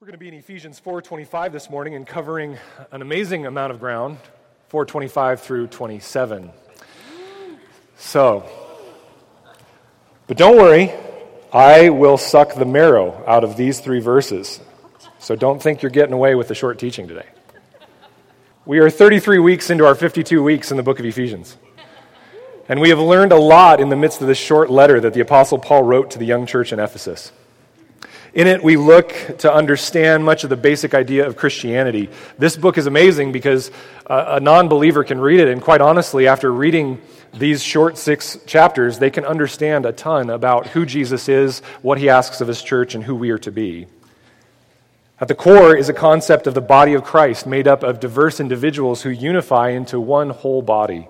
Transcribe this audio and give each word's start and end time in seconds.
We're 0.00 0.06
going 0.06 0.12
to 0.12 0.18
be 0.18 0.28
in 0.28 0.34
Ephesians 0.34 0.80
4:25 0.80 1.50
this 1.50 1.68
morning 1.68 1.96
and 1.96 2.06
covering 2.06 2.56
an 2.92 3.02
amazing 3.02 3.46
amount 3.46 3.72
of 3.72 3.80
ground, 3.80 4.18
425 4.68 5.40
through 5.40 5.66
27. 5.66 6.52
So, 7.96 8.48
but 10.28 10.36
don't 10.36 10.56
worry, 10.56 10.92
I 11.52 11.88
will 11.88 12.16
suck 12.16 12.54
the 12.54 12.64
marrow 12.64 13.24
out 13.26 13.42
of 13.42 13.56
these 13.56 13.80
three 13.80 13.98
verses. 13.98 14.60
So 15.18 15.34
don't 15.34 15.60
think 15.60 15.82
you're 15.82 15.90
getting 15.90 16.14
away 16.14 16.36
with 16.36 16.46
the 16.46 16.54
short 16.54 16.78
teaching 16.78 17.08
today. 17.08 17.26
We 18.66 18.78
are 18.78 18.90
33 18.90 19.40
weeks 19.40 19.68
into 19.68 19.84
our 19.84 19.96
52 19.96 20.40
weeks 20.40 20.70
in 20.70 20.76
the 20.76 20.84
book 20.84 21.00
of 21.00 21.06
Ephesians. 21.06 21.56
And 22.68 22.80
we 22.80 22.90
have 22.90 23.00
learned 23.00 23.32
a 23.32 23.40
lot 23.40 23.80
in 23.80 23.88
the 23.88 23.96
midst 23.96 24.20
of 24.20 24.28
this 24.28 24.38
short 24.38 24.70
letter 24.70 25.00
that 25.00 25.12
the 25.12 25.20
apostle 25.20 25.58
Paul 25.58 25.82
wrote 25.82 26.12
to 26.12 26.20
the 26.20 26.24
young 26.24 26.46
church 26.46 26.72
in 26.72 26.78
Ephesus. 26.78 27.32
In 28.34 28.46
it, 28.46 28.62
we 28.62 28.76
look 28.76 29.14
to 29.38 29.52
understand 29.52 30.24
much 30.24 30.44
of 30.44 30.50
the 30.50 30.56
basic 30.56 30.94
idea 30.94 31.26
of 31.26 31.36
Christianity. 31.36 32.10
This 32.36 32.56
book 32.56 32.76
is 32.76 32.86
amazing 32.86 33.32
because 33.32 33.70
a 34.06 34.40
non 34.40 34.68
believer 34.68 35.02
can 35.04 35.20
read 35.20 35.40
it, 35.40 35.48
and 35.48 35.62
quite 35.62 35.80
honestly, 35.80 36.26
after 36.26 36.52
reading 36.52 37.00
these 37.34 37.62
short 37.62 37.98
six 37.98 38.38
chapters, 38.46 38.98
they 38.98 39.10
can 39.10 39.24
understand 39.24 39.86
a 39.86 39.92
ton 39.92 40.30
about 40.30 40.68
who 40.68 40.84
Jesus 40.86 41.28
is, 41.28 41.60
what 41.82 41.98
he 41.98 42.08
asks 42.08 42.40
of 42.40 42.48
his 42.48 42.62
church, 42.62 42.94
and 42.94 43.04
who 43.04 43.14
we 43.14 43.30
are 43.30 43.38
to 43.38 43.50
be. 43.50 43.86
At 45.20 45.28
the 45.28 45.34
core 45.34 45.74
is 45.74 45.88
a 45.88 45.94
concept 45.94 46.46
of 46.46 46.54
the 46.54 46.60
body 46.60 46.94
of 46.94 47.02
Christ 47.02 47.46
made 47.46 47.66
up 47.66 47.82
of 47.82 47.98
diverse 47.98 48.40
individuals 48.40 49.02
who 49.02 49.10
unify 49.10 49.70
into 49.70 49.98
one 49.98 50.30
whole 50.30 50.62
body. 50.62 51.08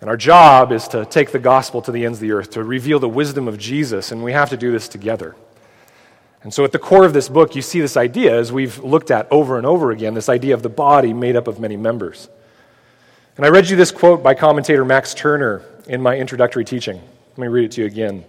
And 0.00 0.08
our 0.08 0.16
job 0.16 0.72
is 0.72 0.88
to 0.88 1.04
take 1.04 1.30
the 1.30 1.38
gospel 1.38 1.82
to 1.82 1.92
the 1.92 2.06
ends 2.06 2.18
of 2.18 2.22
the 2.22 2.32
earth, 2.32 2.50
to 2.50 2.64
reveal 2.64 2.98
the 2.98 3.08
wisdom 3.08 3.48
of 3.48 3.58
Jesus, 3.58 4.12
and 4.12 4.24
we 4.24 4.32
have 4.32 4.48
to 4.50 4.56
do 4.56 4.72
this 4.72 4.88
together. 4.88 5.36
And 6.42 6.54
so, 6.54 6.64
at 6.64 6.72
the 6.72 6.78
core 6.78 7.04
of 7.04 7.12
this 7.12 7.28
book, 7.28 7.54
you 7.54 7.60
see 7.60 7.80
this 7.80 7.98
idea, 7.98 8.38
as 8.38 8.50
we've 8.50 8.78
looked 8.78 9.10
at 9.10 9.30
over 9.30 9.58
and 9.58 9.66
over 9.66 9.90
again, 9.90 10.14
this 10.14 10.30
idea 10.30 10.54
of 10.54 10.62
the 10.62 10.70
body 10.70 11.12
made 11.12 11.36
up 11.36 11.46
of 11.46 11.60
many 11.60 11.76
members. 11.76 12.30
And 13.36 13.44
I 13.44 13.50
read 13.50 13.68
you 13.68 13.76
this 13.76 13.90
quote 13.90 14.22
by 14.22 14.34
commentator 14.34 14.84
Max 14.84 15.12
Turner 15.12 15.62
in 15.86 16.00
my 16.00 16.16
introductory 16.16 16.64
teaching. 16.64 16.96
Let 16.96 17.38
me 17.38 17.48
read 17.48 17.66
it 17.66 17.72
to 17.72 17.82
you 17.82 17.86
again. 17.86 18.24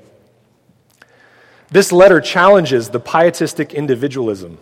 This 1.70 1.94
letter 1.94 2.20
challenges 2.20 2.90
the 2.90 3.00
pietistic 3.00 3.74
individualism 3.74 4.58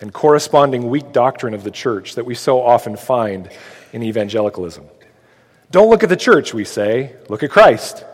and 0.00 0.12
corresponding 0.12 0.88
weak 0.90 1.10
doctrine 1.10 1.54
of 1.54 1.64
the 1.64 1.72
church 1.72 2.14
that 2.14 2.24
we 2.24 2.36
so 2.36 2.62
often 2.62 2.96
find 2.96 3.50
in 3.92 4.04
evangelicalism. 4.04 4.84
Don't 5.70 5.90
look 5.90 6.02
at 6.02 6.08
the 6.08 6.16
church, 6.16 6.54
we 6.54 6.64
say, 6.64 7.16
look 7.28 7.42
at 7.42 7.50
Christ. 7.50 8.04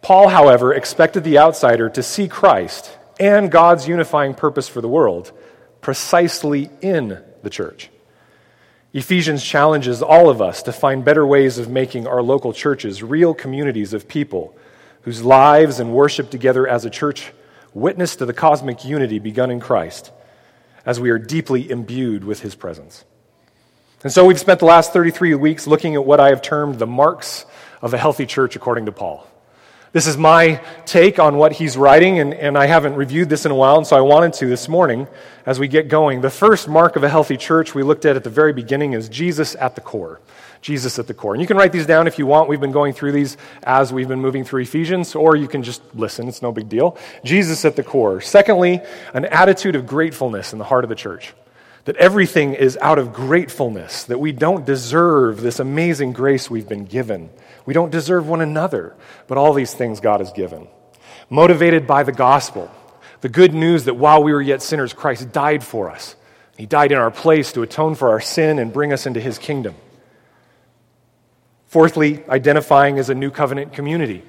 Paul, 0.00 0.28
however, 0.28 0.74
expected 0.74 1.22
the 1.22 1.38
outsider 1.38 1.88
to 1.90 2.02
see 2.02 2.26
Christ 2.26 2.98
and 3.20 3.50
God's 3.50 3.86
unifying 3.86 4.34
purpose 4.34 4.68
for 4.68 4.80
the 4.80 4.88
world 4.88 5.32
precisely 5.80 6.70
in 6.80 7.22
the 7.42 7.50
church. 7.50 7.88
Ephesians 8.92 9.42
challenges 9.42 10.02
all 10.02 10.28
of 10.28 10.42
us 10.42 10.64
to 10.64 10.72
find 10.72 11.04
better 11.04 11.26
ways 11.26 11.58
of 11.58 11.68
making 11.68 12.06
our 12.06 12.22
local 12.22 12.52
churches 12.52 13.02
real 13.02 13.32
communities 13.32 13.94
of 13.94 14.08
people 14.08 14.56
whose 15.02 15.22
lives 15.22 15.80
and 15.80 15.94
worship 15.94 16.30
together 16.30 16.66
as 16.66 16.84
a 16.84 16.90
church 16.90 17.32
witness 17.74 18.16
to 18.16 18.26
the 18.26 18.34
cosmic 18.34 18.84
unity 18.84 19.18
begun 19.18 19.50
in 19.50 19.60
Christ 19.60 20.12
as 20.84 21.00
we 21.00 21.10
are 21.10 21.18
deeply 21.18 21.70
imbued 21.70 22.24
with 22.24 22.40
his 22.40 22.54
presence. 22.54 23.04
And 24.02 24.12
so 24.12 24.24
we've 24.24 24.40
spent 24.40 24.58
the 24.58 24.66
last 24.66 24.92
33 24.92 25.36
weeks 25.36 25.66
looking 25.66 25.94
at 25.94 26.04
what 26.04 26.18
I 26.18 26.30
have 26.30 26.42
termed 26.42 26.78
the 26.78 26.86
marks 26.86 27.46
of 27.80 27.94
a 27.94 27.98
healthy 27.98 28.26
church 28.26 28.56
according 28.56 28.86
to 28.86 28.92
Paul. 28.92 29.26
This 29.92 30.06
is 30.06 30.16
my 30.16 30.60
take 30.86 31.18
on 31.18 31.36
what 31.36 31.52
he's 31.52 31.76
writing, 31.76 32.18
and, 32.18 32.32
and 32.32 32.56
I 32.56 32.64
haven't 32.64 32.94
reviewed 32.94 33.28
this 33.28 33.44
in 33.44 33.52
a 33.52 33.54
while, 33.54 33.76
and 33.76 33.86
so 33.86 33.94
I 33.94 34.00
wanted 34.00 34.32
to 34.34 34.46
this 34.46 34.66
morning 34.66 35.06
as 35.44 35.60
we 35.60 35.68
get 35.68 35.88
going. 35.88 36.22
The 36.22 36.30
first 36.30 36.66
mark 36.66 36.96
of 36.96 37.04
a 37.04 37.10
healthy 37.10 37.36
church 37.36 37.74
we 37.74 37.82
looked 37.82 38.06
at 38.06 38.16
at 38.16 38.24
the 38.24 38.30
very 38.30 38.54
beginning 38.54 38.94
is 38.94 39.10
Jesus 39.10 39.54
at 39.54 39.74
the 39.74 39.82
core. 39.82 40.20
Jesus 40.62 40.98
at 40.98 41.08
the 41.08 41.14
core. 41.14 41.34
And 41.34 41.42
you 41.42 41.46
can 41.46 41.58
write 41.58 41.72
these 41.72 41.86
down 41.86 42.06
if 42.06 42.18
you 42.18 42.26
want. 42.26 42.48
We've 42.48 42.60
been 42.60 42.72
going 42.72 42.94
through 42.94 43.12
these 43.12 43.36
as 43.64 43.92
we've 43.92 44.08
been 44.08 44.20
moving 44.20 44.44
through 44.44 44.62
Ephesians, 44.62 45.14
or 45.14 45.36
you 45.36 45.46
can 45.46 45.62
just 45.62 45.82
listen. 45.94 46.26
It's 46.26 46.40
no 46.40 46.52
big 46.52 46.70
deal. 46.70 46.96
Jesus 47.22 47.64
at 47.66 47.76
the 47.76 47.82
core. 47.82 48.20
Secondly, 48.20 48.80
an 49.12 49.26
attitude 49.26 49.76
of 49.76 49.86
gratefulness 49.86 50.54
in 50.54 50.58
the 50.58 50.64
heart 50.64 50.84
of 50.84 50.88
the 50.88 50.96
church 50.96 51.34
that 51.84 51.96
everything 51.96 52.54
is 52.54 52.78
out 52.80 52.98
of 52.98 53.12
gratefulness, 53.12 54.04
that 54.04 54.20
we 54.20 54.32
don't 54.32 54.64
deserve 54.64 55.40
this 55.40 55.58
amazing 55.58 56.12
grace 56.12 56.50
we've 56.50 56.68
been 56.68 56.84
given. 56.84 57.28
We 57.66 57.74
don't 57.74 57.90
deserve 57.90 58.28
one 58.28 58.40
another, 58.40 58.94
but 59.26 59.38
all 59.38 59.52
these 59.52 59.74
things 59.74 60.00
God 60.00 60.20
has 60.20 60.32
given. 60.32 60.68
Motivated 61.28 61.86
by 61.86 62.02
the 62.04 62.12
gospel, 62.12 62.70
the 63.20 63.28
good 63.28 63.54
news 63.54 63.84
that 63.84 63.94
while 63.94 64.22
we 64.22 64.32
were 64.32 64.42
yet 64.42 64.62
sinners, 64.62 64.92
Christ 64.92 65.32
died 65.32 65.64
for 65.64 65.90
us. 65.90 66.14
He 66.56 66.66
died 66.66 66.92
in 66.92 66.98
our 66.98 67.10
place 67.10 67.52
to 67.52 67.62
atone 67.62 67.94
for 67.94 68.10
our 68.10 68.20
sin 68.20 68.58
and 68.58 68.72
bring 68.72 68.92
us 68.92 69.06
into 69.06 69.20
his 69.20 69.38
kingdom. 69.38 69.74
Fourthly, 71.66 72.24
identifying 72.28 72.98
as 72.98 73.08
a 73.10 73.14
new 73.14 73.30
covenant 73.30 73.72
community 73.72 74.22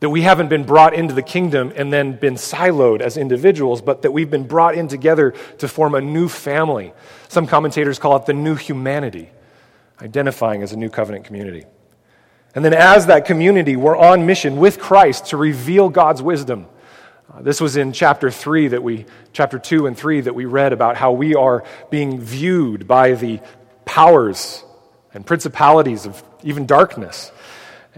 that 0.00 0.08
we 0.08 0.22
haven't 0.22 0.48
been 0.48 0.64
brought 0.64 0.94
into 0.94 1.14
the 1.14 1.22
kingdom 1.22 1.72
and 1.76 1.92
then 1.92 2.12
been 2.12 2.34
siloed 2.34 3.00
as 3.00 3.16
individuals, 3.16 3.82
but 3.82 4.02
that 4.02 4.10
we've 4.10 4.30
been 4.30 4.46
brought 4.46 4.74
in 4.74 4.88
together 4.88 5.34
to 5.58 5.68
form 5.68 5.94
a 5.94 6.00
new 6.00 6.28
family. 6.28 6.92
Some 7.28 7.46
commentators 7.46 7.98
call 7.98 8.16
it 8.16 8.24
the 8.24 8.32
new 8.32 8.54
humanity, 8.54 9.30
identifying 10.00 10.62
as 10.62 10.72
a 10.72 10.76
new 10.76 10.88
covenant 10.88 11.26
community. 11.26 11.64
And 12.54 12.64
then, 12.64 12.74
as 12.74 13.06
that 13.06 13.26
community, 13.26 13.76
we're 13.76 13.96
on 13.96 14.26
mission 14.26 14.56
with 14.56 14.80
Christ 14.80 15.26
to 15.26 15.36
reveal 15.36 15.88
God's 15.88 16.22
wisdom. 16.22 16.66
Uh, 17.32 17.42
this 17.42 17.60
was 17.60 17.76
in 17.76 17.92
chapter 17.92 18.30
3 18.30 18.68
that 18.68 18.82
we, 18.82 19.06
chapter 19.32 19.58
2 19.58 19.86
and 19.86 19.96
3 19.96 20.22
that 20.22 20.34
we 20.34 20.46
read 20.46 20.72
about 20.72 20.96
how 20.96 21.12
we 21.12 21.34
are 21.34 21.62
being 21.90 22.18
viewed 22.18 22.88
by 22.88 23.12
the 23.12 23.38
powers 23.84 24.64
and 25.14 25.24
principalities 25.24 26.06
of 26.06 26.24
even 26.42 26.66
darkness 26.66 27.30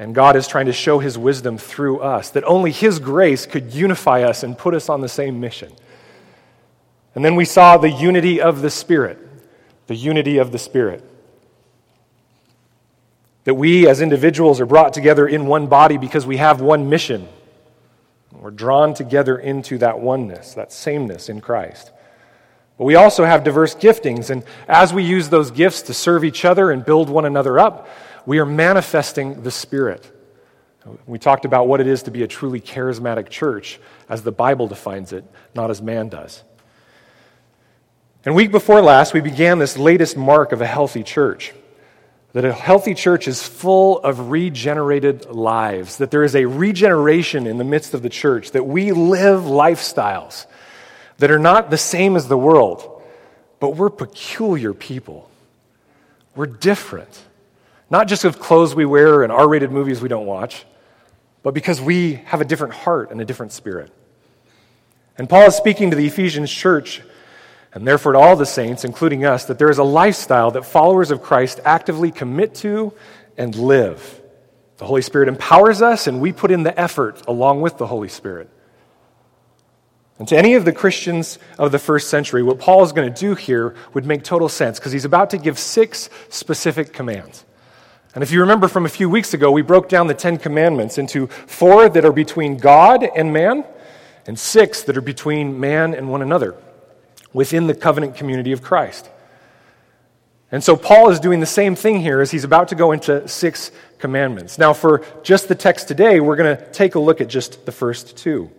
and 0.02 0.16
God 0.16 0.34
is 0.34 0.48
trying 0.48 0.66
to 0.66 0.72
show 0.72 0.98
his 0.98 1.16
wisdom 1.16 1.56
through 1.56 2.00
us, 2.00 2.30
that 2.30 2.42
only 2.42 2.72
his 2.72 2.98
grace 2.98 3.46
could 3.46 3.72
unify 3.72 4.22
us 4.22 4.42
and 4.42 4.58
put 4.58 4.74
us 4.74 4.88
on 4.88 5.00
the 5.00 5.08
same 5.08 5.38
mission. 5.38 5.72
And 7.14 7.24
then 7.24 7.36
we 7.36 7.44
saw 7.44 7.76
the 7.76 7.88
unity 7.88 8.40
of 8.40 8.62
the 8.62 8.70
Spirit, 8.70 9.18
the 9.86 9.94
unity 9.94 10.38
of 10.38 10.50
the 10.50 10.58
Spirit. 10.58 11.04
That 13.44 13.54
we 13.54 13.86
as 13.86 14.00
individuals 14.00 14.60
are 14.60 14.66
brought 14.66 14.92
together 14.92 15.28
in 15.28 15.46
one 15.46 15.68
body 15.68 15.98
because 15.98 16.26
we 16.26 16.38
have 16.38 16.60
one 16.60 16.88
mission. 16.88 17.28
We're 18.32 18.50
drawn 18.50 18.94
together 18.94 19.38
into 19.38 19.78
that 19.78 20.00
oneness, 20.00 20.54
that 20.54 20.72
sameness 20.72 21.28
in 21.28 21.40
Christ. 21.40 21.92
But 22.76 22.86
we 22.86 22.96
also 22.96 23.24
have 23.24 23.44
diverse 23.44 23.76
giftings, 23.76 24.30
and 24.30 24.42
as 24.66 24.92
we 24.92 25.04
use 25.04 25.28
those 25.28 25.52
gifts 25.52 25.82
to 25.82 25.94
serve 25.94 26.24
each 26.24 26.44
other 26.44 26.72
and 26.72 26.84
build 26.84 27.08
one 27.08 27.24
another 27.24 27.60
up, 27.60 27.88
we 28.26 28.38
are 28.38 28.46
manifesting 28.46 29.42
the 29.42 29.50
Spirit. 29.50 30.10
We 31.06 31.18
talked 31.18 31.44
about 31.44 31.68
what 31.68 31.80
it 31.80 31.86
is 31.86 32.04
to 32.04 32.10
be 32.10 32.22
a 32.22 32.26
truly 32.26 32.60
charismatic 32.60 33.28
church 33.28 33.78
as 34.08 34.22
the 34.22 34.32
Bible 34.32 34.66
defines 34.66 35.12
it, 35.12 35.24
not 35.54 35.70
as 35.70 35.80
man 35.80 36.08
does. 36.08 36.42
And 38.24 38.34
week 38.34 38.50
before 38.50 38.82
last, 38.82 39.14
we 39.14 39.20
began 39.20 39.58
this 39.58 39.76
latest 39.76 40.16
mark 40.16 40.52
of 40.52 40.60
a 40.60 40.66
healthy 40.66 41.02
church. 41.02 41.52
That 42.32 42.44
a 42.44 42.52
healthy 42.52 42.94
church 42.94 43.28
is 43.28 43.42
full 43.42 43.98
of 43.98 44.30
regenerated 44.30 45.26
lives, 45.26 45.98
that 45.98 46.10
there 46.10 46.22
is 46.22 46.34
a 46.34 46.46
regeneration 46.46 47.46
in 47.46 47.58
the 47.58 47.64
midst 47.64 47.92
of 47.94 48.02
the 48.02 48.08
church, 48.08 48.52
that 48.52 48.66
we 48.66 48.92
live 48.92 49.42
lifestyles 49.42 50.46
that 51.18 51.30
are 51.30 51.38
not 51.38 51.70
the 51.70 51.78
same 51.78 52.16
as 52.16 52.28
the 52.28 52.38
world, 52.38 53.02
but 53.60 53.76
we're 53.76 53.90
peculiar 53.90 54.72
people. 54.72 55.30
We're 56.34 56.46
different. 56.46 57.20
Not 57.92 58.08
just 58.08 58.24
of 58.24 58.40
clothes 58.40 58.74
we 58.74 58.86
wear 58.86 59.22
and 59.22 59.30
R 59.30 59.46
rated 59.46 59.70
movies 59.70 60.00
we 60.00 60.08
don't 60.08 60.24
watch, 60.24 60.64
but 61.42 61.52
because 61.52 61.78
we 61.78 62.14
have 62.24 62.40
a 62.40 62.44
different 62.46 62.72
heart 62.72 63.10
and 63.10 63.20
a 63.20 63.24
different 63.26 63.52
spirit. 63.52 63.92
And 65.18 65.28
Paul 65.28 65.42
is 65.48 65.56
speaking 65.56 65.90
to 65.90 65.96
the 65.96 66.06
Ephesians 66.06 66.50
church, 66.50 67.02
and 67.74 67.86
therefore 67.86 68.12
to 68.12 68.18
all 68.18 68.34
the 68.34 68.46
saints, 68.46 68.86
including 68.86 69.26
us, 69.26 69.44
that 69.44 69.58
there 69.58 69.68
is 69.68 69.76
a 69.76 69.84
lifestyle 69.84 70.50
that 70.52 70.64
followers 70.64 71.10
of 71.10 71.20
Christ 71.20 71.60
actively 71.66 72.10
commit 72.10 72.54
to 72.56 72.94
and 73.36 73.54
live. 73.54 74.22
The 74.78 74.86
Holy 74.86 75.02
Spirit 75.02 75.28
empowers 75.28 75.82
us, 75.82 76.06
and 76.06 76.18
we 76.18 76.32
put 76.32 76.50
in 76.50 76.62
the 76.62 76.80
effort 76.80 77.22
along 77.28 77.60
with 77.60 77.76
the 77.76 77.86
Holy 77.86 78.08
Spirit. 78.08 78.48
And 80.18 80.26
to 80.28 80.36
any 80.38 80.54
of 80.54 80.64
the 80.64 80.72
Christians 80.72 81.38
of 81.58 81.72
the 81.72 81.78
first 81.78 82.08
century, 82.08 82.42
what 82.42 82.58
Paul 82.58 82.84
is 82.84 82.92
going 82.92 83.12
to 83.12 83.20
do 83.20 83.34
here 83.34 83.74
would 83.92 84.06
make 84.06 84.24
total 84.24 84.48
sense 84.48 84.78
because 84.78 84.92
he's 84.92 85.04
about 85.04 85.28
to 85.30 85.36
give 85.36 85.58
six 85.58 86.08
specific 86.30 86.94
commands. 86.94 87.44
And 88.14 88.22
if 88.22 88.30
you 88.30 88.40
remember 88.40 88.68
from 88.68 88.84
a 88.84 88.90
few 88.90 89.08
weeks 89.08 89.32
ago, 89.32 89.50
we 89.50 89.62
broke 89.62 89.88
down 89.88 90.06
the 90.06 90.14
Ten 90.14 90.36
Commandments 90.36 90.98
into 90.98 91.28
four 91.28 91.88
that 91.88 92.04
are 92.04 92.12
between 92.12 92.58
God 92.58 93.02
and 93.02 93.32
man, 93.32 93.64
and 94.26 94.38
six 94.38 94.82
that 94.82 94.96
are 94.96 95.02
between 95.02 95.58
man 95.58 95.94
and 95.94 96.10
one 96.10 96.22
another 96.22 96.54
within 97.32 97.66
the 97.66 97.74
covenant 97.74 98.16
community 98.16 98.52
of 98.52 98.62
Christ. 98.62 99.08
And 100.52 100.62
so 100.62 100.76
Paul 100.76 101.10
is 101.10 101.18
doing 101.18 101.40
the 101.40 101.46
same 101.46 101.74
thing 101.74 102.00
here 102.00 102.20
as 102.20 102.30
he's 102.30 102.44
about 102.44 102.68
to 102.68 102.74
go 102.74 102.92
into 102.92 103.26
six 103.26 103.70
commandments. 103.98 104.58
Now, 104.58 104.74
for 104.74 105.02
just 105.22 105.48
the 105.48 105.54
text 105.54 105.88
today, 105.88 106.20
we're 106.20 106.36
going 106.36 106.56
to 106.56 106.72
take 106.72 106.94
a 106.94 107.00
look 107.00 107.22
at 107.22 107.28
just 107.28 107.64
the 107.64 107.72
first 107.72 108.18
two. 108.18 108.50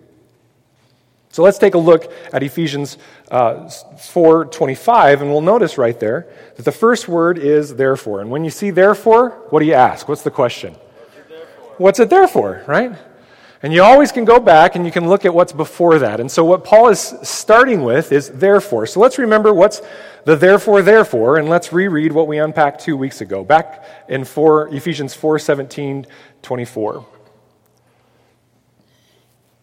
So 1.34 1.42
let's 1.42 1.58
take 1.58 1.74
a 1.74 1.80
look 1.80 2.14
at 2.32 2.44
Ephesians 2.44 3.00
uh, 3.32 3.66
4:25, 3.66 5.22
and 5.22 5.32
we'll 5.32 5.42
notice 5.42 5.80
right 5.80 6.00
there 6.00 6.28
that 6.56 6.64
the 6.64 6.72
first 6.72 7.08
word 7.08 7.40
is 7.40 7.76
therefore. 7.76 8.22
And 8.22 8.30
when 8.30 8.44
you 8.44 8.52
see 8.52 8.70
therefore, 8.70 9.32
what 9.50 9.62
do 9.62 9.66
you 9.66 9.74
ask? 9.74 10.08
What's 10.08 10.22
the 10.22 10.30
question? 10.30 10.76
What's 11.80 12.00
it 12.00 12.12
there 12.12 12.28
for, 12.28 12.62
right? 12.68 12.96
And 13.64 13.74
you 13.74 13.82
always 13.82 14.12
can 14.12 14.26
go 14.26 14.40
back 14.40 14.76
and 14.76 14.86
you 14.86 14.92
can 14.92 15.10
look 15.10 15.26
at 15.26 15.34
what's 15.34 15.54
before 15.54 15.98
that. 15.98 16.20
And 16.20 16.30
so 16.30 16.46
what 16.46 16.64
Paul 16.64 16.90
is 16.90 17.16
starting 17.24 17.84
with 17.84 18.12
is 18.12 18.30
therefore. 18.30 18.86
So 18.86 19.00
let's 19.00 19.18
remember 19.18 19.56
what's 19.56 19.82
the 20.26 20.36
therefore, 20.36 20.84
therefore, 20.84 21.38
and 21.38 21.50
let's 21.50 21.74
reread 21.74 22.12
what 22.12 22.28
we 22.28 22.38
unpacked 22.38 22.82
two 22.82 22.96
weeks 22.96 23.22
ago, 23.22 23.44
back 23.44 23.84
in 24.08 24.24
4, 24.24 24.68
Ephesians 24.68 25.16
4:17 25.16 26.06
24. 26.44 27.06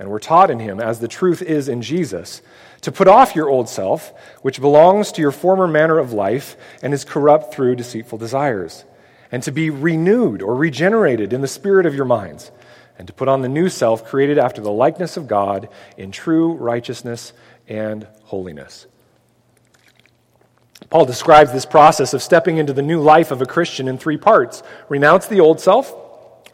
and 0.00 0.08
we 0.08 0.12
were 0.12 0.18
taught 0.18 0.50
in 0.50 0.58
him 0.58 0.80
as 0.80 0.98
the 0.98 1.06
truth 1.06 1.42
is 1.42 1.68
in 1.68 1.82
Jesus 1.82 2.40
to 2.80 2.90
put 2.90 3.06
off 3.06 3.36
your 3.36 3.50
old 3.50 3.68
self, 3.68 4.14
which 4.40 4.58
belongs 4.58 5.12
to 5.12 5.20
your 5.20 5.30
former 5.30 5.68
manner 5.68 5.98
of 5.98 6.14
life 6.14 6.56
and 6.82 6.94
is 6.94 7.04
corrupt 7.04 7.52
through 7.52 7.76
deceitful 7.76 8.16
desires, 8.16 8.86
and 9.30 9.42
to 9.42 9.52
be 9.52 9.68
renewed 9.68 10.40
or 10.40 10.54
regenerated 10.54 11.34
in 11.34 11.42
the 11.42 11.46
spirit 11.46 11.84
of 11.84 11.94
your 11.94 12.06
minds, 12.06 12.50
and 12.98 13.06
to 13.08 13.12
put 13.12 13.28
on 13.28 13.42
the 13.42 13.48
new 13.48 13.68
self 13.68 14.06
created 14.06 14.38
after 14.38 14.62
the 14.62 14.72
likeness 14.72 15.18
of 15.18 15.28
God 15.28 15.68
in 15.98 16.10
true 16.10 16.54
righteousness 16.54 17.34
and 17.68 18.06
holiness. 18.24 18.86
Paul 20.88 21.04
describes 21.04 21.52
this 21.52 21.66
process 21.66 22.14
of 22.14 22.22
stepping 22.22 22.56
into 22.56 22.72
the 22.72 22.80
new 22.80 23.02
life 23.02 23.30
of 23.30 23.42
a 23.42 23.46
Christian 23.46 23.86
in 23.86 23.98
three 23.98 24.16
parts 24.16 24.62
renounce 24.88 25.26
the 25.26 25.40
old 25.40 25.60
self, 25.60 25.94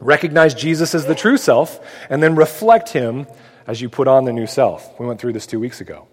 recognize 0.00 0.54
Jesus 0.54 0.94
as 0.94 1.06
the 1.06 1.14
true 1.14 1.36
self, 1.36 1.80
and 2.10 2.22
then 2.22 2.36
reflect 2.36 2.90
him 2.90 3.26
as 3.66 3.80
you 3.80 3.88
put 3.88 4.08
on 4.08 4.24
the 4.24 4.32
new 4.32 4.46
self. 4.46 4.98
We 4.98 5.06
went 5.06 5.20
through 5.20 5.32
this 5.32 5.46
two 5.46 5.60
weeks 5.60 5.80
ago. 5.80 6.06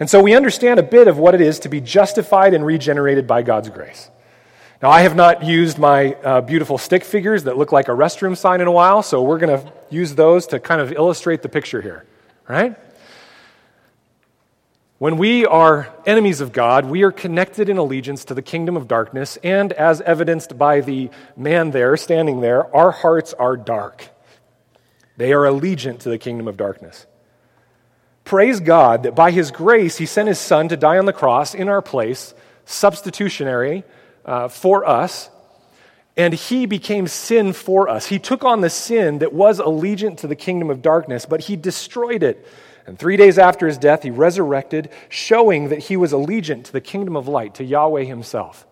And 0.00 0.10
so 0.10 0.20
we 0.20 0.34
understand 0.34 0.80
a 0.80 0.82
bit 0.82 1.08
of 1.08 1.18
what 1.18 1.34
it 1.34 1.40
is 1.40 1.60
to 1.60 1.68
be 1.68 1.80
justified 1.80 2.52
and 2.52 2.66
regenerated 2.66 3.26
by 3.26 3.42
God's 3.42 3.68
grace. 3.68 4.10
Now, 4.82 4.90
I 4.90 5.02
have 5.02 5.16
not 5.16 5.44
used 5.44 5.78
my 5.78 6.14
uh, 6.14 6.40
beautiful 6.40 6.78
stick 6.78 7.04
figures 7.04 7.44
that 7.44 7.56
look 7.56 7.72
like 7.72 7.88
a 7.88 7.92
restroom 7.92 8.36
sign 8.36 8.60
in 8.60 8.66
a 8.66 8.72
while, 8.72 9.02
so 9.02 9.22
we're 9.22 9.38
going 9.38 9.58
to 9.58 9.72
use 9.88 10.14
those 10.14 10.46
to 10.48 10.60
kind 10.60 10.80
of 10.80 10.92
illustrate 10.92 11.42
the 11.42 11.48
picture 11.48 11.80
here, 11.80 12.04
right? 12.48 12.76
When 15.04 15.18
we 15.18 15.44
are 15.44 15.92
enemies 16.06 16.40
of 16.40 16.54
God, 16.54 16.86
we 16.86 17.02
are 17.02 17.12
connected 17.12 17.68
in 17.68 17.76
allegiance 17.76 18.24
to 18.24 18.32
the 18.32 18.40
kingdom 18.40 18.74
of 18.74 18.88
darkness, 18.88 19.36
and 19.44 19.70
as 19.74 20.00
evidenced 20.00 20.56
by 20.56 20.80
the 20.80 21.10
man 21.36 21.72
there 21.72 21.94
standing 21.98 22.40
there, 22.40 22.74
our 22.74 22.90
hearts 22.90 23.34
are 23.34 23.54
dark. 23.54 24.08
They 25.18 25.34
are 25.34 25.42
allegiant 25.42 25.98
to 25.98 26.08
the 26.08 26.16
kingdom 26.16 26.48
of 26.48 26.56
darkness. 26.56 27.04
Praise 28.24 28.60
God 28.60 29.02
that 29.02 29.14
by 29.14 29.30
His 29.30 29.50
grace, 29.50 29.98
He 29.98 30.06
sent 30.06 30.26
His 30.26 30.38
Son 30.38 30.70
to 30.70 30.76
die 30.78 30.96
on 30.96 31.04
the 31.04 31.12
cross 31.12 31.54
in 31.54 31.68
our 31.68 31.82
place, 31.82 32.32
substitutionary 32.64 33.84
uh, 34.24 34.48
for 34.48 34.88
us, 34.88 35.28
and 36.16 36.32
He 36.32 36.64
became 36.64 37.08
sin 37.08 37.52
for 37.52 37.90
us. 37.90 38.06
He 38.06 38.18
took 38.18 38.42
on 38.42 38.62
the 38.62 38.70
sin 38.70 39.18
that 39.18 39.34
was 39.34 39.60
allegiant 39.60 40.16
to 40.20 40.28
the 40.28 40.34
kingdom 40.34 40.70
of 40.70 40.80
darkness, 40.80 41.26
but 41.26 41.42
He 41.42 41.56
destroyed 41.56 42.22
it. 42.22 42.48
And 42.86 42.98
three 42.98 43.16
days 43.16 43.38
after 43.38 43.66
His 43.66 43.78
death, 43.78 44.02
He 44.02 44.10
resurrected, 44.10 44.90
showing 45.08 45.68
that 45.68 45.80
He 45.80 45.96
was 45.96 46.12
allegiant 46.12 46.64
to 46.64 46.72
the 46.72 46.80
kingdom 46.80 47.16
of 47.16 47.28
light, 47.28 47.54
to 47.56 47.64
Yahweh 47.64 48.04
Himself. 48.04 48.66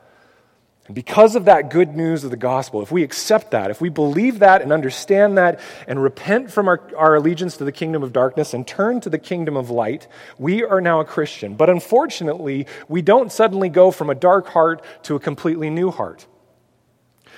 And 0.86 0.96
because 0.96 1.36
of 1.36 1.44
that 1.44 1.70
good 1.70 1.96
news 1.96 2.24
of 2.24 2.30
the 2.30 2.36
gospel, 2.36 2.82
if 2.82 2.90
we 2.90 3.04
accept 3.04 3.52
that, 3.52 3.70
if 3.70 3.80
we 3.80 3.88
believe 3.88 4.40
that 4.40 4.62
and 4.62 4.72
understand 4.72 5.38
that 5.38 5.60
and 5.86 6.02
repent 6.02 6.50
from 6.50 6.66
our, 6.66 6.82
our 6.96 7.14
allegiance 7.14 7.56
to 7.58 7.64
the 7.64 7.70
kingdom 7.70 8.02
of 8.02 8.12
darkness 8.12 8.52
and 8.52 8.66
turn 8.66 9.00
to 9.00 9.08
the 9.08 9.18
kingdom 9.18 9.56
of 9.56 9.70
light, 9.70 10.08
we 10.38 10.64
are 10.64 10.80
now 10.80 10.98
a 10.98 11.04
Christian. 11.04 11.54
But 11.54 11.70
unfortunately, 11.70 12.66
we 12.88 13.00
don't 13.00 13.30
suddenly 13.30 13.68
go 13.68 13.92
from 13.92 14.10
a 14.10 14.14
dark 14.14 14.48
heart 14.48 14.84
to 15.04 15.14
a 15.14 15.20
completely 15.20 15.70
new 15.70 15.92
heart. 15.92 16.26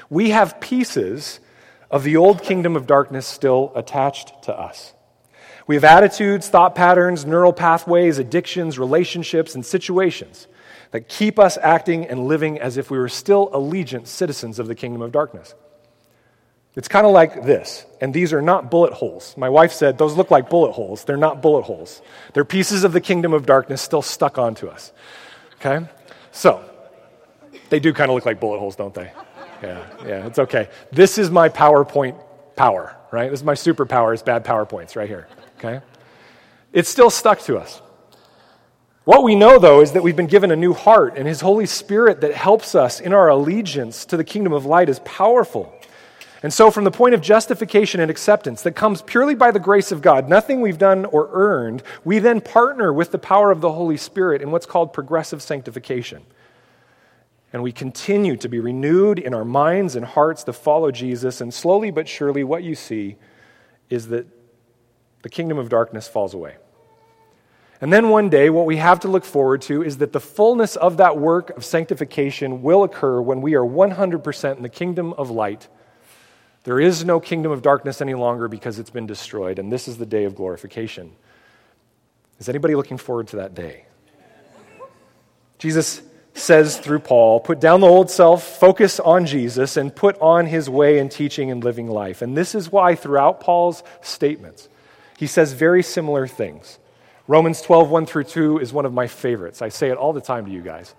We 0.08 0.30
have 0.30 0.58
pieces 0.60 1.38
of 1.90 2.02
the 2.02 2.16
old 2.16 2.42
kingdom 2.42 2.76
of 2.76 2.86
darkness 2.86 3.26
still 3.26 3.72
attached 3.76 4.44
to 4.44 4.58
us. 4.58 4.93
We 5.66 5.76
have 5.76 5.84
attitudes, 5.84 6.48
thought 6.48 6.74
patterns, 6.74 7.24
neural 7.24 7.52
pathways, 7.52 8.18
addictions, 8.18 8.78
relationships, 8.78 9.54
and 9.54 9.64
situations 9.64 10.46
that 10.90 11.08
keep 11.08 11.38
us 11.38 11.58
acting 11.60 12.06
and 12.06 12.28
living 12.28 12.60
as 12.60 12.76
if 12.76 12.90
we 12.90 12.98
were 12.98 13.08
still 13.08 13.50
allegiant 13.50 14.06
citizens 14.06 14.58
of 14.58 14.68
the 14.68 14.74
kingdom 14.74 15.02
of 15.02 15.10
darkness. 15.10 15.54
It's 16.76 16.88
kind 16.88 17.06
of 17.06 17.12
like 17.12 17.44
this, 17.44 17.86
and 18.00 18.12
these 18.12 18.32
are 18.32 18.42
not 18.42 18.70
bullet 18.70 18.92
holes. 18.92 19.36
My 19.36 19.48
wife 19.48 19.72
said 19.72 19.96
those 19.96 20.16
look 20.16 20.30
like 20.30 20.50
bullet 20.50 20.72
holes. 20.72 21.04
They're 21.04 21.16
not 21.16 21.40
bullet 21.40 21.62
holes, 21.62 22.02
they're 22.32 22.44
pieces 22.44 22.84
of 22.84 22.92
the 22.92 23.00
kingdom 23.00 23.32
of 23.32 23.46
darkness 23.46 23.80
still 23.80 24.02
stuck 24.02 24.38
onto 24.38 24.66
us. 24.66 24.92
Okay? 25.54 25.86
So, 26.32 26.64
they 27.70 27.80
do 27.80 27.92
kind 27.92 28.10
of 28.10 28.14
look 28.16 28.26
like 28.26 28.40
bullet 28.40 28.58
holes, 28.58 28.76
don't 28.76 28.92
they? 28.92 29.10
Yeah, 29.62 29.86
yeah, 30.04 30.26
it's 30.26 30.38
okay. 30.38 30.68
This 30.92 31.16
is 31.16 31.30
my 31.30 31.48
PowerPoint 31.48 32.20
power, 32.54 32.96
right? 33.10 33.30
This 33.30 33.40
is 33.40 33.44
my 33.44 33.54
superpower, 33.54 34.12
is 34.12 34.22
bad 34.22 34.44
PowerPoints 34.44 34.94
right 34.94 35.08
here. 35.08 35.28
Okay? 35.64 35.84
It's 36.72 36.88
still 36.88 37.10
stuck 37.10 37.40
to 37.42 37.56
us. 37.56 37.80
What 39.04 39.22
we 39.22 39.34
know, 39.34 39.58
though, 39.58 39.80
is 39.80 39.92
that 39.92 40.02
we've 40.02 40.16
been 40.16 40.26
given 40.26 40.50
a 40.50 40.56
new 40.56 40.72
heart, 40.72 41.16
and 41.16 41.28
His 41.28 41.40
Holy 41.40 41.66
Spirit 41.66 42.22
that 42.22 42.34
helps 42.34 42.74
us 42.74 43.00
in 43.00 43.12
our 43.12 43.28
allegiance 43.28 44.06
to 44.06 44.16
the 44.16 44.24
kingdom 44.24 44.52
of 44.52 44.64
light 44.64 44.88
is 44.88 44.98
powerful. 45.00 45.74
And 46.42 46.52
so, 46.52 46.70
from 46.70 46.84
the 46.84 46.90
point 46.90 47.14
of 47.14 47.20
justification 47.20 48.00
and 48.00 48.10
acceptance 48.10 48.62
that 48.62 48.72
comes 48.72 49.02
purely 49.02 49.34
by 49.34 49.50
the 49.50 49.60
grace 49.60 49.92
of 49.92 50.02
God, 50.02 50.28
nothing 50.28 50.60
we've 50.60 50.78
done 50.78 51.04
or 51.06 51.28
earned, 51.32 51.82
we 52.02 52.18
then 52.18 52.40
partner 52.40 52.92
with 52.92 53.12
the 53.12 53.18
power 53.18 53.50
of 53.50 53.60
the 53.60 53.72
Holy 53.72 53.96
Spirit 53.96 54.42
in 54.42 54.50
what's 54.50 54.66
called 54.66 54.92
progressive 54.92 55.42
sanctification. 55.42 56.22
And 57.52 57.62
we 57.62 57.72
continue 57.72 58.36
to 58.38 58.48
be 58.48 58.58
renewed 58.58 59.18
in 59.18 59.32
our 59.32 59.44
minds 59.44 59.96
and 59.96 60.04
hearts 60.04 60.44
to 60.44 60.52
follow 60.52 60.90
Jesus. 60.90 61.40
And 61.40 61.54
slowly 61.54 61.90
but 61.90 62.08
surely, 62.08 62.42
what 62.42 62.62
you 62.62 62.74
see 62.74 63.16
is 63.88 64.08
that 64.08 64.26
the 65.24 65.30
kingdom 65.30 65.56
of 65.56 65.70
darkness 65.70 66.06
falls 66.06 66.34
away. 66.34 66.54
And 67.80 67.90
then 67.90 68.10
one 68.10 68.28
day, 68.28 68.50
what 68.50 68.66
we 68.66 68.76
have 68.76 69.00
to 69.00 69.08
look 69.08 69.24
forward 69.24 69.62
to 69.62 69.82
is 69.82 69.96
that 69.96 70.12
the 70.12 70.20
fullness 70.20 70.76
of 70.76 70.98
that 70.98 71.16
work 71.16 71.48
of 71.56 71.64
sanctification 71.64 72.60
will 72.60 72.84
occur 72.84 73.22
when 73.22 73.40
we 73.40 73.54
are 73.54 73.64
100% 73.64 74.56
in 74.58 74.62
the 74.62 74.68
kingdom 74.68 75.14
of 75.14 75.30
light. 75.30 75.66
There 76.64 76.78
is 76.78 77.06
no 77.06 77.20
kingdom 77.20 77.52
of 77.52 77.62
darkness 77.62 78.02
any 78.02 78.12
longer 78.12 78.48
because 78.48 78.78
it's 78.78 78.90
been 78.90 79.06
destroyed, 79.06 79.58
and 79.58 79.72
this 79.72 79.88
is 79.88 79.96
the 79.96 80.04
day 80.04 80.24
of 80.24 80.34
glorification. 80.34 81.12
Is 82.38 82.50
anybody 82.50 82.74
looking 82.74 82.98
forward 82.98 83.28
to 83.28 83.36
that 83.36 83.54
day? 83.54 83.86
Jesus 85.56 86.02
says 86.34 86.76
through 86.76 86.98
Paul, 86.98 87.40
put 87.40 87.60
down 87.60 87.80
the 87.80 87.86
old 87.86 88.10
self, 88.10 88.44
focus 88.58 89.00
on 89.00 89.24
Jesus, 89.24 89.78
and 89.78 89.96
put 89.96 90.20
on 90.20 90.44
his 90.44 90.68
way 90.68 90.98
in 90.98 91.08
teaching 91.08 91.50
and 91.50 91.64
living 91.64 91.88
life. 91.88 92.20
And 92.20 92.36
this 92.36 92.54
is 92.54 92.70
why, 92.70 92.94
throughout 92.94 93.40
Paul's 93.40 93.82
statements, 94.02 94.68
he 95.18 95.26
says 95.26 95.52
very 95.52 95.82
similar 95.82 96.26
things. 96.26 96.78
Romans 97.26 97.62
12, 97.62 97.90
1 97.90 98.06
through 98.06 98.24
2 98.24 98.58
is 98.58 98.72
one 98.72 98.84
of 98.84 98.92
my 98.92 99.06
favorites. 99.06 99.62
I 99.62 99.70
say 99.70 99.90
it 99.90 99.96
all 99.96 100.12
the 100.12 100.20
time 100.20 100.44
to 100.46 100.50
you 100.50 100.60
guys. 100.60 100.94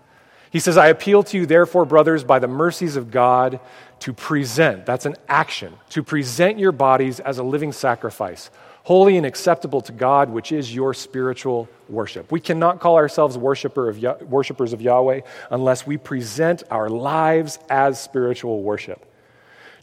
He 0.50 0.60
says, 0.60 0.77
I 0.77 0.88
appeal 0.88 1.22
to 1.24 1.38
you, 1.38 1.45
therefore, 1.45 1.86
brothers, 1.86 2.24
by 2.24 2.39
the 2.39 2.48
mercies 2.48 2.95
of 2.95 3.12
God, 3.12 3.60
to 4.00 4.13
present, 4.13 4.86
that's 4.86 5.05
an 5.05 5.15
action, 5.27 5.74
to 5.89 6.01
present 6.01 6.57
your 6.57 6.72
bodies 6.72 7.19
as 7.19 7.38
a 7.38 7.43
living 7.43 7.72
sacrifice, 7.72 8.50
holy 8.84 9.17
and 9.17 9.25
acceptable 9.25 9.81
to 9.81 9.91
God, 9.91 10.29
which 10.29 10.51
is 10.51 10.74
your 10.74 10.93
spiritual 10.93 11.67
worship. 11.89 12.31
We 12.31 12.39
cannot 12.39 12.79
call 12.79 12.95
ourselves 12.95 13.38
worshiper 13.38 13.89
of, 13.89 14.01
worshipers 14.29 14.74
of 14.74 14.81
Yahweh 14.81 15.22
unless 15.51 15.86
we 15.86 15.98
present 15.98 16.63
our 16.72 16.89
lives 16.89 17.60
as 17.69 18.01
spiritual 18.01 18.63
worship. 18.63 19.05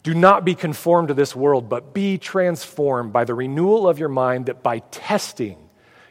Do 0.03 0.13
not 0.13 0.45
be 0.45 0.53
conformed 0.53 1.07
to 1.07 1.13
this 1.13 1.35
world, 1.35 1.69
but 1.69 1.93
be 1.93 2.17
transformed 2.17 3.13
by 3.13 3.23
the 3.23 3.33
renewal 3.33 3.87
of 3.87 3.99
your 3.99 4.09
mind, 4.09 4.45
that 4.45 4.61
by 4.61 4.79
testing, 4.79 5.57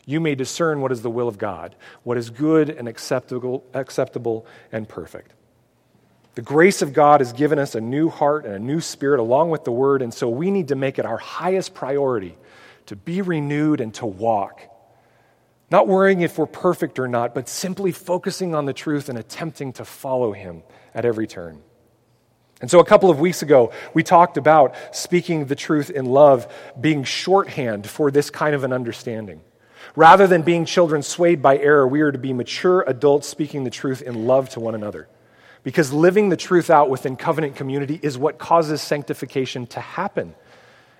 you 0.07 0.19
may 0.19 0.35
discern 0.35 0.81
what 0.81 0.93
is 0.93 1.03
the 1.03 1.11
will 1.11 1.29
of 1.29 1.39
God, 1.39 1.77
what 2.03 2.17
is 2.17 2.31
good 2.31 2.71
and 2.71 2.89
acceptable, 2.89 3.65
acceptable 3.75 4.47
and 4.73 4.89
perfect. 4.89 5.35
The 6.35 6.43
grace 6.43 6.81
of 6.81 6.95
God 6.95 7.21
has 7.21 7.35
given 7.35 7.59
us 7.59 7.75
a 7.75 7.81
new 7.81 8.09
heart 8.09 8.47
and 8.47 8.55
a 8.55 8.59
new 8.59 8.81
spirit 8.81 9.21
along 9.21 9.51
with 9.51 9.65
the 9.65 9.73
word, 9.73 10.01
and 10.01 10.15
so 10.15 10.29
we 10.29 10.51
need 10.51 10.69
to 10.69 10.75
make 10.75 10.99
it 10.99 11.05
our 11.05 11.19
highest 11.19 11.75
priority 11.75 12.39
to 12.87 12.97
be 12.97 13.21
renewed 13.21 13.81
and 13.83 13.93
to 13.95 14.07
walk 14.07 14.63
Not 15.73 15.89
worrying 15.89 16.21
if 16.21 16.37
we're 16.37 16.45
perfect 16.45 16.99
or 16.99 17.09
not, 17.09 17.35
but 17.35 17.49
simply 17.49 17.93
focusing 17.93 18.55
on 18.55 18.67
the 18.67 18.75
truth 18.75 19.09
and 19.09 19.17
attempting 19.19 19.73
to 19.75 19.87
follow 19.87 20.33
Him 20.33 20.63
at 20.95 21.07
every 21.07 21.27
turn. 21.27 21.63
And 22.63 22.71
so, 22.71 22.79
a 22.79 22.85
couple 22.85 23.11
of 23.11 23.19
weeks 23.19 23.43
ago, 23.43 23.73
we 23.93 24.05
talked 24.05 24.37
about 24.37 24.75
speaking 24.93 25.47
the 25.47 25.57
truth 25.57 25.91
in 25.91 26.07
love 26.07 26.51
being 26.81 27.03
shorthand 27.03 27.87
for 27.89 28.11
this 28.11 28.31
kind 28.31 28.55
of 28.55 28.63
an 28.63 28.73
understanding. 28.73 29.43
Rather 29.97 30.29
than 30.29 30.43
being 30.43 30.65
children 30.65 31.03
swayed 31.03 31.43
by 31.43 31.59
error, 31.59 31.87
we 31.87 32.01
are 32.03 32.13
to 32.13 32.19
be 32.19 32.33
mature 32.33 32.83
adults 32.87 33.29
speaking 33.29 33.65
the 33.65 33.71
truth 33.71 34.01
in 34.01 34.29
love 34.29 34.49
to 34.51 34.61
one 34.61 34.77
another. 34.77 35.09
Because 35.65 35.93
living 35.93 36.29
the 36.29 36.37
truth 36.37 36.71
out 36.71 36.89
within 36.89 37.17
covenant 37.17 37.57
community 37.57 37.99
is 38.01 38.17
what 38.17 38.39
causes 38.39 38.81
sanctification 38.81 39.67
to 39.69 39.81
happen. 39.81 40.35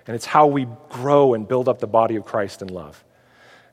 And 0.05 0.15
it's 0.15 0.25
how 0.25 0.47
we 0.47 0.67
grow 0.89 1.33
and 1.33 1.47
build 1.47 1.69
up 1.69 1.79
the 1.79 1.87
body 1.87 2.17
of 2.17 2.25
Christ 2.25 2.61
in 2.61 2.67
love. 2.67 3.01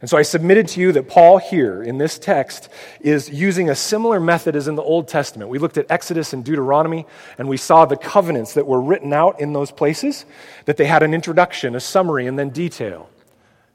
And 0.00 0.08
so 0.08 0.16
I 0.16 0.22
submitted 0.22 0.66
to 0.68 0.80
you 0.80 0.92
that 0.92 1.08
Paul 1.08 1.36
here 1.36 1.82
in 1.82 1.98
this 1.98 2.18
text 2.18 2.70
is 3.00 3.28
using 3.28 3.68
a 3.68 3.74
similar 3.74 4.18
method 4.18 4.56
as 4.56 4.66
in 4.66 4.74
the 4.74 4.82
Old 4.82 5.08
Testament. 5.08 5.50
We 5.50 5.58
looked 5.58 5.76
at 5.76 5.90
Exodus 5.90 6.32
and 6.32 6.42
Deuteronomy, 6.42 7.04
and 7.36 7.48
we 7.48 7.58
saw 7.58 7.84
the 7.84 7.98
covenants 7.98 8.54
that 8.54 8.66
were 8.66 8.80
written 8.80 9.12
out 9.12 9.40
in 9.40 9.52
those 9.52 9.70
places, 9.70 10.24
that 10.64 10.78
they 10.78 10.86
had 10.86 11.02
an 11.02 11.12
introduction, 11.12 11.74
a 11.74 11.80
summary, 11.80 12.26
and 12.26 12.38
then 12.38 12.48
detail. 12.48 13.10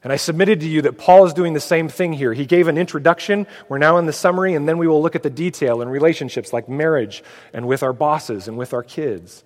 And 0.02 0.12
I 0.12 0.16
submitted 0.16 0.60
to 0.60 0.68
you 0.68 0.82
that 0.82 0.98
Paul 0.98 1.26
is 1.26 1.32
doing 1.32 1.52
the 1.52 1.60
same 1.60 1.88
thing 1.88 2.12
here. 2.12 2.32
He 2.32 2.46
gave 2.46 2.66
an 2.66 2.78
introduction, 2.78 3.46
we're 3.68 3.78
now 3.78 3.96
in 3.98 4.06
the 4.06 4.12
summary, 4.12 4.54
and 4.54 4.68
then 4.68 4.78
we 4.78 4.88
will 4.88 5.02
look 5.02 5.16
at 5.16 5.22
the 5.22 5.30
detail 5.30 5.80
in 5.80 5.88
relationships 5.88 6.52
like 6.52 6.68
marriage 6.68 7.22
and 7.52 7.68
with 7.68 7.84
our 7.84 7.92
bosses 7.92 8.48
and 8.48 8.58
with 8.58 8.74
our 8.74 8.82
kids. 8.82 9.44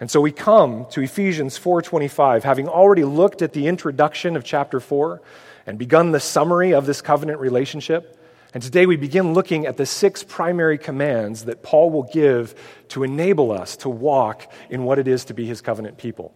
And 0.00 0.10
so 0.10 0.20
we 0.20 0.32
come 0.32 0.86
to 0.90 1.00
Ephesians 1.00 1.58
4:25 1.58 2.42
having 2.42 2.68
already 2.68 3.04
looked 3.04 3.40
at 3.40 3.52
the 3.52 3.68
introduction 3.68 4.34
of 4.34 4.42
chapter 4.42 4.80
4 4.80 5.20
and 5.66 5.78
begun 5.78 6.12
the 6.12 6.20
summary 6.20 6.72
of 6.74 6.86
this 6.86 7.00
covenant 7.00 7.40
relationship. 7.40 8.18
And 8.54 8.62
today 8.62 8.86
we 8.86 8.96
begin 8.96 9.32
looking 9.32 9.66
at 9.66 9.76
the 9.76 9.86
six 9.86 10.22
primary 10.22 10.76
commands 10.76 11.46
that 11.46 11.62
Paul 11.62 11.90
will 11.90 12.02
give 12.02 12.54
to 12.88 13.02
enable 13.02 13.50
us 13.50 13.76
to 13.78 13.88
walk 13.88 14.50
in 14.68 14.84
what 14.84 14.98
it 14.98 15.08
is 15.08 15.24
to 15.26 15.34
be 15.34 15.46
his 15.46 15.60
covenant 15.60 15.96
people. 15.96 16.34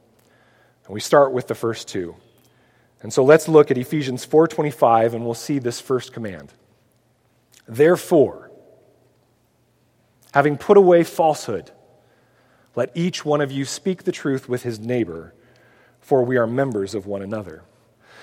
And 0.87 0.95
we 0.95 1.01
start 1.01 1.33
with 1.33 1.47
the 1.47 1.55
first 1.55 1.89
two. 1.89 2.17
And 3.03 3.13
so 3.13 3.23
let's 3.23 3.49
look 3.49 3.71
at 3.71 3.77
Ephesians 3.77 4.25
4:25 4.25 5.15
and 5.15 5.25
we'll 5.25 5.35
see 5.35 5.59
this 5.59 5.81
first 5.81 6.13
command. 6.13 6.53
Therefore, 7.69 8.51
having 10.33 10.57
put 10.57 10.77
away 10.77 11.05
falsehood, 11.05 11.71
let 12.75 12.91
each 12.95 13.25
one 13.25 13.41
of 13.41 13.51
you 13.51 13.65
speak 13.65 14.05
the 14.05 14.13
truth 14.13 14.49
with 14.49 14.63
his 14.63 14.79
neighbor, 14.79 15.35
for 16.01 16.23
we 16.23 16.37
are 16.37 16.47
members 16.47 16.95
of 16.95 17.07
one 17.07 17.23
another. 17.23 17.63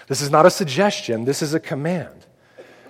This 0.07 0.21
is 0.21 0.29
not 0.29 0.45
a 0.45 0.51
suggestion, 0.51 1.25
this 1.25 1.41
is 1.41 1.53
a 1.53 1.59
command. 1.59 2.25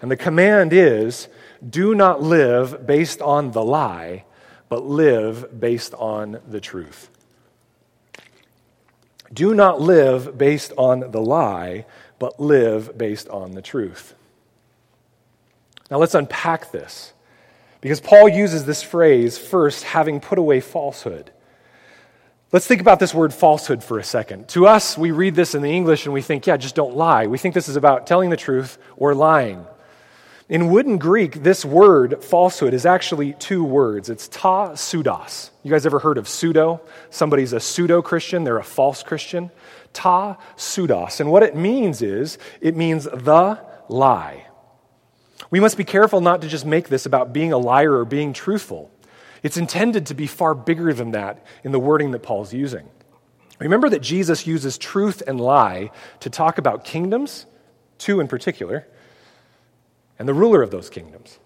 And 0.02 0.10
the 0.10 0.18
command 0.18 0.74
is 0.74 1.28
do 1.68 1.96
not 1.96 2.22
live 2.22 2.86
based 2.86 3.22
on 3.22 3.52
the 3.52 3.64
lie, 3.64 4.26
but 4.70 4.86
live 4.86 5.60
based 5.60 5.94
on 5.94 6.42
the 6.48 6.60
truth. 6.60 7.10
Do 9.32 9.54
not 9.54 9.82
live 9.82 10.38
based 10.38 10.74
on 10.78 11.12
the 11.12 11.22
lie, 11.22 11.86
but 12.20 12.40
live 12.40 12.98
based 12.98 13.28
on 13.30 13.52
the 13.52 13.62
truth. 13.62 14.14
Now 15.90 15.98
let's 15.98 16.16
unpack 16.16 16.72
this. 16.72 17.14
Because 17.82 18.00
Paul 18.00 18.30
uses 18.30 18.66
this 18.66 18.82
phrase 18.82 19.38
first, 19.38 19.84
having 19.84 20.20
put 20.20 20.40
away 20.40 20.60
falsehood. 20.62 21.32
Let's 22.54 22.68
think 22.68 22.82
about 22.82 23.00
this 23.00 23.16
word 23.16 23.34
falsehood 23.34 23.84
for 23.84 23.98
a 23.98 24.04
second. 24.04 24.48
To 24.50 24.68
us, 24.68 24.96
we 24.96 25.10
read 25.10 25.34
this 25.34 25.56
in 25.56 25.64
the 25.64 25.72
English 25.72 26.06
and 26.06 26.14
we 26.14 26.22
think, 26.22 26.46
yeah, 26.46 26.56
just 26.56 26.76
don't 26.76 26.96
lie. 26.96 27.26
We 27.26 27.40
think 27.40 27.56
this 27.56 27.68
is 27.68 27.78
about 27.78 28.06
telling 28.06 28.30
the 28.30 28.38
truth 28.38 28.78
or 28.96 29.16
lying. 29.16 29.66
In 30.50 30.70
wooden 30.70 31.00
Greek, 31.00 31.42
this 31.42 31.66
word, 31.66 32.24
falsehood, 32.24 32.76
is 32.76 32.86
actually 32.86 33.34
two 33.34 33.64
words. 33.64 34.08
It's 34.08 34.28
ta 34.28 34.74
pseudos. 34.74 35.50
You 35.64 35.72
guys 35.72 35.88
ever 35.88 35.98
heard 35.98 36.20
of 36.20 36.30
pseudo? 36.30 36.80
Somebody's 37.10 37.54
a 37.54 37.60
pseudo 37.60 38.04
Christian, 38.04 38.44
they're 38.44 38.60
a 38.60 38.64
false 38.64 39.02
Christian. 39.02 39.50
Ta 39.92 40.38
pseudos. 40.56 41.20
And 41.20 41.32
what 41.32 41.42
it 41.42 41.56
means 41.56 42.04
is, 42.04 42.38
it 42.62 42.76
means 42.76 43.06
the 43.06 43.60
lie. 43.90 44.46
We 45.50 45.60
must 45.60 45.76
be 45.76 45.86
careful 45.86 46.22
not 46.22 46.44
to 46.44 46.48
just 46.48 46.68
make 46.68 46.88
this 46.88 47.08
about 47.08 47.34
being 47.34 47.52
a 47.52 47.58
liar 47.58 47.98
or 47.98 48.06
being 48.06 48.32
truthful. 48.32 48.93
It's 49.44 49.58
intended 49.58 50.08
to 50.08 50.14
be 50.14 50.26
far 50.26 50.56
bigger 50.56 50.94
than 50.94 51.12
that 51.12 51.46
in 51.64 51.74
the 51.74 51.80
wording 51.80 52.12
that 52.12 52.24
Paul's 52.24 52.54
using. 52.54 52.90
Remember 53.60 53.90
that 53.90 54.02
Jesus 54.02 54.48
uses 54.48 54.78
truth 54.78 55.22
and 55.28 55.40
lie 55.40 55.92
to 56.22 56.30
talk 56.30 56.58
about 56.58 56.86
kingdoms, 56.86 57.46
two 57.98 58.20
in 58.20 58.28
particular, 58.28 58.88
and 60.18 60.28
the 60.28 60.34
ruler 60.34 60.62
of 60.62 60.72
those 60.72 60.90
kingdoms. 60.90 61.40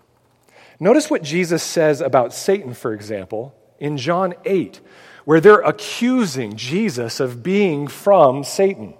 Notice 0.79 1.09
what 1.09 1.23
Jesus 1.23 1.63
says 1.63 2.01
about 2.01 2.33
Satan, 2.33 2.73
for 2.73 2.93
example, 2.93 3.55
in 3.79 3.97
John 3.97 4.35
8, 4.45 4.79
where 5.25 5.41
they're 5.41 5.59
accusing 5.61 6.55
Jesus 6.55 7.19
of 7.19 7.41
being 7.41 7.87
from 7.87 8.43
Satan. 8.43 8.93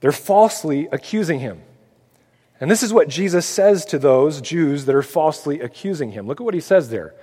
They're 0.00 0.12
falsely 0.12 0.88
accusing 0.92 1.40
him. 1.40 1.60
And 2.60 2.70
this 2.70 2.82
is 2.82 2.92
what 2.92 3.08
Jesus 3.08 3.46
says 3.46 3.84
to 3.86 3.98
those 3.98 4.40
Jews 4.40 4.84
that 4.84 4.94
are 4.94 5.02
falsely 5.02 5.60
accusing 5.60 6.12
him. 6.12 6.26
Look 6.26 6.40
at 6.40 6.44
what 6.44 6.54
he 6.54 6.60
says 6.60 6.90
there. 6.90 7.14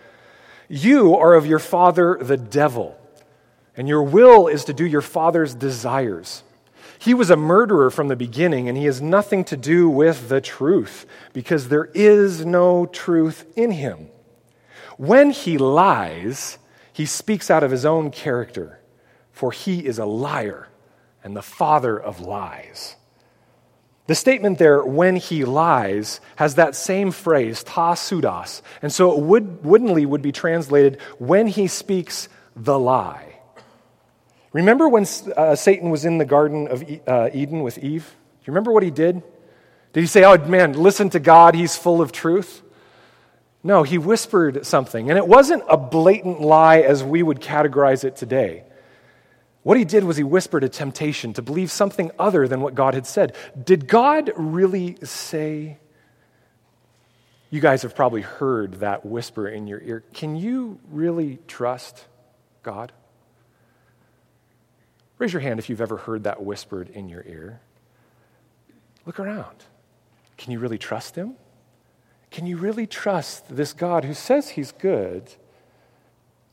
You 0.69 1.15
are 1.15 1.33
of 1.33 1.45
your 1.45 1.59
father, 1.59 2.17
the 2.21 2.38
devil, 2.38 3.00
and 3.75 3.88
your 3.88 4.03
will 4.03 4.47
is 4.47 4.65
to 4.65 4.74
do 4.74 4.86
your 4.86 5.01
father's 5.01 5.55
desires. 5.55 6.43
He 7.00 7.13
was 7.13 7.29
a 7.29 7.38
murderer 7.38 7.89
from 7.89 8.09
the 8.09 8.15
beginning, 8.15 8.67
and 8.67 8.77
he 8.77 8.86
has 8.86 9.01
nothing 9.01 9.45
to 9.45 9.55
do 9.55 9.88
with 9.88 10.27
the 10.27 10.41
truth, 10.41 11.05
because 11.31 11.69
there 11.69 11.89
is 11.93 12.45
no 12.45 12.86
truth 12.86 13.45
in 13.55 13.71
him. 13.71 14.09
When 14.97 15.29
he 15.29 15.57
lies, 15.57 16.57
he 16.91 17.05
speaks 17.05 17.50
out 17.50 17.63
of 17.63 17.71
his 17.71 17.86
own 17.86 18.12
character, 18.12 18.81
for 19.31 19.51
he 19.51 19.86
is 19.86 20.00
a 20.00 20.05
liar 20.05 20.67
and 21.24 21.36
the 21.36 21.41
father 21.41 21.97
of 21.97 22.19
lies. 22.19 22.97
The 24.07 24.15
statement 24.15 24.57
there, 24.57 24.83
when 24.83 25.17
he 25.17 25.43
lies, 25.43 26.21
has 26.37 26.55
that 26.55 26.75
same 26.75 27.11
phrase, 27.11 27.63
ta 27.63 27.93
pseudos. 27.93 28.61
And 28.81 28.91
so 28.91 29.11
it 29.11 29.19
would, 29.19 29.65
woodenly 29.65 30.05
would 30.05 30.21
be 30.21 30.31
translated, 30.31 31.01
when 31.19 31.47
he 31.47 31.67
speaks 31.67 32.29
the 32.55 32.79
lie. 32.79 33.39
Remember 34.53 34.87
when 34.87 35.05
uh, 35.35 35.55
Satan 35.55 35.89
was 35.89 36.05
in 36.05 36.17
the 36.17 36.25
Garden 36.25 36.67
of 36.69 36.83
uh, 37.05 37.29
Eden 37.33 37.63
with 37.63 37.77
Eve? 37.77 38.03
Do 38.05 38.45
you 38.45 38.53
remember 38.53 38.71
what 38.71 38.81
he 38.81 38.91
did? 38.91 39.21
Did 39.91 40.01
he 40.01 40.07
say, 40.07 40.23
oh 40.23 40.37
man, 40.37 40.73
listen 40.73 41.09
to 41.11 41.19
God, 41.19 41.53
he's 41.53 41.75
full 41.75 42.01
of 42.01 42.11
truth? 42.11 42.61
No, 43.63 43.83
he 43.83 43.97
whispered 43.97 44.65
something. 44.65 45.09
And 45.09 45.17
it 45.17 45.27
wasn't 45.27 45.63
a 45.67 45.75
blatant 45.75 46.39
lie 46.39 46.79
as 46.79 47.03
we 47.03 47.21
would 47.21 47.41
categorize 47.41 48.05
it 48.05 48.15
today. 48.15 48.63
What 49.67 49.75
he 49.75 49.83
did 49.83 50.05
was 50.05 50.15
he 50.15 50.24
whispered 50.24 50.63
a 50.63 50.69
temptation 50.69 51.33
to 51.33 51.41
believe 51.41 51.69
something 51.71 52.09
other 52.17 52.47
than 52.47 52.62
what 52.62 52.74
God 52.74 52.93
had 52.93 53.05
said. 53.05 53.36
Did 53.62 53.86
God 53.86 54.31
really 54.38 54.95
say? 55.03 55.77
You 57.50 57.59
guys 57.59 57.81
have 57.81 57.93
probably 57.93 58.21
heard 58.21 58.75
that 58.75 59.05
whisper 59.05 59.45
in 59.45 59.67
your 59.67 59.81
ear. 59.81 60.05
Can 60.13 60.38
you 60.38 60.79
really 60.89 61.39
trust 61.50 62.05
God? 62.63 62.93
Raise 65.17 65.33
your 65.33 65.41
hand 65.41 65.59
if 65.59 65.69
you've 65.69 65.81
ever 65.81 65.97
heard 65.97 66.24
that 66.24 66.41
whispered 66.41 66.88
in 66.88 67.09
your 67.09 67.25
ear. 67.27 67.59
Look 69.05 69.19
around. 69.19 69.65
Can 70.38 70.53
you 70.53 70.59
really 70.59 70.77
trust 70.77 71.17
Him? 71.17 71.33
Can 72.31 72.45
you 72.45 72.55
really 72.55 72.88
trust 72.88 73.53
this 73.53 73.74
God 73.74 74.05
who 74.05 74.13
says 74.13 74.51
He's 74.51 74.71
good? 74.71 75.29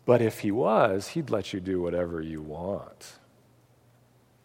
But 0.06 0.20
if 0.20 0.40
he 0.40 0.50
was, 0.50 1.08
he'd 1.08 1.30
let 1.30 1.52
you 1.52 1.60
do 1.60 1.80
whatever 1.80 2.20
you 2.20 2.42
want. 2.42 3.12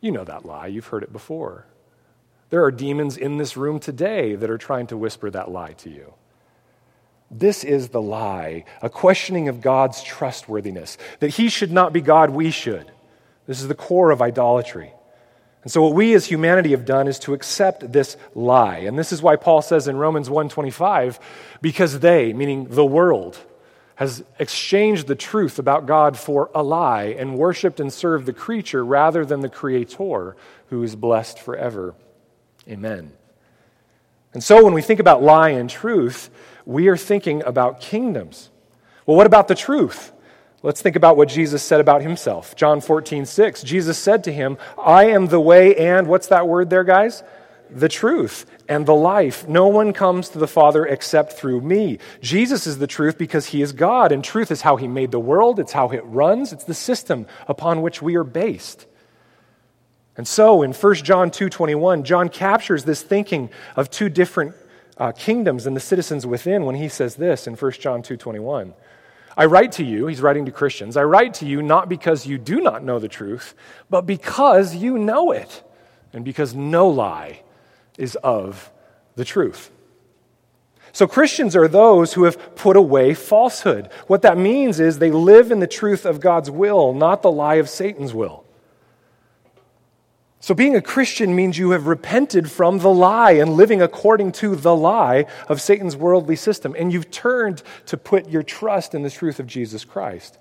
You 0.02 0.12
know 0.12 0.24
that 0.24 0.46
lie, 0.46 0.68
you've 0.68 0.88
heard 0.88 1.04
it 1.04 1.12
before. 1.12 1.66
There 2.50 2.64
are 2.64 2.72
demons 2.72 3.18
in 3.18 3.38
this 3.38 3.58
room 3.58 3.80
today 3.80 4.36
that 4.36 4.50
are 4.50 4.58
trying 4.58 4.88
to 4.88 4.98
whisper 4.98 5.30
that 5.30 5.52
lie 5.52 5.74
to 5.74 5.90
you. 5.90 6.14
This 7.30 7.64
is 7.64 7.90
the 7.90 8.02
lie, 8.02 8.66
a 8.82 8.90
questioning 8.90 9.50
of 9.50 9.62
God's 9.62 10.02
trustworthiness, 10.02 10.98
that 11.20 11.30
he 11.30 11.50
should 11.50 11.72
not 11.72 11.94
be 11.94 12.02
God, 12.02 12.32
we 12.32 12.50
should. 12.50 12.92
This 13.46 13.62
is 13.62 13.68
the 13.68 13.76
core 13.76 14.10
of 14.12 14.22
idolatry. 14.22 14.94
And 15.62 15.72
so 15.72 15.84
what 15.84 15.94
we 15.94 16.14
as 16.14 16.26
humanity 16.26 16.72
have 16.72 16.86
done 16.86 17.08
is 17.08 17.20
to 17.20 17.34
accept 17.34 17.92
this 17.92 18.18
lie. 18.34 18.78
And 18.80 18.98
this 18.98 19.12
is 19.12 19.22
why 19.22 19.36
Paul 19.36 19.62
says 19.62 19.88
in 19.88 19.98
Romans 19.98 20.30
1:25 20.30 21.20
because 21.62 22.00
they, 22.00 22.34
meaning 22.34 22.68
the 22.70 22.86
world, 22.86 23.38
has 24.00 24.24
exchanged 24.40 25.08
the 25.08 25.16
truth 25.16 25.60
about 25.60 25.86
God 25.86 26.18
for 26.18 26.50
a 26.56 26.64
lie 26.64 27.14
and 27.18 27.38
worshiped 27.38 27.82
and 27.82 27.92
served 27.92 28.26
the 28.26 28.32
creature 28.32 28.84
rather 28.86 29.26
than 29.26 29.42
the 29.42 29.50
Creator 29.50 30.38
who 30.68 30.82
is 30.84 30.96
blessed 30.96 31.38
forever. 31.38 31.94
Amen. 32.66 33.12
And 34.34 34.42
so 34.42 34.64
when 34.64 34.74
we 34.74 34.82
think 34.82 35.02
about 35.02 35.22
lie 35.22 35.50
and 35.50 35.70
truth, 35.70 36.30
we 36.66 36.88
are 36.88 36.96
thinking 36.96 37.44
about 37.44 37.82
kingdoms. 37.82 38.50
Well, 39.06 39.18
what 39.18 39.28
about 39.28 39.50
the 39.50 39.56
truth? 39.56 40.14
Let's 40.64 40.82
think 40.82 40.96
about 40.96 41.18
what 41.18 41.28
Jesus 41.28 41.62
said 41.62 41.82
about 41.82 42.02
himself. 42.02 42.56
John 42.56 42.80
14, 42.80 43.26
6. 43.26 43.64
Jesus 43.64 43.98
said 43.98 44.24
to 44.24 44.32
him, 44.32 44.58
I 44.78 45.08
am 45.08 45.28
the 45.28 45.42
way 45.42 45.76
and, 45.76 46.08
what's 46.08 46.28
that 46.28 46.48
word 46.48 46.70
there, 46.70 46.86
guys? 46.86 47.22
The 47.72 47.90
truth 47.90 48.46
and 48.68 48.86
the 48.86 48.96
life. 48.96 49.48
No 49.48 49.68
one 49.68 49.94
comes 49.94 50.30
to 50.30 50.40
the 50.40 50.48
Father 50.48 50.86
except 50.86 51.34
through 51.34 51.62
me. 51.62 52.00
Jesus 52.22 52.68
is 52.68 52.78
the 52.78 52.88
truth 52.88 53.18
because 53.18 53.48
he 53.48 53.62
is 53.62 53.72
God, 53.72 54.12
and 54.12 54.24
truth 54.24 54.52
is 54.52 54.62
how 54.62 54.76
he 54.76 54.88
made 54.88 55.12
the 55.12 55.20
world, 55.20 55.60
it's 55.60 55.74
how 55.74 55.90
it 55.90 56.04
runs, 56.06 56.54
it's 56.54 56.64
the 56.64 56.74
system 56.74 57.26
upon 57.48 57.82
which 57.82 58.02
we 58.02 58.16
are 58.16 58.24
based. 58.24 58.86
And 60.18 60.28
so 60.28 60.62
in 60.62 60.74
1 60.74 60.96
John 60.96 61.32
2:21, 61.32 62.04
John 62.04 62.30
captures 62.30 62.84
this 62.84 63.02
thinking 63.02 63.50
of 63.76 63.90
two 63.90 64.10
different 64.10 64.54
uh, 64.98 65.14
kingdoms 65.14 65.66
and 65.66 65.76
the 65.76 65.82
citizens 65.82 66.26
within 66.26 66.66
when 66.66 66.76
he 66.76 66.90
says 66.90 67.16
this 67.16 67.48
in 67.48 67.56
1 67.56 67.72
John 67.80 68.04
2:21. 68.04 68.74
I 69.38 69.46
write 69.46 69.72
to 69.74 69.86
you, 69.86 70.08
he's 70.08 70.22
writing 70.22 70.46
to 70.46 70.52
Christians, 70.52 70.98
I 70.98 71.04
write 71.04 71.36
to 71.36 71.46
you 71.46 71.62
not 71.62 71.88
because 71.88 72.26
you 72.26 72.38
do 72.38 72.60
not 72.60 72.84
know 72.84 73.00
the 73.00 73.08
truth, 73.08 73.56
but 73.90 74.02
because 74.02 74.76
you 74.76 74.98
know 74.98 75.32
it, 75.32 75.64
and 76.12 76.26
because 76.26 76.54
no 76.54 76.90
lie 76.90 77.42
is 78.00 78.16
of 78.24 78.72
the 79.16 79.26
truth. 79.26 79.70
So, 80.92 81.06
Christians 81.06 81.56
are 81.56 81.68
those 81.68 82.14
who 82.14 82.24
have 82.24 82.56
put 82.56 82.76
away 82.76 83.14
falsehood. 83.14 83.90
What 84.08 84.24
that 84.24 84.38
means 84.38 84.80
is 84.80 84.98
they 84.98 85.12
live 85.12 85.52
in 85.52 85.60
the 85.60 85.68
truth 85.68 86.06
of 86.06 86.20
God's 86.20 86.50
will, 86.50 86.94
not 86.94 87.22
the 87.22 87.32
lie 87.32 87.56
of 87.56 87.70
Satan's 87.70 88.14
will. 88.14 88.44
So, 90.40 90.56
being 90.56 90.76
a 90.76 90.82
Christian 90.82 91.36
means 91.36 91.58
you 91.58 91.72
have 91.72 91.86
repented 91.86 92.50
from 92.50 92.80
the 92.80 92.90
lie 92.90 93.34
and 93.34 93.54
living 93.54 93.82
according 93.82 94.32
to 94.34 94.56
the 94.56 94.76
lie 94.76 95.26
of 95.48 95.62
Satan's 95.62 95.96
worldly 95.96 96.36
system, 96.36 96.76
and 96.78 96.92
you've 96.92 97.12
turned 97.12 97.62
to 97.86 97.98
put 97.98 98.30
your 98.30 98.42
trust 98.42 98.96
in 98.96 99.04
the 99.04 99.12
truth 99.12 99.40
of 99.40 99.46
Jesus 99.46 99.86
Christ. 99.86 100.40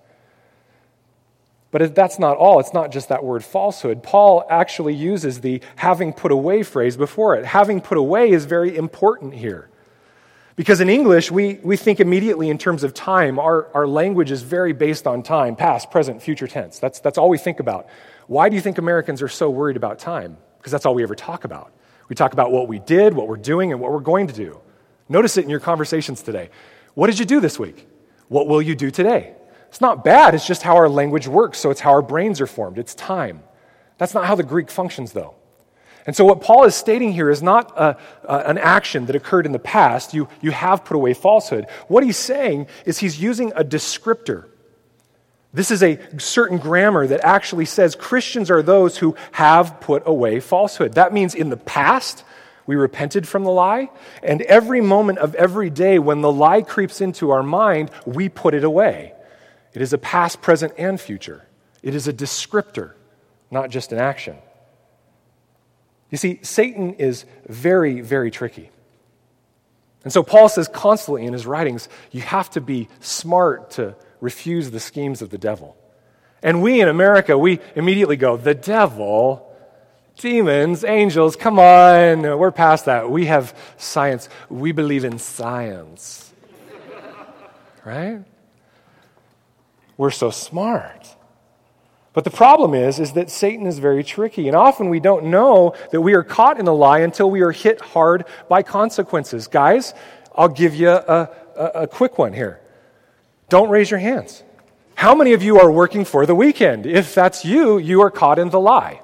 But 1.71 1.95
that's 1.95 2.19
not 2.19 2.39
all. 2.39 2.61
It's 2.61 2.73
not 2.73 2.91
just 2.91 3.11
that 3.11 3.23
word 3.23 3.45
falsehood. 3.45 4.03
Paul 4.03 4.47
actually 4.49 4.95
uses 4.95 5.41
the 5.41 5.61
having 5.77 6.13
put 6.15 6.33
away 6.33 6.63
phrase 6.63 6.97
before 6.97 7.35
it. 7.35 7.45
Having 7.45 7.83
put 7.83 7.99
away 7.99 8.31
is 8.31 8.47
very 8.47 8.75
important 8.75 9.35
here. 9.35 9.69
Because 10.57 10.81
in 10.81 10.89
English, 10.89 11.31
we, 11.31 11.61
we 11.63 11.77
think 11.77 12.01
immediately 12.01 12.49
in 12.51 12.59
terms 12.59 12.83
of 12.85 12.95
time. 12.95 13.39
Our, 13.39 13.69
our 13.75 13.87
language 13.87 14.31
is 14.31 14.43
very 14.43 14.73
based 14.73 15.07
on 15.07 15.23
time 15.23 15.57
past, 15.57 15.91
present, 15.91 16.23
future 16.23 16.49
tense. 16.49 16.79
That's, 16.79 17.01
that's 17.01 17.19
all 17.19 17.29
we 17.29 17.39
think 17.39 17.61
about. 17.61 17.87
Why 18.27 18.49
do 18.49 18.57
you 18.57 18.63
think 18.63 18.79
Americans 18.79 19.23
are 19.23 19.29
so 19.29 19.51
worried 19.51 19.77
about 19.77 19.99
time? 19.99 20.39
Because 20.57 20.73
that's 20.73 20.85
all 20.85 20.95
we 20.95 21.03
ever 21.03 21.15
talk 21.15 21.45
about. 21.45 21.73
We 22.09 22.17
talk 22.17 22.33
about 22.33 22.51
what 22.51 22.67
we 22.67 22.79
did, 22.79 23.15
what 23.15 23.29
we're 23.29 23.37
doing, 23.37 23.73
and 23.73 23.81
what 23.81 23.93
we're 23.93 24.01
going 24.01 24.27
to 24.27 24.33
do. 24.33 24.61
Notice 25.09 25.37
it 25.37 25.45
in 25.45 25.51
your 25.51 25.61
conversations 25.61 26.23
today. 26.23 26.51
What 26.95 27.07
did 27.09 27.19
you 27.19 27.25
do 27.25 27.41
this 27.41 27.59
week? 27.59 27.87
What 28.29 28.49
will 28.49 28.61
you 28.61 28.75
do 28.75 28.91
today? 28.91 29.35
It's 29.69 29.81
not 29.81 30.05
bad, 30.05 30.35
it's 30.35 30.47
just 30.47 30.63
how 30.63 30.77
our 30.77 30.89
language 30.89 31.29
works, 31.29 31.59
so 31.59 31.71
it's 31.71 31.81
how 31.81 31.91
our 31.91 32.03
brains 32.03 32.41
are 32.41 32.47
formed. 32.47 32.79
It's 32.79 32.95
time. 32.95 33.43
That's 33.99 34.15
not 34.15 34.27
how 34.27 34.35
the 34.35 34.43
Greek 34.43 34.71
functions, 34.71 35.13
though. 35.13 35.35
And 36.07 36.17
so, 36.17 36.25
what 36.25 36.41
Paul 36.41 36.65
is 36.65 36.75
stating 36.75 37.13
here 37.13 37.29
is 37.29 37.43
not 37.43 37.77
a, 37.77 37.99
a, 38.25 38.37
an 38.49 38.57
action 38.57 39.07
that 39.07 39.17
occurred 39.17 39.45
in 39.45 39.53
the 39.53 39.59
past. 39.59 40.15
You, 40.15 40.29
you 40.41 40.53
have 40.53 40.85
put 40.85 40.95
away 40.95 41.13
falsehood. 41.13 41.67
What 41.89 42.03
he's 42.03 42.17
saying 42.17 42.69
is 42.87 42.99
he's 42.99 43.21
using 43.21 43.53
a 43.55 43.63
descriptor 43.63 44.47
this 45.53 45.71
is 45.71 45.83
a 45.83 45.99
certain 46.19 46.59
grammar 46.59 47.07
that 47.07 47.25
actually 47.25 47.65
says 47.65 47.95
Christians 47.95 48.51
are 48.51 48.63
those 48.63 48.99
who 48.99 49.17
have 49.33 49.81
put 49.81 50.03
away 50.07 50.41
falsehood. 50.41 50.95
That 50.95 51.13
means 51.13 51.35
in 51.35 51.49
the 51.49 51.57
past, 51.57 52.23
we 52.67 52.77
repented 52.77 53.27
from 53.27 53.45
the 53.45 53.51
lie, 53.51 53.89
and 54.23 54.43
every 54.43 54.83
moment 54.83 55.19
of 55.19 55.35
every 55.35 55.71
day 55.71 55.99
when 55.99 56.21
the 56.21 56.31
lie 56.31 56.61
creeps 56.61 57.01
into 57.01 57.31
our 57.31 57.43
mind, 57.43 57.91
we 58.05 58.29
put 58.29 58.53
it 58.53 58.63
away. 58.63 59.15
It 59.79 59.83
is 59.83 59.93
a 59.93 59.99
past, 59.99 60.43
present, 60.43 60.73
and 60.77 61.01
future. 61.01 61.47
It 61.85 61.95
is 61.95 62.09
a 62.09 62.13
descriptor, 62.13 62.95
not 63.49 63.71
just 63.71 63.93
an 63.93 63.99
action. 63.99 64.37
You 66.11 66.19
see, 66.19 66.41
Satan 66.43 66.95
is 66.95 67.25
very, 67.47 68.01
very 68.01 68.33
tricky. 68.33 68.71
And 70.03 70.13
so 70.13 70.25
Paul 70.25 70.49
says 70.49 70.67
constantly 70.67 71.27
in 71.27 71.33
his 71.33 71.47
writings, 71.47 71.89
you 72.11 72.23
have 72.23 72.51
to 72.51 72.61
be 72.61 72.89
smart 72.99 73.71
to 73.73 73.95
refuse 74.21 74.73
the 74.73 74.81
schemes 74.81 75.23
of 75.23 75.31
the 75.31 75.39
devil. 75.39 75.77
And 76.43 76.61
we 76.61 76.81
in 76.81 76.89
America, 76.89 77.39
we 77.39 77.61
immediately 77.77 78.17
go, 78.17 78.37
the 78.37 78.57
devil, 78.57 79.49
demons, 80.17 80.83
angels, 80.83 81.37
come 81.37 81.61
on, 81.61 82.23
we're 82.23 82.51
past 82.51 82.87
that. 82.87 83.13
We 83.13 83.27
have 83.27 83.57
science. 83.77 84.29
We 84.49 84.73
believe 84.73 85.05
in 85.05 85.21
science. 85.21 86.35
right? 87.85 88.25
We're 89.99 90.11
so 90.11 90.31
smart. 90.31 91.17
But 92.15 92.25
the 92.25 92.31
problem 92.31 92.73
is, 92.73 92.99
is 92.99 93.13
that 93.13 93.31
Satan 93.31 93.67
is 93.67 93.79
very 93.79 94.03
tricky. 94.03 94.49
And 94.49 94.57
often 94.57 94.89
we 94.89 95.01
don't 95.01 95.27
know 95.27 95.75
that 95.93 96.01
we 96.01 96.15
are 96.15 96.23
caught 96.23 96.59
in 96.59 96.67
a 96.67 96.73
lie 96.73 97.01
until 97.01 97.31
we 97.31 97.43
are 97.43 97.53
hit 97.53 97.81
hard 97.81 98.25
by 98.49 98.63
consequences. 98.63 99.47
Guys, 99.47 99.93
I'll 100.35 100.49
give 100.49 100.75
you 100.75 100.89
a, 100.89 101.31
a, 101.57 101.63
a 101.83 101.87
quick 101.87 102.17
one 102.17 102.33
here. 102.33 102.61
Don't 103.49 103.69
raise 103.69 103.91
your 103.91 104.01
hands. 104.01 104.43
How 104.95 105.15
many 105.15 105.33
of 105.33 105.43
you 105.43 105.61
are 105.61 105.71
working 105.71 106.05
for 106.05 106.27
the 106.27 106.35
weekend? 106.35 106.87
If 106.87 107.15
that's 107.15 107.45
you, 107.45 107.79
you 107.79 108.03
are 108.03 108.11
caught 108.11 108.39
in 108.39 108.51
the 108.51 108.61
lie. 108.61 109.01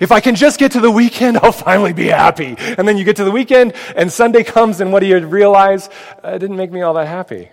If 0.00 0.10
I 0.12 0.20
can 0.20 0.34
just 0.34 0.58
get 0.58 0.72
to 0.72 0.80
the 0.80 0.90
weekend, 0.90 1.38
I'll 1.42 1.52
finally 1.52 1.92
be 1.92 2.08
happy. 2.08 2.56
And 2.58 2.86
then 2.86 2.98
you 2.98 3.04
get 3.04 3.16
to 3.16 3.24
the 3.24 3.30
weekend, 3.30 3.74
and 3.96 4.12
Sunday 4.12 4.42
comes, 4.42 4.80
and 4.80 4.92
what 4.92 5.00
do 5.00 5.06
you 5.06 5.26
realize? 5.26 5.88
Uh, 6.22 6.32
it 6.34 6.40
didn't 6.40 6.56
make 6.56 6.72
me 6.72 6.82
all 6.82 6.94
that 6.94 7.08
happy. 7.08 7.48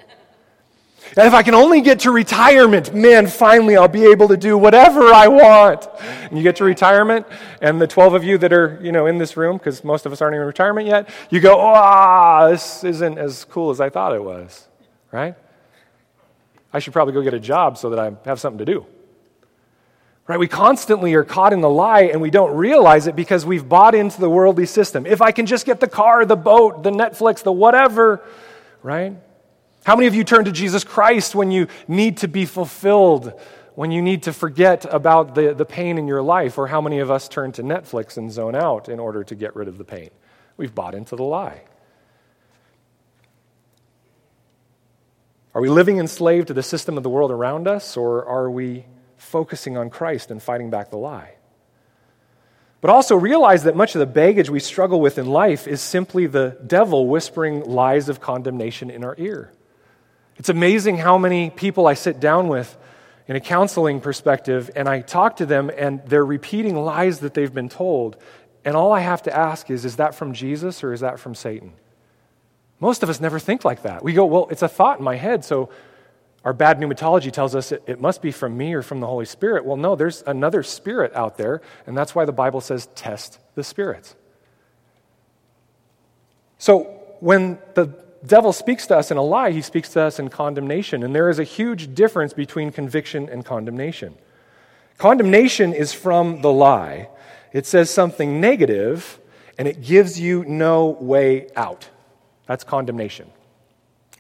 And 1.18 1.28
if 1.28 1.34
I 1.34 1.44
can 1.44 1.54
only 1.54 1.82
get 1.82 2.00
to 2.02 2.12
retirement, 2.12 2.94
man, 2.94 3.28
finally 3.28 3.76
I'll 3.76 3.90
be 3.90 4.06
able 4.06 4.30
to 4.30 4.38
do 4.38 4.58
whatever 4.58 5.14
I 5.14 5.28
want. 5.28 5.90
And 6.00 6.38
you 6.38 6.44
get 6.44 6.56
to 6.58 6.64
retirement, 6.64 7.26
and 7.62 7.82
the 7.82 7.88
12 7.88 8.14
of 8.14 8.24
you 8.24 8.38
that 8.38 8.54
are, 8.54 8.80
you 8.82 8.94
know, 8.94 9.08
in 9.08 9.18
this 9.18 9.36
room, 9.36 9.58
because 9.58 9.84
most 9.84 10.06
of 10.06 10.14
us 10.14 10.22
aren't 10.22 10.36
in 10.36 10.42
retirement 10.42 10.88
yet, 10.88 11.10
you 11.30 11.42
go, 11.42 11.60
ah, 11.60 12.44
oh, 12.44 12.52
this 12.52 12.86
isn't 12.86 13.18
as 13.18 13.44
cool 13.44 13.72
as 13.72 13.82
I 13.82 13.90
thought 13.90 14.16
it 14.16 14.24
was, 14.24 14.68
right? 15.12 15.36
I 16.72 16.80
should 16.80 16.94
probably 16.94 17.14
go 17.14 17.22
get 17.22 17.34
a 17.34 17.40
job 17.42 17.78
so 17.78 17.90
that 17.90 18.00
I 18.00 18.14
have 18.24 18.40
something 18.40 18.60
to 18.60 18.66
do. 18.66 18.86
Right? 20.28 20.40
We 20.40 20.48
constantly 20.48 21.14
are 21.16 21.26
caught 21.26 21.52
in 21.52 21.60
the 21.60 21.70
lie 21.70 22.04
and 22.04 22.22
we 22.22 22.30
don't 22.30 22.56
realize 22.56 23.08
it 23.08 23.18
because 23.18 23.46
we've 23.46 23.68
bought 23.68 23.96
into 23.96 24.22
the 24.22 24.30
worldly 24.30 24.66
system. 24.66 25.06
If 25.06 25.22
I 25.22 25.34
can 25.34 25.46
just 25.46 25.66
get 25.66 25.82
the 25.82 25.90
car, 25.90 26.24
the 26.24 26.38
boat, 26.38 26.84
the 26.84 26.92
Netflix, 26.92 27.44
the 27.44 27.52
whatever, 27.52 28.24
right? 28.82 29.18
How 29.84 29.96
many 29.96 30.08
of 30.08 30.14
you 30.14 30.24
turn 30.24 30.46
to 30.46 30.52
Jesus 30.52 30.84
Christ 30.84 31.34
when 31.34 31.50
you 31.50 31.68
need 31.88 32.18
to 32.18 32.28
be 32.28 32.46
fulfilled, 32.46 33.34
when 33.74 33.92
you 33.92 34.02
need 34.02 34.24
to 34.24 34.34
forget 34.34 34.86
about 34.92 35.34
the, 35.34 35.56
the 35.56 35.66
pain 35.66 35.98
in 35.98 36.08
your 36.08 36.22
life? 36.22 36.58
Or 36.58 36.68
how 36.68 36.82
many 36.82 37.00
of 37.00 37.10
us 37.10 37.28
turn 37.28 37.52
to 37.54 37.64
Netflix 37.64 38.16
and 38.18 38.32
zone 38.32 38.56
out 38.56 38.90
in 38.90 39.00
order 39.00 39.24
to 39.24 39.34
get 39.34 39.56
rid 39.56 39.68
of 39.68 39.80
the 39.80 39.84
pain? 39.84 40.10
We've 40.56 40.74
bought 40.74 40.94
into 40.94 41.16
the 41.16 41.24
lie. 41.24 41.64
Are 45.54 45.62
we 45.62 45.70
living 45.70 45.98
enslaved 45.98 46.48
to 46.48 46.54
the 46.54 46.64
system 46.64 46.96
of 46.96 47.04
the 47.04 47.10
world 47.10 47.32
around 47.32 47.68
us, 47.68 47.98
or 47.98 48.24
are 48.26 48.50
we 48.50 48.86
focusing 49.18 49.78
on 49.78 49.90
Christ 49.90 50.32
and 50.32 50.42
fighting 50.42 50.70
back 50.70 50.92
the 50.92 50.98
lie? 50.98 51.34
But 52.80 52.92
also 52.92 53.16
realize 53.16 53.64
that 53.64 53.76
much 53.76 53.96
of 53.96 54.00
the 54.00 54.06
baggage 54.06 54.50
we 54.50 54.60
struggle 54.60 55.02
with 55.02 55.18
in 55.18 55.26
life 55.26 55.68
is 55.68 55.82
simply 55.82 56.28
the 56.28 56.58
devil 56.66 57.08
whispering 57.08 57.64
lies 57.66 58.10
of 58.10 58.22
condemnation 58.22 58.90
in 58.90 59.04
our 59.04 59.16
ear. 59.18 59.52
It's 60.42 60.50
amazing 60.50 60.98
how 60.98 61.20
many 61.20 61.52
people 61.52 61.86
I 61.86 61.94
sit 61.94 62.20
down 62.20 62.48
with 62.48 62.76
in 63.28 63.36
a 63.36 63.40
counseling 63.40 64.02
perspective 64.02 64.72
and 64.76 64.90
I 64.90 65.02
talk 65.02 65.36
to 65.36 65.46
them 65.46 65.70
and 65.70 66.04
they're 66.08 66.26
repeating 66.26 66.76
lies 66.76 67.20
that 67.20 67.36
they've 67.36 67.54
been 67.54 67.70
told. 67.70 68.18
And 68.66 68.76
all 68.76 68.92
I 68.92 69.02
have 69.02 69.22
to 69.22 69.38
ask 69.38 69.70
is, 69.70 69.86
is 69.86 69.98
that 69.98 70.16
from 70.16 70.34
Jesus 70.34 70.84
or 70.84 70.94
is 70.94 71.02
that 71.02 71.20
from 71.20 71.36
Satan? 71.36 71.74
Most 72.80 73.04
of 73.04 73.10
us 73.12 73.22
never 73.22 73.38
think 73.38 73.64
like 73.64 73.84
that. 73.84 74.04
We 74.04 74.14
go, 74.14 74.26
well, 74.26 74.48
it's 74.50 74.64
a 74.64 74.68
thought 74.68 74.98
in 74.98 75.06
my 75.06 75.16
head, 75.16 75.46
so 75.46 75.70
our 76.44 76.54
bad 76.54 76.80
pneumatology 76.80 77.32
tells 77.32 77.54
us 77.54 77.72
it, 77.72 77.84
it, 77.86 78.02
must 78.02 78.24
be 78.24 78.32
from 78.32 78.58
me 78.58 78.74
or 78.74 78.82
from 78.82 79.00
the 79.00 79.06
Holy 79.06 79.26
Spirit. 79.26 79.64
Well, 79.64 79.78
no, 79.78 79.96
there's 79.96 80.24
another 80.26 80.64
spirit 80.64 81.14
out 81.14 81.38
there, 81.38 81.62
and 81.86 81.96
that's 81.96 82.16
why 82.16 82.26
the 82.26 82.32
Bible 82.32 82.62
says 82.62 82.88
test 82.96 83.38
the 83.54 83.64
spirits. 83.64 84.16
So 86.58 86.86
when 87.20 87.60
the 87.76 88.01
devil 88.26 88.54
speaks 88.54 88.88
to 88.88 88.98
us 88.98 89.12
in 89.12 89.18
a 89.18 89.22
lie, 89.22 89.52
he 89.52 89.62
speaks 89.62 89.90
to 89.90 90.02
us 90.02 90.20
in 90.20 90.30
condemnation, 90.30 91.04
and 91.04 91.16
there 91.16 91.30
is 91.30 91.40
a 91.40 91.44
huge 91.44 91.94
difference 91.94 92.34
between 92.34 92.72
conviction 92.72 93.30
and 93.30 93.46
condemnation. 93.46 94.16
Condemnation 94.98 95.74
is 95.74 95.94
from 95.94 96.42
the 96.42 96.52
lie, 96.52 97.10
it 97.54 97.66
says 97.66 97.90
something 97.90 98.40
negative, 98.40 99.20
and 99.58 99.68
it 99.68 99.82
gives 99.82 100.20
you 100.20 100.46
no 100.46 100.90
way 100.90 101.48
out. 101.56 101.90
That's 102.46 102.64
condemnation. 102.64 103.30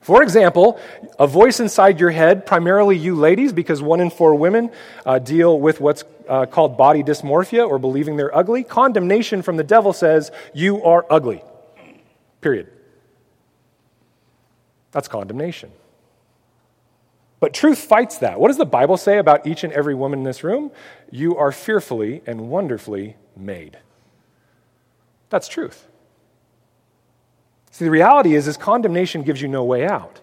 For 0.01 0.23
example, 0.23 0.79
a 1.19 1.27
voice 1.27 1.59
inside 1.59 1.99
your 1.99 2.09
head, 2.09 2.47
primarily 2.47 2.97
you 2.97 3.15
ladies, 3.15 3.53
because 3.53 3.81
one 3.81 4.01
in 4.01 4.09
four 4.09 4.33
women 4.33 4.71
uh, 5.05 5.19
deal 5.19 5.59
with 5.59 5.79
what's 5.79 6.03
uh, 6.27 6.47
called 6.47 6.75
body 6.75 7.03
dysmorphia 7.03 7.67
or 7.67 7.77
believing 7.77 8.17
they're 8.17 8.35
ugly. 8.35 8.63
Condemnation 8.63 9.43
from 9.43 9.57
the 9.57 9.63
devil 9.63 9.93
says, 9.93 10.31
You 10.53 10.83
are 10.83 11.05
ugly. 11.09 11.43
Period. 12.41 12.67
That's 14.91 15.07
condemnation. 15.07 15.71
But 17.39 17.53
truth 17.53 17.79
fights 17.79 18.19
that. 18.19 18.39
What 18.39 18.49
does 18.49 18.57
the 18.57 18.65
Bible 18.65 18.97
say 18.97 19.17
about 19.17 19.47
each 19.47 19.63
and 19.63 19.73
every 19.73 19.95
woman 19.95 20.19
in 20.19 20.25
this 20.25 20.43
room? 20.43 20.71
You 21.09 21.37
are 21.37 21.51
fearfully 21.51 22.21
and 22.27 22.49
wonderfully 22.49 23.15
made. 23.35 23.79
That's 25.29 25.47
truth. 25.47 25.87
See, 27.71 27.85
the 27.85 27.91
reality 27.91 28.35
is, 28.35 28.47
is 28.47 28.57
condemnation 28.57 29.23
gives 29.23 29.41
you 29.41 29.47
no 29.47 29.63
way 29.63 29.87
out. 29.87 30.21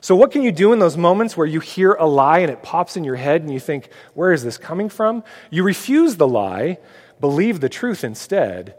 So, 0.00 0.14
what 0.14 0.30
can 0.30 0.42
you 0.42 0.52
do 0.52 0.72
in 0.72 0.78
those 0.78 0.96
moments 0.96 1.36
where 1.36 1.46
you 1.46 1.58
hear 1.58 1.94
a 1.94 2.06
lie 2.06 2.38
and 2.38 2.50
it 2.50 2.62
pops 2.62 2.96
in 2.96 3.02
your 3.02 3.16
head 3.16 3.42
and 3.42 3.52
you 3.52 3.58
think, 3.58 3.88
where 4.14 4.32
is 4.32 4.44
this 4.44 4.56
coming 4.56 4.88
from? 4.88 5.24
You 5.50 5.64
refuse 5.64 6.14
the 6.14 6.28
lie, 6.28 6.78
believe 7.18 7.58
the 7.58 7.68
truth 7.68 8.04
instead, 8.04 8.76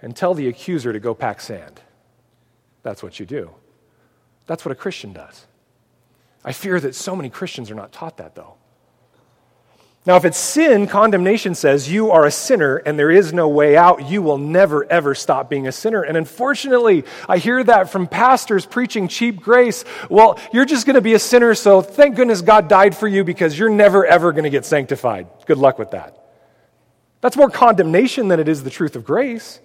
and 0.00 0.14
tell 0.14 0.34
the 0.34 0.46
accuser 0.46 0.92
to 0.92 1.00
go 1.00 1.14
pack 1.14 1.40
sand. 1.40 1.80
That's 2.84 3.02
what 3.02 3.18
you 3.18 3.26
do. 3.26 3.50
That's 4.48 4.64
what 4.64 4.72
a 4.72 4.74
Christian 4.74 5.12
does. 5.12 5.46
I 6.44 6.50
fear 6.52 6.80
that 6.80 6.96
so 6.96 7.14
many 7.14 7.30
Christians 7.30 7.70
are 7.70 7.76
not 7.76 7.92
taught 7.92 8.16
that, 8.16 8.34
though. 8.34 8.54
Now, 10.06 10.16
if 10.16 10.24
it's 10.24 10.38
sin, 10.38 10.86
condemnation 10.86 11.54
says 11.54 11.90
you 11.90 12.10
are 12.12 12.24
a 12.24 12.30
sinner 12.30 12.76
and 12.78 12.98
there 12.98 13.10
is 13.10 13.34
no 13.34 13.46
way 13.46 13.76
out. 13.76 14.08
You 14.08 14.22
will 14.22 14.38
never, 14.38 14.90
ever 14.90 15.14
stop 15.14 15.50
being 15.50 15.66
a 15.66 15.72
sinner. 15.72 16.02
And 16.02 16.16
unfortunately, 16.16 17.04
I 17.28 17.36
hear 17.36 17.62
that 17.62 17.90
from 17.90 18.06
pastors 18.06 18.64
preaching 18.64 19.08
cheap 19.08 19.38
grace. 19.38 19.84
Well, 20.08 20.40
you're 20.50 20.64
just 20.64 20.86
going 20.86 20.94
to 20.94 21.02
be 21.02 21.12
a 21.12 21.18
sinner, 21.18 21.54
so 21.54 21.82
thank 21.82 22.16
goodness 22.16 22.40
God 22.40 22.68
died 22.68 22.96
for 22.96 23.06
you 23.06 23.22
because 23.22 23.58
you're 23.58 23.68
never, 23.68 24.06
ever 24.06 24.32
going 24.32 24.44
to 24.44 24.50
get 24.50 24.64
sanctified. 24.64 25.26
Good 25.44 25.58
luck 25.58 25.78
with 25.78 25.90
that. 25.90 26.16
That's 27.20 27.36
more 27.36 27.50
condemnation 27.50 28.28
than 28.28 28.40
it 28.40 28.48
is 28.48 28.64
the 28.64 28.70
truth 28.70 28.96
of 28.96 29.04
grace. 29.04 29.60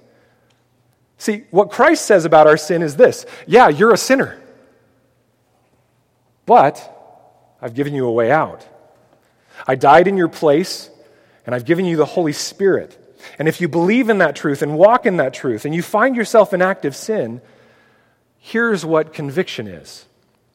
See, 1.18 1.46
what 1.52 1.72
Christ 1.72 2.06
says 2.06 2.26
about 2.26 2.48
our 2.48 2.58
sin 2.58 2.82
is 2.82 2.98
this 2.98 3.26
yeah, 3.48 3.70
you're 3.70 3.94
a 3.94 3.98
sinner, 3.98 4.43
but 6.46 7.58
I've 7.62 7.74
given 7.74 7.94
you 7.94 8.06
a 8.06 8.12
way 8.12 8.32
out. 8.32 8.68
I 9.68 9.76
died 9.76 10.08
in 10.08 10.18
your 10.18 10.28
place, 10.28 10.90
and 11.46 11.54
I've 11.56 11.66
given 11.66 11.86
you 11.86 11.98
the 11.98 12.06
Holy 12.06 12.34
Spirit. 12.34 13.00
And 13.40 13.48
if 13.48 13.62
you 13.62 13.68
believe 13.68 14.10
in 14.10 14.18
that 14.18 14.36
truth 14.36 14.62
and 14.62 14.78
walk 14.78 15.06
in 15.06 15.18
that 15.18 15.34
truth, 15.34 15.66
and 15.66 15.74
you 15.74 15.82
find 15.82 16.16
yourself 16.16 16.54
in 16.54 16.62
active 16.62 16.96
sin, 16.96 17.42
here's 18.38 18.86
what 18.86 19.14
conviction 19.14 19.68
is. 19.68 20.06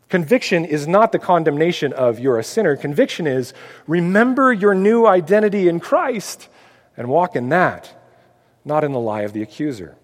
Conviction 0.09 0.65
is 0.65 0.89
not 0.89 1.13
the 1.13 1.19
condemnation 1.19 1.93
of 1.93 2.19
you're 2.19 2.39
a 2.39 2.45
sinner. 2.45 2.77
Conviction 2.77 3.27
is 3.27 3.53
remember 3.87 4.53
your 4.53 4.75
new 4.75 5.07
identity 5.07 5.69
in 5.69 5.81
Christ 5.81 6.49
and 6.97 7.09
walk 7.09 7.37
in 7.37 7.51
that, 7.51 7.95
not 8.65 8.85
in 8.85 8.93
the 8.93 9.01
lie 9.01 9.23
of 9.23 9.33
the 9.33 9.43
accuser. 9.43 9.97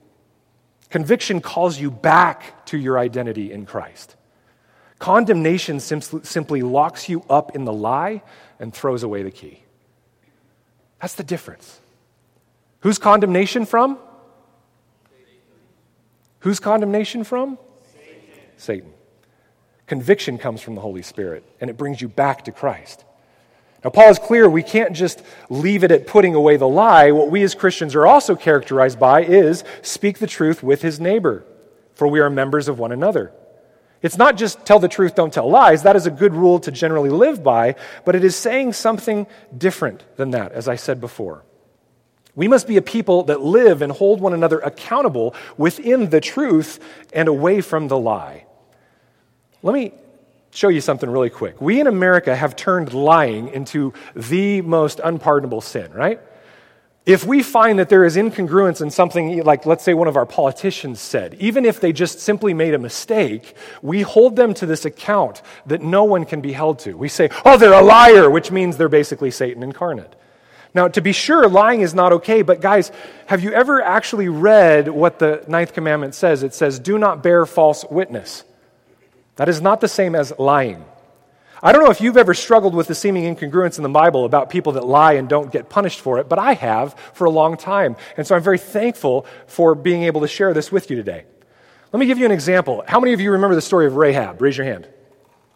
Conviction 0.90 1.40
calls 1.40 1.80
you 1.80 1.90
back 1.90 2.66
to 2.66 2.78
your 2.78 2.98
identity 2.98 3.50
in 3.50 3.66
Christ. 3.66 4.14
Condemnation 4.98 5.80
simply 5.80 6.62
locks 6.62 7.08
you 7.08 7.24
up 7.28 7.54
in 7.54 7.64
the 7.64 7.72
lie 7.72 8.22
and 8.58 8.72
throws 8.72 9.02
away 9.02 9.22
the 9.22 9.30
key. 9.30 9.62
That's 11.00 11.14
the 11.14 11.24
difference. 11.24 11.80
Whose 12.80 12.98
condemnation 12.98 13.66
from? 13.66 13.98
Whose 16.40 16.60
condemnation 16.60 17.24
from? 17.24 17.58
Satan. 17.92 18.20
Satan. 18.56 18.92
Conviction 19.86 20.38
comes 20.38 20.60
from 20.60 20.74
the 20.74 20.80
Holy 20.80 21.02
Spirit, 21.02 21.44
and 21.60 21.68
it 21.68 21.76
brings 21.76 22.00
you 22.00 22.08
back 22.08 22.44
to 22.44 22.52
Christ. 22.52 23.04
Now, 23.82 23.90
Paul 23.90 24.10
is 24.10 24.18
clear 24.18 24.48
we 24.48 24.62
can't 24.62 24.94
just 24.94 25.22
leave 25.50 25.84
it 25.84 25.90
at 25.90 26.06
putting 26.06 26.34
away 26.34 26.56
the 26.56 26.68
lie. 26.68 27.10
What 27.10 27.30
we 27.30 27.42
as 27.42 27.54
Christians 27.54 27.94
are 27.94 28.06
also 28.06 28.34
characterized 28.34 28.98
by 28.98 29.22
is 29.24 29.64
speak 29.82 30.18
the 30.18 30.26
truth 30.26 30.62
with 30.62 30.80
his 30.80 30.98
neighbor, 30.98 31.44
for 31.94 32.08
we 32.08 32.20
are 32.20 32.30
members 32.30 32.68
of 32.68 32.78
one 32.78 32.92
another. 32.92 33.32
It's 34.04 34.18
not 34.18 34.36
just 34.36 34.66
tell 34.66 34.78
the 34.78 34.86
truth, 34.86 35.14
don't 35.14 35.32
tell 35.32 35.48
lies. 35.48 35.84
That 35.84 35.96
is 35.96 36.06
a 36.06 36.10
good 36.10 36.34
rule 36.34 36.60
to 36.60 36.70
generally 36.70 37.08
live 37.08 37.42
by, 37.42 37.76
but 38.04 38.14
it 38.14 38.22
is 38.22 38.36
saying 38.36 38.74
something 38.74 39.26
different 39.56 40.04
than 40.18 40.32
that, 40.32 40.52
as 40.52 40.68
I 40.68 40.76
said 40.76 41.00
before. 41.00 41.42
We 42.34 42.46
must 42.46 42.68
be 42.68 42.76
a 42.76 42.82
people 42.82 43.22
that 43.24 43.40
live 43.40 43.80
and 43.80 43.90
hold 43.90 44.20
one 44.20 44.34
another 44.34 44.58
accountable 44.58 45.34
within 45.56 46.10
the 46.10 46.20
truth 46.20 46.80
and 47.14 47.28
away 47.28 47.62
from 47.62 47.88
the 47.88 47.96
lie. 47.96 48.44
Let 49.62 49.72
me 49.72 49.94
show 50.50 50.68
you 50.68 50.82
something 50.82 51.08
really 51.08 51.30
quick. 51.30 51.58
We 51.62 51.80
in 51.80 51.86
America 51.86 52.36
have 52.36 52.56
turned 52.56 52.92
lying 52.92 53.48
into 53.48 53.94
the 54.14 54.60
most 54.60 55.00
unpardonable 55.02 55.62
sin, 55.62 55.90
right? 55.94 56.20
If 57.06 57.26
we 57.26 57.42
find 57.42 57.78
that 57.78 57.90
there 57.90 58.04
is 58.04 58.16
incongruence 58.16 58.80
in 58.80 58.90
something, 58.90 59.42
like 59.44 59.66
let's 59.66 59.84
say 59.84 59.92
one 59.92 60.08
of 60.08 60.16
our 60.16 60.24
politicians 60.24 61.00
said, 61.00 61.34
even 61.38 61.66
if 61.66 61.78
they 61.78 61.92
just 61.92 62.20
simply 62.20 62.54
made 62.54 62.72
a 62.72 62.78
mistake, 62.78 63.54
we 63.82 64.00
hold 64.00 64.36
them 64.36 64.54
to 64.54 64.64
this 64.64 64.86
account 64.86 65.42
that 65.66 65.82
no 65.82 66.04
one 66.04 66.24
can 66.24 66.40
be 66.40 66.52
held 66.52 66.78
to. 66.80 66.94
We 66.94 67.08
say, 67.08 67.28
oh, 67.44 67.58
they're 67.58 67.74
a 67.74 67.82
liar, 67.82 68.30
which 68.30 68.50
means 68.50 68.78
they're 68.78 68.88
basically 68.88 69.30
Satan 69.30 69.62
incarnate. 69.62 70.14
Now, 70.72 70.88
to 70.88 71.02
be 71.02 71.12
sure, 71.12 71.46
lying 71.46 71.82
is 71.82 71.94
not 71.94 72.12
okay, 72.14 72.40
but 72.40 72.62
guys, 72.62 72.90
have 73.26 73.44
you 73.44 73.52
ever 73.52 73.82
actually 73.82 74.30
read 74.30 74.88
what 74.88 75.18
the 75.18 75.44
ninth 75.46 75.74
commandment 75.74 76.14
says? 76.14 76.42
It 76.42 76.54
says, 76.54 76.78
do 76.78 76.96
not 76.96 77.22
bear 77.22 77.44
false 77.44 77.84
witness. 77.90 78.44
That 79.36 79.50
is 79.50 79.60
not 79.60 79.82
the 79.82 79.88
same 79.88 80.14
as 80.14 80.32
lying. 80.38 80.84
I 81.64 81.72
don't 81.72 81.82
know 81.82 81.90
if 81.90 82.02
you've 82.02 82.18
ever 82.18 82.34
struggled 82.34 82.74
with 82.74 82.88
the 82.88 82.94
seeming 82.94 83.34
incongruence 83.34 83.78
in 83.78 83.82
the 83.82 83.88
Bible 83.88 84.26
about 84.26 84.50
people 84.50 84.72
that 84.72 84.84
lie 84.84 85.14
and 85.14 85.26
don't 85.26 85.50
get 85.50 85.70
punished 85.70 85.98
for 85.98 86.18
it, 86.18 86.28
but 86.28 86.38
I 86.38 86.52
have 86.52 86.94
for 87.14 87.24
a 87.24 87.30
long 87.30 87.56
time. 87.56 87.96
And 88.18 88.26
so 88.26 88.36
I'm 88.36 88.42
very 88.42 88.58
thankful 88.58 89.24
for 89.46 89.74
being 89.74 90.02
able 90.02 90.20
to 90.20 90.28
share 90.28 90.52
this 90.52 90.70
with 90.70 90.90
you 90.90 90.96
today. 90.96 91.24
Let 91.90 92.00
me 92.00 92.04
give 92.04 92.18
you 92.18 92.26
an 92.26 92.32
example. 92.32 92.84
How 92.86 93.00
many 93.00 93.14
of 93.14 93.20
you 93.22 93.32
remember 93.32 93.54
the 93.54 93.62
story 93.62 93.86
of 93.86 93.96
Rahab? 93.96 94.42
Raise 94.42 94.58
your 94.58 94.66
hand. 94.66 94.86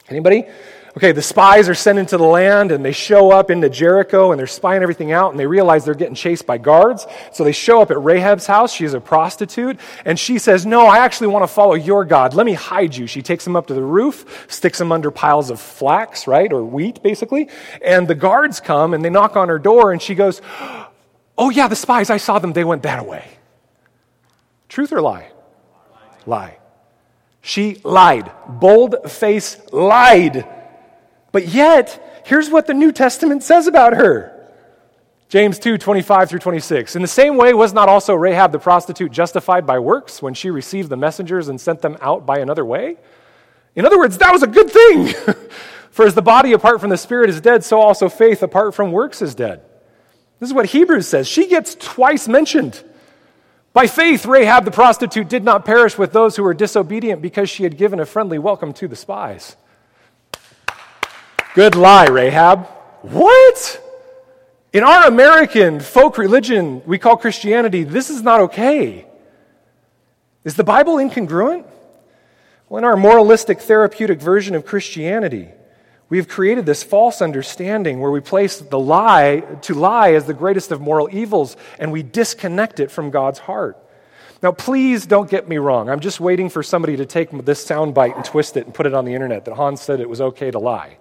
Anybody? 0.09 0.47
Okay, 0.96 1.12
the 1.12 1.22
spies 1.22 1.68
are 1.68 1.74
sent 1.74 1.98
into 1.98 2.16
the 2.16 2.24
land 2.24 2.72
and 2.72 2.85
they 2.85 2.92
show 2.92 3.31
up 3.31 3.51
into 3.51 3.68
Jericho 3.68 4.33
and 4.33 4.38
they're 4.38 4.46
spying 4.46 4.83
everything 4.83 5.12
out 5.12 5.31
and 5.31 5.38
they 5.38 5.46
realize 5.46 5.85
they're 5.85 5.94
getting 5.94 6.14
chased 6.14 6.46
by 6.46 6.57
guards. 6.57 7.07
So 7.33 7.44
they 7.44 7.53
show 7.53 7.83
up 7.83 7.90
at 7.90 7.98
Rahab's 7.98 8.46
house. 8.46 8.72
She's 8.72 8.94
a 8.94 9.01
prostitute 9.01 9.79
and 10.05 10.18
she 10.18 10.38
says, 10.38 10.64
No, 10.64 10.87
I 10.87 10.98
actually 10.98 11.29
want 11.29 11.42
to 11.42 11.48
follow 11.48 11.74
your 11.74 12.05
God. 12.05 12.35
Let 12.35 12.46
me 12.46 12.55
hide 12.55 12.96
you. 12.96 13.07
She 13.07 13.22
takes 13.22 13.46
him 13.46 13.55
up 13.55 13.66
to 13.66 13.74
the 13.74 13.83
roof, 13.83 14.46
sticks 14.48 14.81
him 14.81 14.90
under 14.90 15.11
piles 15.11 15.51
of 15.51 15.61
flax, 15.61 16.27
right? 16.27 16.51
Or 16.53 16.64
wheat, 16.64 17.03
basically. 17.03 17.51
And 17.85 18.09
the 18.09 18.14
guards 18.14 18.59
come 18.59 18.94
and 18.94 19.05
they 19.05 19.11
knock 19.11 19.37
on 19.37 19.48
her 19.48 19.59
door 19.59 19.92
and 19.92 20.01
she 20.01 20.14
goes, 20.14 20.40
Oh, 21.37 21.51
yeah, 21.51 21.68
the 21.68 21.77
spies, 21.77 22.11
I 22.11 22.16
saw 22.16 22.38
them. 22.38 22.53
They 22.53 22.64
went 22.64 22.83
that 22.83 23.07
way. 23.07 23.24
Truth 24.68 24.92
or 24.92 25.01
lie? 25.01 25.31
Lie. 26.27 26.59
She 27.40 27.81
lied. 27.85 28.33
Bold 28.48 29.11
face 29.11 29.61
lied 29.70 30.46
but 31.33 31.49
yet, 31.49 32.23
here's 32.25 32.51
what 32.51 32.67
the 32.67 32.75
New 32.75 32.93
Testament 32.93 33.43
says 33.43 33.67
about 33.67 33.95
her. 33.95 34.35
James 35.29 35.59
2, 35.59 35.77
25 35.77 36.31
through 36.31 36.38
26. 36.38 36.97
In 36.97 37.03
the 37.03 37.09
same 37.09 37.37
way, 37.37 37.53
was 37.53 37.75
not 37.75 37.88
also 37.88 38.14
Rahab 38.14 38.51
the 38.51 38.59
prostitute 38.59 39.12
justified 39.12 39.67
by 39.67 39.79
works 39.79 40.23
when 40.23 40.33
she 40.33 40.49
received 40.49 40.88
the 40.88 40.97
messengers 40.97 41.49
and 41.49 41.61
sent 41.61 41.83
them 41.83 41.99
out 42.01 42.25
by 42.25 42.38
another 42.38 42.64
way? 42.64 42.97
In 43.77 43.85
other 43.85 43.99
words, 43.99 44.17
that 44.19 44.33
was 44.33 44.43
a 44.43 44.47
good 44.47 44.71
thing. 44.71 45.14
For 45.91 46.07
as 46.07 46.14
the 46.14 46.23
body 46.23 46.53
apart 46.53 46.81
from 46.81 46.91
the 46.91 46.97
spirit 46.97 47.29
is 47.29 47.41
dead, 47.41 47.64
so 47.64 47.81
also 47.81 48.09
faith 48.09 48.43
apart 48.43 48.75
from 48.75 48.93
works 48.93 49.21
is 49.21 49.35
dead. 49.35 49.61
This 50.38 50.49
is 50.49 50.55
what 50.55 50.67
Hebrews 50.67 51.09
says. 51.09 51.27
She 51.27 51.49
gets 51.49 51.75
twice 51.75 52.29
mentioned. 52.29 52.83
By 53.73 53.87
faith, 53.87 54.25
Rahab 54.25 54.64
the 54.64 54.71
prostitute 54.71 55.29
did 55.29 55.45
not 55.45 55.64
perish 55.64 55.99
with 55.99 56.12
those 56.12 56.37
who 56.37 56.43
were 56.43 56.55
disobedient 56.55 57.21
because 57.21 57.51
she 57.51 57.64
had 57.64 57.77
given 57.77 58.01
a 58.01 58.07
friendly 58.07 58.38
welcome 58.38 58.73
to 58.75 58.88
the 58.88 58.97
spies. 58.97 59.57
Good 61.54 61.74
lie, 61.74 62.06
Rahab. 62.06 62.66
What? 63.02 63.84
In 64.72 64.84
our 64.84 65.06
American 65.06 65.80
folk 65.80 66.18
religion 66.18 66.82
we 66.84 66.98
call 66.98 67.16
Christianity, 67.16 67.84
this 67.84 68.11
is 68.11 68.22
not 68.22 68.40
okay. 68.40 69.06
Is 70.44 70.56
the 70.56 70.64
Bible 70.64 70.96
incongruent? 70.96 71.64
Well, 72.68 72.78
in 72.78 72.84
our 72.84 72.96
moralistic 72.96 73.61
therapeutic 73.61 74.20
version 74.20 74.54
of 74.54 74.66
Christianity, 74.66 75.48
we 76.11 76.18
have 76.18 76.28
created 76.28 76.66
this 76.66 76.82
false 76.82 77.22
understanding 77.22 78.00
where 78.00 78.11
we 78.11 78.20
place 78.20 78.58
the 78.58 78.78
lie 78.78 79.42
to 79.62 79.74
lie 79.74 80.12
as 80.12 80.26
the 80.26 80.34
greatest 80.34 80.70
of 80.70 80.82
moral 80.82 81.08
evils 81.11 81.56
and 81.78 81.90
we 81.90 82.02
disconnect 82.02 82.78
it 82.78 82.90
from 82.90 83.11
God's 83.11 83.38
heart. 83.38 83.78
Now, 84.42 84.52
please 84.52 85.06
don't 85.06 85.30
get 85.30 85.48
me 85.48 85.56
wrong. 85.56 85.88
I'm 85.88 86.00
just 86.00 86.20
waiting 86.20 86.50
for 86.50 86.62
somebody 86.62 86.98
to 86.98 87.06
take 87.06 87.30
this 87.44 87.66
soundbite 87.66 88.14
and 88.14 88.24
twist 88.24 88.56
it 88.56 88.66
and 88.66 88.74
put 88.74 88.87
it 88.87 88.94
on 88.94 89.06
the 89.06 89.14
internet 89.14 89.46
that 89.46 89.54
Hans 89.54 89.80
said 89.80 89.98
it 89.98 90.08
was 90.08 90.20
okay 90.20 90.50
to 90.50 90.58
lie 90.58 90.98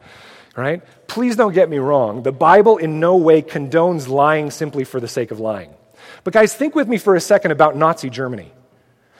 right? 0.58 0.82
Please 1.08 1.36
don't 1.36 1.54
get 1.54 1.70
me 1.70 1.78
wrong. 1.78 2.24
The 2.24 2.32
Bible 2.32 2.78
in 2.78 3.00
no 3.00 3.16
way 3.16 3.42
condones 3.42 4.10
lying 4.10 4.52
simply 4.52 4.84
for 4.84 5.00
the 5.00 5.08
sake 5.08 5.32
of 5.32 5.40
lying. 5.40 5.74
But, 6.24 6.34
guys, 6.34 6.54
think 6.54 6.76
with 6.76 6.88
me 6.88 6.98
for 6.98 7.16
a 7.16 7.22
second 7.22 7.52
about 7.52 7.78
Nazi 7.78 8.10
Germany. 8.10 8.52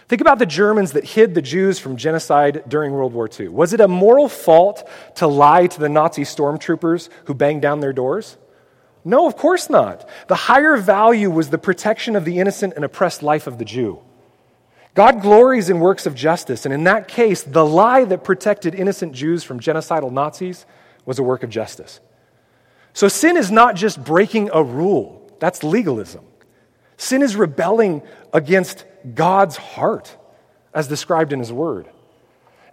Think 0.08 0.22
about 0.22 0.40
the 0.40 0.46
Germans 0.46 0.94
that 0.94 1.04
hid 1.04 1.36
the 1.36 1.42
Jews 1.42 1.80
from 1.80 1.98
genocide 1.98 2.64
during 2.68 2.94
World 2.94 3.14
War 3.14 3.30
II. 3.40 3.50
Was 3.50 3.74
it 3.74 3.82
a 3.82 3.88
moral 3.88 4.30
fault 4.30 4.90
to 5.16 5.28
lie 5.28 5.68
to 5.68 5.80
the 5.80 5.90
Nazi 5.90 6.24
stormtroopers 6.24 7.10
who 7.26 7.34
banged 7.34 7.62
down 7.62 7.82
their 7.82 7.94
doors? 7.94 8.38
No, 9.04 9.28
of 9.28 9.36
course 9.36 9.70
not. 9.70 10.08
The 10.28 10.36
higher 10.36 10.78
value 10.78 11.30
was 11.30 11.50
the 11.50 11.58
protection 11.58 12.16
of 12.16 12.26
the 12.26 12.40
innocent 12.40 12.74
and 12.76 12.84
oppressed 12.84 13.22
life 13.22 13.48
of 13.48 13.58
the 13.58 13.66
Jew. 13.66 14.00
God 14.96 15.22
glories 15.22 15.70
in 15.70 15.80
works 15.80 16.06
of 16.06 16.16
justice, 16.16 16.66
and 16.66 16.74
in 16.74 16.86
that 16.86 17.08
case, 17.08 17.44
the 17.44 17.66
lie 17.66 18.04
that 18.06 18.24
protected 18.24 18.74
innocent 18.74 19.14
Jews 19.14 19.44
from 19.44 19.60
genocidal 19.60 20.12
Nazis 20.12 20.66
was 21.08 21.18
a 21.18 21.24
work 21.24 21.42
of 21.42 21.50
justice. 21.50 22.00
So 22.94 23.08
sin 23.08 23.38
is 23.38 23.50
not 23.50 23.76
just 23.76 24.04
breaking 24.04 24.52
a 24.54 24.62
rule, 24.62 25.32
that's 25.40 25.64
legalism. 25.64 26.26
Sin 26.98 27.24
is 27.24 27.36
rebelling 27.36 28.02
against 28.34 28.86
God's 29.16 29.56
heart, 29.56 30.16
as 30.74 30.88
described 30.88 31.32
in 31.32 31.40
His 31.40 31.54
Word. 31.54 31.88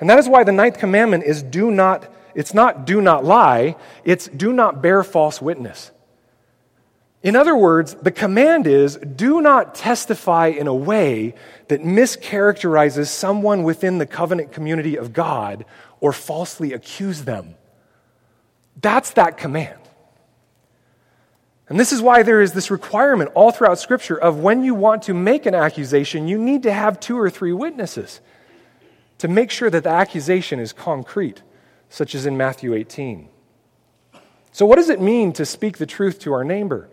And 0.01 0.11
that 0.11 0.19
is 0.19 0.29
why 0.29 0.45
the 0.45 0.53
ninth 0.53 0.79
commandment 0.79 1.25
is 1.25 1.43
do 1.43 1.71
not, 1.71 2.13
it's 2.35 2.53
not 2.53 2.87
do 2.87 3.01
not 3.01 3.25
lie, 3.25 3.77
it's 4.05 4.27
do 4.29 4.53
not 4.53 4.83
bear 4.83 5.05
false 5.05 5.41
witness. 5.41 5.93
In 7.23 7.37
other 7.37 7.57
words, 7.57 7.95
the 7.95 8.11
command 8.11 8.67
is 8.67 8.97
do 8.97 9.41
not 9.41 9.75
testify 9.75 10.49
in 10.49 10.67
a 10.67 10.75
way 10.75 11.35
that 11.69 11.83
mischaracterizes 11.83 13.07
someone 13.07 13.63
within 13.63 13.99
the 13.99 14.07
covenant 14.07 14.53
community 14.53 14.97
of 14.97 15.13
God 15.13 15.65
or 16.01 16.13
falsely 16.13 16.73
accuse 16.73 17.25
them. 17.25 17.55
That's 18.81 19.13
that 19.13 19.37
command. 19.37 19.79
And 21.69 21.81
this 21.81 21.93
is 21.93 22.03
why 22.03 22.23
there 22.23 22.43
is 22.43 22.53
this 22.53 22.71
requirement 22.71 23.31
all 23.35 23.51
throughout 23.51 23.79
Scripture 23.79 24.19
of 24.19 24.39
when 24.39 24.63
you 24.63 24.75
want 24.75 25.03
to 25.05 25.15
make 25.15 25.47
an 25.47 25.55
accusation, 25.55 26.29
you 26.29 26.37
need 26.37 26.63
to 26.65 26.73
have 26.73 27.01
two 27.01 27.19
or 27.19 27.31
three 27.31 27.53
witnesses 27.53 28.21
to 29.19 29.29
make 29.29 29.51
sure 29.51 29.71
that 29.71 29.85
the 29.85 29.91
accusation 29.91 30.61
is 30.61 30.73
concrete, 30.73 31.43
such 31.89 32.15
as 32.15 32.27
in 32.27 32.37
Matthew 32.37 32.75
18. 32.75 33.29
So, 34.53 34.67
what 34.67 34.77
does 34.77 34.91
it 34.91 35.01
mean 35.01 35.33
to 35.33 35.47
speak 35.47 35.79
the 35.79 35.87
truth 35.87 36.19
to 36.21 36.33
our 36.33 36.45
neighbor? 36.45 36.91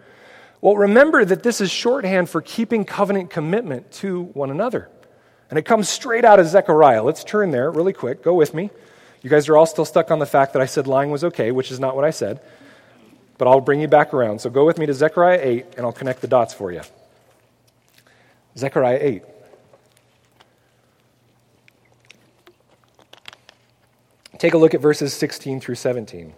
Well, 0.61 0.77
remember 0.77 1.25
that 1.25 1.43
this 1.43 1.59
is 1.59 1.69
shorthand 1.69 2.29
for 2.29 2.41
keeping 2.41 2.85
covenant 2.85 3.29
commitment 3.29 3.91
to 3.93 4.23
one 4.33 4.51
another. 4.51 4.89
And 5.49 5.59
it 5.59 5.65
comes 5.65 5.89
straight 5.89 6.23
out 6.23 6.39
of 6.39 6.47
Zechariah. 6.47 7.03
Let's 7.03 7.23
turn 7.23 7.51
there 7.51 7.69
really 7.69 7.93
quick. 7.93 8.23
Go 8.23 8.33
with 8.33 8.53
me. 8.53 8.69
You 9.21 9.29
guys 9.29 9.47
are 9.49 9.57
all 9.57 9.65
still 9.65 9.85
stuck 9.85 10.09
on 10.09 10.19
the 10.19 10.25
fact 10.25 10.53
that 10.53 10.61
I 10.61 10.65
said 10.65 10.87
lying 10.87 11.11
was 11.11 11.23
okay, 11.23 11.51
which 11.51 11.71
is 11.71 11.79
not 11.79 11.95
what 11.95 12.03
I 12.03 12.09
said. 12.09 12.41
But 13.37 13.47
I'll 13.47 13.61
bring 13.61 13.81
you 13.81 13.87
back 13.87 14.13
around. 14.13 14.39
So 14.39 14.49
go 14.49 14.65
with 14.65 14.77
me 14.77 14.85
to 14.87 14.93
Zechariah 14.93 15.39
8, 15.41 15.65
and 15.77 15.85
I'll 15.85 15.91
connect 15.91 16.21
the 16.21 16.27
dots 16.27 16.53
for 16.53 16.71
you. 16.71 16.81
Zechariah 18.57 18.99
8. 19.01 19.23
Take 24.39 24.55
a 24.55 24.57
look 24.57 24.73
at 24.73 24.81
verses 24.81 25.13
16 25.13 25.59
through 25.61 25.75
17. 25.75 26.33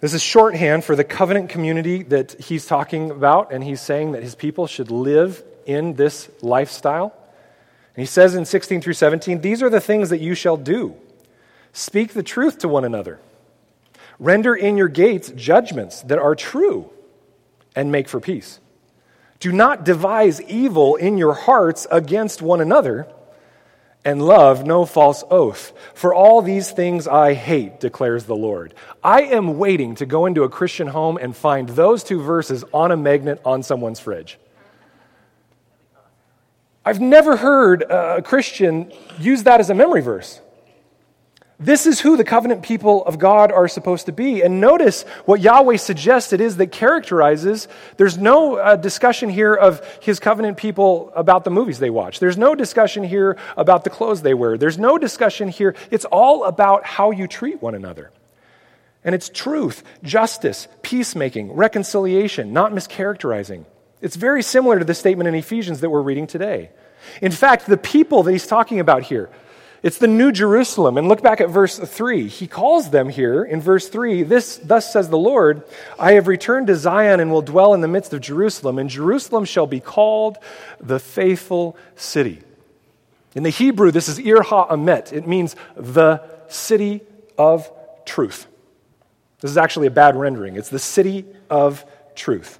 This 0.00 0.12
is 0.12 0.22
shorthand 0.22 0.84
for 0.84 0.96
the 0.96 1.04
covenant 1.04 1.48
community 1.48 2.02
that 2.04 2.38
he's 2.40 2.66
talking 2.66 3.10
about, 3.10 3.52
and 3.52 3.64
he's 3.64 3.80
saying 3.80 4.12
that 4.12 4.22
his 4.22 4.34
people 4.34 4.66
should 4.66 4.90
live 4.90 5.42
in 5.64 5.94
this 5.94 6.30
lifestyle. 6.42 7.14
And 7.96 8.02
he 8.02 8.06
says 8.06 8.34
in 8.34 8.44
16 8.44 8.80
through 8.80 8.94
17, 8.94 9.40
These 9.40 9.62
are 9.62 9.70
the 9.70 9.80
things 9.80 10.10
that 10.10 10.20
you 10.20 10.34
shall 10.34 10.56
do 10.56 10.96
speak 11.72 12.12
the 12.12 12.22
truth 12.22 12.58
to 12.58 12.68
one 12.68 12.84
another, 12.84 13.18
render 14.18 14.54
in 14.54 14.76
your 14.76 14.88
gates 14.88 15.30
judgments 15.30 16.02
that 16.02 16.18
are 16.18 16.34
true, 16.34 16.90
and 17.74 17.90
make 17.90 18.08
for 18.08 18.20
peace. 18.20 18.60
Do 19.40 19.52
not 19.52 19.84
devise 19.84 20.40
evil 20.42 20.94
in 20.94 21.18
your 21.18 21.34
hearts 21.34 21.86
against 21.90 22.40
one 22.40 22.60
another 22.60 23.08
and 24.04 24.22
love 24.22 24.66
no 24.66 24.84
false 24.84 25.24
oath. 25.30 25.72
For 25.94 26.14
all 26.14 26.42
these 26.42 26.70
things 26.70 27.08
I 27.08 27.34
hate, 27.34 27.80
declares 27.80 28.24
the 28.24 28.36
Lord. 28.36 28.74
I 29.02 29.22
am 29.22 29.58
waiting 29.58 29.94
to 29.96 30.06
go 30.06 30.26
into 30.26 30.42
a 30.42 30.48
Christian 30.48 30.88
home 30.88 31.16
and 31.16 31.34
find 31.34 31.68
those 31.70 32.04
two 32.04 32.20
verses 32.20 32.64
on 32.72 32.90
a 32.90 32.96
magnet 32.96 33.40
on 33.44 33.62
someone's 33.62 34.00
fridge. 34.00 34.38
I've 36.84 37.00
never 37.00 37.36
heard 37.36 37.82
a 37.82 38.22
Christian 38.22 38.92
use 39.18 39.44
that 39.44 39.60
as 39.60 39.70
a 39.70 39.74
memory 39.74 40.02
verse. 40.02 40.40
This 41.58 41.86
is 41.86 42.00
who 42.00 42.16
the 42.16 42.24
covenant 42.24 42.62
people 42.62 43.04
of 43.06 43.18
God 43.18 43.52
are 43.52 43.68
supposed 43.68 44.06
to 44.06 44.12
be. 44.12 44.42
And 44.42 44.60
notice 44.60 45.04
what 45.24 45.40
Yahweh 45.40 45.76
suggests 45.76 46.32
it 46.32 46.40
is 46.40 46.56
that 46.56 46.72
characterizes. 46.72 47.68
There's 47.96 48.18
no 48.18 48.56
uh, 48.56 48.76
discussion 48.76 49.30
here 49.30 49.54
of 49.54 49.80
his 50.02 50.18
covenant 50.18 50.56
people 50.56 51.12
about 51.14 51.44
the 51.44 51.50
movies 51.50 51.78
they 51.78 51.90
watch. 51.90 52.18
There's 52.18 52.36
no 52.36 52.54
discussion 52.56 53.04
here 53.04 53.38
about 53.56 53.84
the 53.84 53.90
clothes 53.90 54.22
they 54.22 54.34
wear. 54.34 54.58
There's 54.58 54.78
no 54.78 54.98
discussion 54.98 55.48
here. 55.48 55.76
It's 55.92 56.04
all 56.04 56.44
about 56.44 56.84
how 56.84 57.12
you 57.12 57.28
treat 57.28 57.62
one 57.62 57.76
another. 57.76 58.10
And 59.04 59.14
it's 59.14 59.28
truth, 59.28 59.84
justice, 60.02 60.66
peacemaking, 60.82 61.52
reconciliation, 61.52 62.52
not 62.52 62.72
mischaracterizing. 62.72 63.64
It's 64.04 64.16
very 64.16 64.42
similar 64.42 64.78
to 64.78 64.84
the 64.84 64.92
statement 64.92 65.28
in 65.28 65.34
Ephesians 65.34 65.80
that 65.80 65.88
we're 65.88 66.02
reading 66.02 66.26
today. 66.26 66.68
In 67.22 67.32
fact, 67.32 67.64
the 67.64 67.78
people 67.78 68.22
that 68.22 68.32
he's 68.32 68.46
talking 68.46 68.78
about 68.78 69.04
here, 69.04 69.30
it's 69.82 69.96
the 69.96 70.06
New 70.06 70.30
Jerusalem. 70.30 70.98
And 70.98 71.08
look 71.08 71.22
back 71.22 71.40
at 71.40 71.48
verse 71.48 71.78
3. 71.78 72.28
He 72.28 72.46
calls 72.46 72.90
them 72.90 73.08
here 73.08 73.42
in 73.42 73.62
verse 73.62 73.88
3 73.88 74.22
this, 74.24 74.58
Thus 74.58 74.92
says 74.92 75.08
the 75.08 75.16
Lord, 75.16 75.62
I 75.98 76.12
have 76.12 76.28
returned 76.28 76.66
to 76.66 76.76
Zion 76.76 77.18
and 77.18 77.32
will 77.32 77.40
dwell 77.40 77.72
in 77.72 77.80
the 77.80 77.88
midst 77.88 78.12
of 78.12 78.20
Jerusalem, 78.20 78.78
and 78.78 78.90
Jerusalem 78.90 79.46
shall 79.46 79.66
be 79.66 79.80
called 79.80 80.36
the 80.78 81.00
faithful 81.00 81.74
city. 81.96 82.42
In 83.34 83.42
the 83.42 83.48
Hebrew, 83.48 83.90
this 83.90 84.10
is 84.10 84.18
Ir 84.18 84.42
HaEmet. 84.42 85.14
It 85.14 85.26
means 85.26 85.56
the 85.76 86.22
city 86.48 87.00
of 87.38 87.72
truth. 88.04 88.48
This 89.40 89.50
is 89.50 89.56
actually 89.56 89.86
a 89.86 89.90
bad 89.90 90.14
rendering. 90.14 90.56
It's 90.56 90.68
the 90.68 90.78
city 90.78 91.24
of 91.48 91.86
truth. 92.14 92.58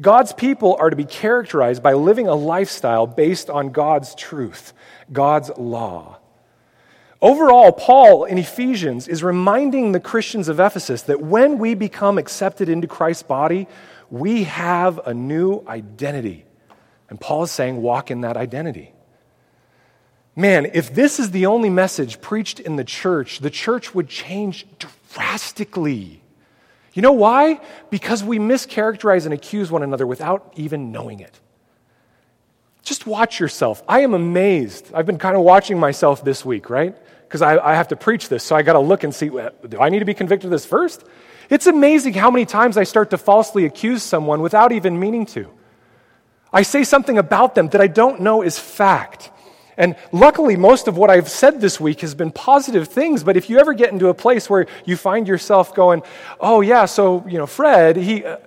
God's 0.00 0.32
people 0.32 0.76
are 0.78 0.90
to 0.90 0.96
be 0.96 1.04
characterized 1.04 1.82
by 1.82 1.94
living 1.94 2.28
a 2.28 2.34
lifestyle 2.34 3.06
based 3.06 3.50
on 3.50 3.70
God's 3.70 4.14
truth, 4.14 4.72
God's 5.12 5.50
law. 5.56 6.18
Overall, 7.20 7.72
Paul 7.72 8.24
in 8.24 8.38
Ephesians 8.38 9.08
is 9.08 9.24
reminding 9.24 9.90
the 9.90 9.98
Christians 9.98 10.48
of 10.48 10.60
Ephesus 10.60 11.02
that 11.02 11.20
when 11.20 11.58
we 11.58 11.74
become 11.74 12.16
accepted 12.16 12.68
into 12.68 12.86
Christ's 12.86 13.24
body, 13.24 13.66
we 14.08 14.44
have 14.44 15.00
a 15.04 15.12
new 15.12 15.64
identity. 15.66 16.44
And 17.10 17.20
Paul 17.20 17.42
is 17.42 17.50
saying, 17.50 17.82
walk 17.82 18.12
in 18.12 18.20
that 18.20 18.36
identity. 18.36 18.92
Man, 20.36 20.70
if 20.72 20.94
this 20.94 21.18
is 21.18 21.32
the 21.32 21.46
only 21.46 21.70
message 21.70 22.20
preached 22.20 22.60
in 22.60 22.76
the 22.76 22.84
church, 22.84 23.40
the 23.40 23.50
church 23.50 23.92
would 23.96 24.08
change 24.08 24.66
drastically. 25.12 26.22
You 26.94 27.02
know 27.02 27.12
why? 27.12 27.60
Because 27.90 28.24
we 28.24 28.38
mischaracterize 28.38 29.24
and 29.24 29.34
accuse 29.34 29.70
one 29.70 29.82
another 29.82 30.06
without 30.06 30.52
even 30.56 30.90
knowing 30.92 31.20
it. 31.20 31.38
Just 32.82 33.06
watch 33.06 33.38
yourself. 33.38 33.82
I 33.86 34.00
am 34.00 34.14
amazed. 34.14 34.90
I've 34.94 35.06
been 35.06 35.18
kind 35.18 35.36
of 35.36 35.42
watching 35.42 35.78
myself 35.78 36.24
this 36.24 36.44
week, 36.44 36.70
right? 36.70 36.96
Because 37.22 37.42
I, 37.42 37.58
I, 37.58 37.74
have 37.74 37.88
to 37.88 37.96
preach 37.96 38.30
this, 38.30 38.42
so 38.42 38.56
I 38.56 38.62
got 38.62 38.72
to 38.72 38.78
look 38.78 39.04
and 39.04 39.14
see 39.14 39.28
do 39.28 39.78
I 39.78 39.90
need 39.90 39.98
to 39.98 40.06
be 40.06 40.14
convicted 40.14 40.46
of 40.46 40.50
this 40.50 40.64
first? 40.64 41.04
It's 41.50 41.66
amazing 41.66 42.14
how 42.14 42.30
many 42.30 42.46
times 42.46 42.76
I 42.76 42.84
start 42.84 43.10
to 43.10 43.18
falsely 43.18 43.66
accuse 43.66 44.02
someone 44.02 44.40
without 44.40 44.72
even 44.72 44.98
meaning 44.98 45.26
to. 45.26 45.50
I 46.52 46.62
say 46.62 46.84
something 46.84 47.18
about 47.18 47.54
them 47.54 47.68
that 47.68 47.80
I 47.80 47.86
don't 47.86 48.20
know 48.22 48.42
is 48.42 48.58
fact. 48.58 49.30
And 49.78 49.94
luckily, 50.10 50.56
most 50.56 50.88
of 50.88 50.98
what 50.98 51.08
I've 51.08 51.28
said 51.28 51.60
this 51.60 51.78
week 51.78 52.00
has 52.00 52.12
been 52.12 52.32
positive 52.32 52.88
things. 52.88 53.22
But 53.22 53.36
if 53.36 53.48
you 53.48 53.60
ever 53.60 53.72
get 53.72 53.92
into 53.92 54.08
a 54.08 54.14
place 54.14 54.50
where 54.50 54.66
you 54.84 54.96
find 54.96 55.28
yourself 55.28 55.72
going, 55.72 56.02
oh, 56.40 56.60
yeah, 56.60 56.84
so, 56.84 57.24
you 57.28 57.38
know, 57.38 57.46
Fred, 57.46 57.96
he, 57.96 58.24
uh, 58.24 58.38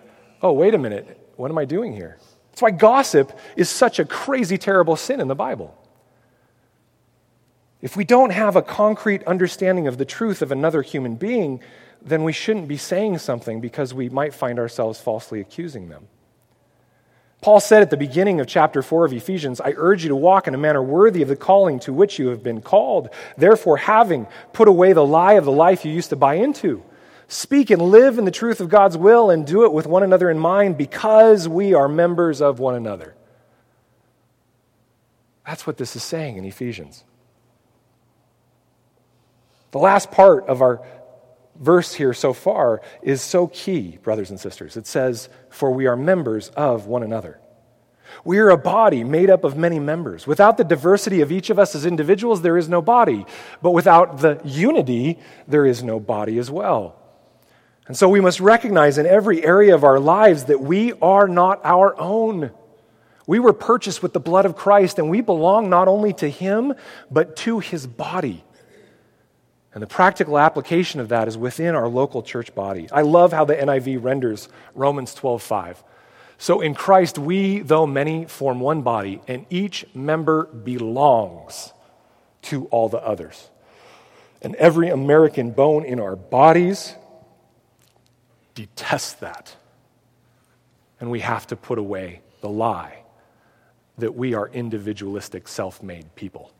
oh, 0.42 0.52
wait 0.52 0.74
a 0.74 0.78
minute, 0.78 1.32
what 1.38 1.50
am 1.50 1.58
I 1.58 1.64
doing 1.64 1.94
here? 1.94 2.18
That's 2.52 2.62
why 2.62 2.72
gossip 2.72 3.32
is 3.56 3.70
such 3.70 3.98
a 3.98 4.04
crazy, 4.04 4.58
terrible 4.58 4.98
sin 4.98 5.22
in 5.22 5.30
the 5.30 5.36
Bible. 5.36 5.78
If 7.82 7.96
we 7.96 8.04
don't 8.04 8.32
have 8.32 8.58
a 8.58 8.62
concrete 8.62 9.24
understanding 9.24 9.88
of 9.88 9.98
the 9.98 10.06
truth 10.06 10.42
of 10.42 10.52
another 10.52 10.82
human 10.82 11.16
being, 11.16 11.62
then 12.02 12.26
we 12.26 12.34
shouldn't 12.34 12.68
be 12.68 12.78
saying 12.78 13.20
something 13.20 13.62
because 13.62 13.94
we 13.94 14.10
might 14.10 14.34
find 14.34 14.60
ourselves 14.60 15.00
falsely 15.00 15.40
accusing 15.40 15.88
them. 15.88 16.08
Paul 17.42 17.60
said 17.60 17.82
at 17.82 17.90
the 17.90 17.98
beginning 17.98 18.40
of 18.40 18.48
chapter 18.48 18.84
4 18.84 19.06
of 19.06 19.14
Ephesians, 19.14 19.60
I 19.60 19.74
urge 19.76 20.04
you 20.04 20.10
to 20.10 20.16
walk 20.16 20.48
in 20.48 20.54
a 20.54 20.60
manner 20.60 20.82
worthy 20.82 21.24
of 21.24 21.28
the 21.28 21.36
calling 21.36 21.80
to 21.82 21.92
which 21.92 22.20
you 22.20 22.28
have 22.28 22.44
been 22.44 22.62
called. 22.62 23.10
Therefore, 23.36 23.78
having 23.78 24.28
put 24.54 24.68
away 24.68 24.94
the 24.94 25.06
lie 25.06 25.34
of 25.34 25.46
the 25.46 25.52
life 25.52 25.84
you 25.84 25.92
used 25.92 26.12
to 26.12 26.16
buy 26.16 26.36
into, 26.36 26.84
Speak 27.32 27.70
and 27.70 27.82
live 27.82 28.18
in 28.18 28.26
the 28.26 28.32
truth 28.32 28.60
of 28.60 28.68
God's 28.68 28.98
will 28.98 29.30
and 29.30 29.48
do 29.48 29.64
it 29.64 29.72
with 29.72 29.88
one 29.88 30.04
another 30.04 30.30
in 30.30 30.38
mind 30.38 30.78
because 30.78 31.48
we 31.48 31.74
are 31.74 31.88
members 31.88 32.42
of 32.42 32.60
one 32.60 32.76
another. 32.76 33.16
That's 35.48 35.66
what 35.66 35.78
this 35.78 35.96
is 35.96 36.04
saying 36.04 36.36
in 36.36 36.44
Ephesians. 36.44 37.06
The 39.72 39.78
last 39.78 40.12
part 40.12 40.46
of 40.48 40.62
our 40.62 40.86
verse 41.62 41.94
here 41.94 42.14
so 42.14 42.34
far 42.34 42.82
is 43.02 43.22
so 43.22 43.48
key, 43.48 43.98
brothers 44.04 44.30
and 44.30 44.40
sisters. 44.40 44.76
It 44.76 44.88
says, 44.88 45.30
For 45.50 45.72
we 45.72 45.88
are 45.88 45.96
members 45.96 46.50
of 46.50 46.88
one 46.88 47.04
another. 47.04 47.40
We 48.26 48.40
are 48.40 48.50
a 48.50 48.58
body 48.58 49.04
made 49.04 49.30
up 49.30 49.44
of 49.44 49.56
many 49.56 49.80
members. 49.80 50.28
Without 50.28 50.58
the 50.58 50.64
diversity 50.64 51.22
of 51.22 51.32
each 51.32 51.50
of 51.50 51.58
us 51.58 51.76
as 51.76 51.86
individuals, 51.86 52.42
there 52.42 52.58
is 52.58 52.68
no 52.68 52.82
body. 52.82 53.26
But 53.62 53.72
without 53.72 54.20
the 54.20 54.42
unity, 54.44 55.20
there 55.48 55.66
is 55.66 55.82
no 55.82 56.00
body 56.00 56.38
as 56.38 56.52
well. 56.52 56.98
And 57.88 57.96
so 57.96 58.10
we 58.10 58.22
must 58.22 58.40
recognize 58.40 58.98
in 58.98 59.06
every 59.06 59.44
area 59.44 59.74
of 59.74 59.84
our 59.84 60.00
lives 60.00 60.46
that 60.46 60.62
we 60.62 60.94
are 61.02 61.28
not 61.28 61.62
our 61.64 61.98
own. 62.00 62.52
We 63.28 63.40
were 63.40 63.54
purchased 63.54 64.04
with 64.04 64.14
the 64.14 64.20
blood 64.20 64.46
of 64.46 64.56
Christ, 64.56 65.00
and 65.00 65.10
we 65.10 65.22
belong 65.22 65.70
not 65.70 65.88
only 65.88 66.14
to 66.14 66.30
Him, 66.30 66.74
but 67.10 67.36
to 67.38 67.60
His 67.60 67.88
body. 67.88 68.44
And 69.74 69.82
the 69.82 69.88
practical 69.88 70.38
application 70.38 71.00
of 71.00 71.10
that 71.10 71.28
is 71.28 71.38
within 71.38 71.76
our 71.76 71.88
local 71.88 72.24
church 72.24 72.54
body. 72.54 72.90
I 72.92 73.02
love 73.02 73.32
how 73.32 73.46
the 73.46 73.56
NIV 73.56 74.04
renders 74.04 74.50
Romans 74.76 75.16
12:5. 75.16 75.84
So 76.38 76.60
in 76.60 76.74
Christ, 76.74 77.18
we, 77.20 77.60
though 77.60 77.86
many, 77.86 78.26
form 78.26 78.60
one 78.60 78.82
body, 78.82 79.22
and 79.28 79.46
each 79.50 79.86
member 79.94 80.46
belongs 80.46 81.72
to 82.44 82.66
all 82.66 82.90
the 82.90 82.98
others. 82.98 83.50
And 84.42 84.56
every 84.56 84.90
American 84.90 85.52
bone 85.52 85.86
in 85.86 86.00
our 86.00 86.16
bodies 86.16 86.96
detests 88.56 89.14
that. 89.14 89.56
And 91.00 91.12
we 91.12 91.20
have 91.20 91.48
to 91.48 91.56
put 91.56 91.78
away 91.78 92.22
the 92.42 92.50
lie 92.50 93.04
that 93.98 94.16
we 94.16 94.34
are 94.34 94.48
individualistic, 94.50 95.48
self 95.48 95.82
made 95.84 96.16
people. 96.16 96.52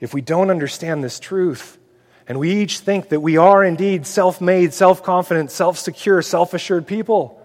If 0.00 0.14
we 0.14 0.22
don't 0.22 0.50
understand 0.50 1.04
this 1.04 1.20
truth, 1.20 1.78
and 2.26 2.38
we 2.38 2.52
each 2.52 2.78
think 2.78 3.10
that 3.10 3.20
we 3.20 3.36
are 3.36 3.62
indeed 3.64 4.06
self 4.06 4.40
made, 4.40 4.72
self 4.72 5.02
confident, 5.02 5.50
self 5.50 5.78
secure, 5.78 6.22
self 6.22 6.54
assured 6.54 6.86
people, 6.86 7.40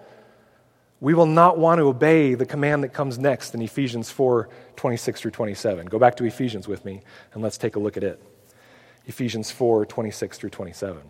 we 1.02 1.14
will 1.14 1.26
not 1.26 1.58
want 1.58 1.80
to 1.80 1.88
obey 1.88 2.36
the 2.36 2.46
command 2.46 2.84
that 2.84 2.90
comes 2.90 3.20
next 3.20 3.54
in 3.54 3.62
Ephesians 3.62 4.10
4 4.10 4.48
26 4.76 5.22
through 5.22 5.32
27. 5.32 5.88
Go 5.88 6.00
back 6.00 6.16
to 6.18 6.24
Ephesians 6.24 6.68
with 6.68 6.86
me 6.86 7.02
and 7.34 7.44
let's 7.44 7.58
take 7.58 7.76
a 7.76 7.80
look 7.80 7.98
at 7.98 8.04
it. 8.04 8.22
Ephesians 9.06 9.52
4 9.52 9.86
26 9.86 10.38
through 10.38 10.50
27. 10.50 11.02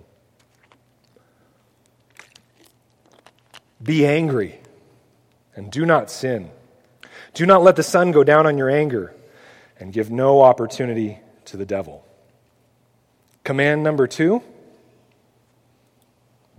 Be 3.84 4.06
angry 4.06 4.60
and 5.56 5.72
do 5.72 5.86
not 5.86 6.10
sin. 6.10 6.50
Do 7.34 7.46
not 7.46 7.62
let 7.62 7.76
the 7.76 7.84
sun 7.84 8.12
go 8.12 8.24
down 8.24 8.48
on 8.48 8.58
your 8.58 8.70
anger 8.70 9.14
and 9.80 9.92
give 9.94 10.10
no 10.10 10.42
opportunity 10.42 11.20
to 11.46 11.58
the 11.58 11.66
devil. 11.66 12.06
Command 13.44 13.84
number 13.84 14.08
two 14.08 14.42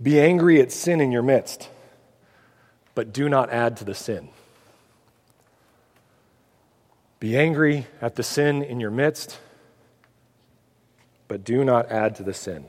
be 0.01 0.19
angry 0.19 0.61
at 0.61 0.71
sin 0.71 1.01
in 1.01 1.11
your 1.11 1.23
midst, 1.23 1.69
but 2.93 3.11
do 3.11 3.29
not 3.29 3.49
add 3.49 3.77
to 3.77 3.83
the 3.83 3.95
sin. 3.95 4.29
Be 7.19 7.35
angry 7.35 7.87
at 7.99 8.15
the 8.15 8.21
sin 8.21 8.61
in 8.61 8.79
your 8.79 8.91
midst, 8.91 9.39
but 11.27 11.43
do 11.43 11.65
not 11.65 11.91
add 11.91 12.15
to 12.17 12.23
the 12.23 12.33
sin. 12.33 12.65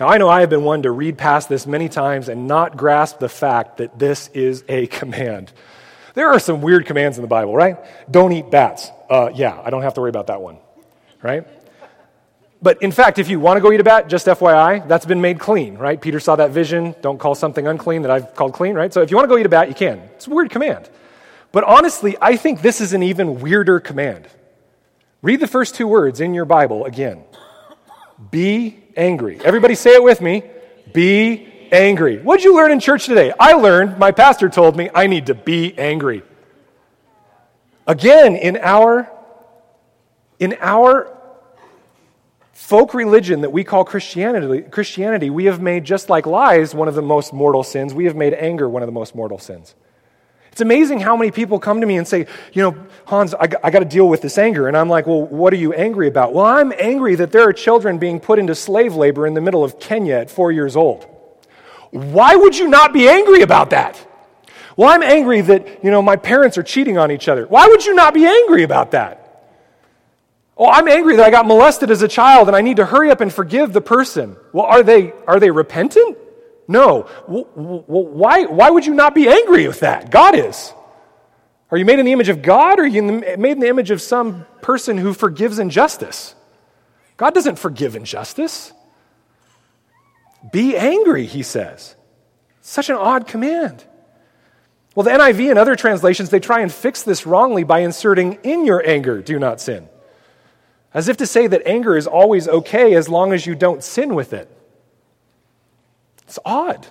Now, 0.00 0.08
I 0.08 0.18
know 0.18 0.28
I 0.28 0.40
have 0.40 0.50
been 0.50 0.64
one 0.64 0.82
to 0.82 0.90
read 0.90 1.18
past 1.18 1.48
this 1.48 1.66
many 1.66 1.88
times 1.88 2.28
and 2.28 2.46
not 2.46 2.76
grasp 2.76 3.18
the 3.18 3.28
fact 3.28 3.78
that 3.78 3.98
this 3.98 4.28
is 4.28 4.64
a 4.68 4.86
command. 4.98 5.52
There 6.14 6.28
are 6.28 6.40
some 6.40 6.62
weird 6.62 6.86
commands 6.86 7.18
in 7.18 7.22
the 7.22 7.28
Bible, 7.28 7.54
right? 7.54 7.76
Don't 8.10 8.32
eat 8.32 8.50
bats. 8.50 8.90
Uh, 9.08 9.30
yeah, 9.34 9.60
I 9.62 9.70
don't 9.70 9.82
have 9.82 9.94
to 9.94 10.00
worry 10.00 10.10
about 10.10 10.28
that 10.28 10.40
one, 10.40 10.58
right? 11.22 11.46
But 12.60 12.82
in 12.82 12.90
fact, 12.90 13.18
if 13.18 13.28
you 13.28 13.38
want 13.38 13.56
to 13.56 13.60
go 13.60 13.70
eat 13.70 13.80
a 13.80 13.84
bat, 13.84 14.08
just 14.08 14.26
FYI, 14.26 14.86
that's 14.88 15.06
been 15.06 15.20
made 15.20 15.38
clean, 15.38 15.78
right? 15.78 16.00
Peter 16.00 16.18
saw 16.18 16.34
that 16.36 16.50
vision. 16.50 16.94
Don't 17.00 17.18
call 17.18 17.34
something 17.34 17.66
unclean 17.66 18.02
that 18.02 18.10
I've 18.10 18.34
called 18.34 18.52
clean, 18.52 18.74
right? 18.74 18.92
So 18.92 19.00
if 19.00 19.10
you 19.10 19.16
want 19.16 19.28
to 19.28 19.34
go 19.34 19.38
eat 19.38 19.46
a 19.46 19.48
bat, 19.48 19.68
you 19.68 19.74
can. 19.74 19.98
It's 20.16 20.26
a 20.26 20.30
weird 20.30 20.50
command. 20.50 20.90
But 21.52 21.64
honestly, 21.64 22.16
I 22.20 22.36
think 22.36 22.60
this 22.60 22.80
is 22.80 22.92
an 22.92 23.02
even 23.02 23.40
weirder 23.40 23.78
command. 23.80 24.26
Read 25.22 25.40
the 25.40 25.46
first 25.46 25.76
two 25.76 25.86
words 25.86 26.20
in 26.20 26.34
your 26.34 26.44
Bible 26.44 26.84
again. 26.84 27.24
Be 28.30 28.78
angry. 28.96 29.40
Everybody 29.44 29.76
say 29.76 29.94
it 29.94 30.02
with 30.02 30.20
me. 30.20 30.42
Be 30.92 31.46
angry. 31.70 32.18
What 32.18 32.38
did 32.38 32.44
you 32.44 32.56
learn 32.56 32.72
in 32.72 32.80
church 32.80 33.06
today? 33.06 33.32
I 33.38 33.52
learned, 33.52 33.98
my 33.98 34.10
pastor 34.10 34.48
told 34.48 34.76
me, 34.76 34.90
I 34.94 35.06
need 35.06 35.26
to 35.26 35.34
be 35.34 35.78
angry. 35.78 36.22
Again, 37.86 38.34
in 38.36 38.56
our 38.58 39.10
in 40.38 40.56
our 40.60 41.14
folk 42.52 42.94
religion 42.94 43.42
that 43.42 43.50
we 43.50 43.64
call 43.64 43.84
Christianity, 43.84 44.62
Christianity, 44.62 45.30
we 45.30 45.46
have 45.46 45.60
made 45.60 45.84
just 45.84 46.10
like 46.10 46.26
lies 46.26 46.74
one 46.74 46.88
of 46.88 46.94
the 46.94 47.02
most 47.02 47.32
mortal 47.32 47.62
sins, 47.62 47.94
we 47.94 48.04
have 48.04 48.16
made 48.16 48.34
anger 48.34 48.68
one 48.68 48.82
of 48.82 48.86
the 48.86 48.92
most 48.92 49.14
mortal 49.14 49.38
sins. 49.38 49.74
It's 50.52 50.60
amazing 50.60 50.98
how 50.98 51.16
many 51.16 51.30
people 51.30 51.60
come 51.60 51.80
to 51.80 51.86
me 51.86 51.98
and 51.98 52.08
say, 52.08 52.26
you 52.52 52.62
know, 52.62 52.76
Hans, 53.06 53.32
I, 53.32 53.48
I 53.62 53.70
got 53.70 53.78
to 53.78 53.84
deal 53.84 54.08
with 54.08 54.22
this 54.22 54.38
anger. 54.38 54.66
And 54.66 54.76
I'm 54.76 54.88
like, 54.88 55.06
well, 55.06 55.22
what 55.22 55.52
are 55.52 55.56
you 55.56 55.72
angry 55.72 56.08
about? 56.08 56.32
Well, 56.34 56.46
I'm 56.46 56.72
angry 56.80 57.14
that 57.14 57.30
there 57.30 57.48
are 57.48 57.52
children 57.52 57.98
being 57.98 58.18
put 58.18 58.40
into 58.40 58.56
slave 58.56 58.96
labor 58.96 59.24
in 59.28 59.34
the 59.34 59.40
middle 59.40 59.62
of 59.62 59.78
Kenya 59.78 60.16
at 60.16 60.32
four 60.32 60.50
years 60.50 60.74
old. 60.74 61.06
Why 61.90 62.34
would 62.34 62.58
you 62.58 62.66
not 62.66 62.92
be 62.92 63.08
angry 63.08 63.42
about 63.42 63.70
that? 63.70 64.04
Well, 64.76 64.88
I'm 64.88 65.04
angry 65.04 65.40
that, 65.42 65.84
you 65.84 65.92
know, 65.92 66.02
my 66.02 66.16
parents 66.16 66.58
are 66.58 66.64
cheating 66.64 66.98
on 66.98 67.12
each 67.12 67.28
other. 67.28 67.46
Why 67.46 67.68
would 67.68 67.84
you 67.84 67.94
not 67.94 68.12
be 68.12 68.26
angry 68.26 68.64
about 68.64 68.90
that? 68.90 69.17
Oh, 70.58 70.68
I'm 70.68 70.88
angry 70.88 71.16
that 71.16 71.24
I 71.24 71.30
got 71.30 71.46
molested 71.46 71.90
as 71.90 72.02
a 72.02 72.08
child 72.08 72.48
and 72.48 72.56
I 72.56 72.62
need 72.62 72.78
to 72.78 72.84
hurry 72.84 73.10
up 73.10 73.20
and 73.20 73.32
forgive 73.32 73.72
the 73.72 73.80
person. 73.80 74.36
Well, 74.52 74.66
are 74.66 74.82
they, 74.82 75.12
are 75.26 75.38
they 75.38 75.52
repentant? 75.52 76.18
No. 76.66 77.02
Why, 77.26 78.44
why 78.44 78.68
would 78.68 78.84
you 78.84 78.92
not 78.92 79.14
be 79.14 79.28
angry 79.28 79.68
with 79.68 79.80
that? 79.80 80.10
God 80.10 80.34
is. 80.34 80.72
Are 81.70 81.78
you 81.78 81.84
made 81.84 82.00
in 82.00 82.06
the 82.06 82.12
image 82.12 82.28
of 82.28 82.42
God 82.42 82.80
or 82.80 82.82
are 82.82 82.86
you 82.86 83.02
made 83.02 83.52
in 83.52 83.60
the 83.60 83.68
image 83.68 83.92
of 83.92 84.02
some 84.02 84.46
person 84.60 84.98
who 84.98 85.14
forgives 85.14 85.60
injustice? 85.60 86.34
God 87.16 87.34
doesn't 87.34 87.56
forgive 87.56 87.94
injustice. 87.94 88.72
Be 90.52 90.76
angry, 90.76 91.26
he 91.26 91.42
says. 91.42 91.94
Such 92.62 92.90
an 92.90 92.96
odd 92.96 93.28
command. 93.28 93.84
Well, 94.94 95.04
the 95.04 95.10
NIV 95.10 95.50
and 95.50 95.58
other 95.58 95.76
translations, 95.76 96.30
they 96.30 96.40
try 96.40 96.60
and 96.60 96.72
fix 96.72 97.02
this 97.04 97.26
wrongly 97.26 97.62
by 97.62 97.80
inserting, 97.80 98.38
in 98.42 98.64
your 98.64 98.84
anger, 98.84 99.22
do 99.22 99.38
not 99.38 99.60
sin. 99.60 99.88
As 100.98 101.08
if 101.08 101.18
to 101.18 101.26
say 101.26 101.46
that 101.46 101.62
anger 101.64 101.96
is 101.96 102.08
always 102.08 102.48
okay 102.48 102.96
as 102.96 103.08
long 103.08 103.32
as 103.32 103.46
you 103.46 103.54
don't 103.54 103.84
sin 103.84 104.16
with 104.16 104.32
it. 104.32 104.50
It's 106.24 106.40
odd. 106.44 106.88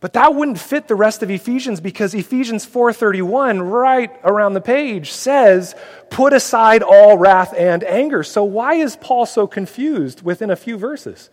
But 0.00 0.14
that 0.14 0.34
wouldn't 0.34 0.58
fit 0.58 0.88
the 0.88 0.94
rest 0.94 1.22
of 1.22 1.30
Ephesians 1.30 1.82
because 1.82 2.14
Ephesians 2.14 2.64
4:31 2.64 3.60
right 3.60 4.10
around 4.24 4.54
the 4.54 4.62
page 4.62 5.12
says, 5.12 5.74
"Put 6.08 6.32
aside 6.32 6.82
all 6.82 7.18
wrath 7.18 7.52
and 7.58 7.84
anger." 7.84 8.22
So 8.22 8.42
why 8.42 8.76
is 8.76 8.96
Paul 8.96 9.26
so 9.26 9.46
confused 9.46 10.22
within 10.22 10.48
a 10.48 10.56
few 10.56 10.78
verses? 10.78 11.28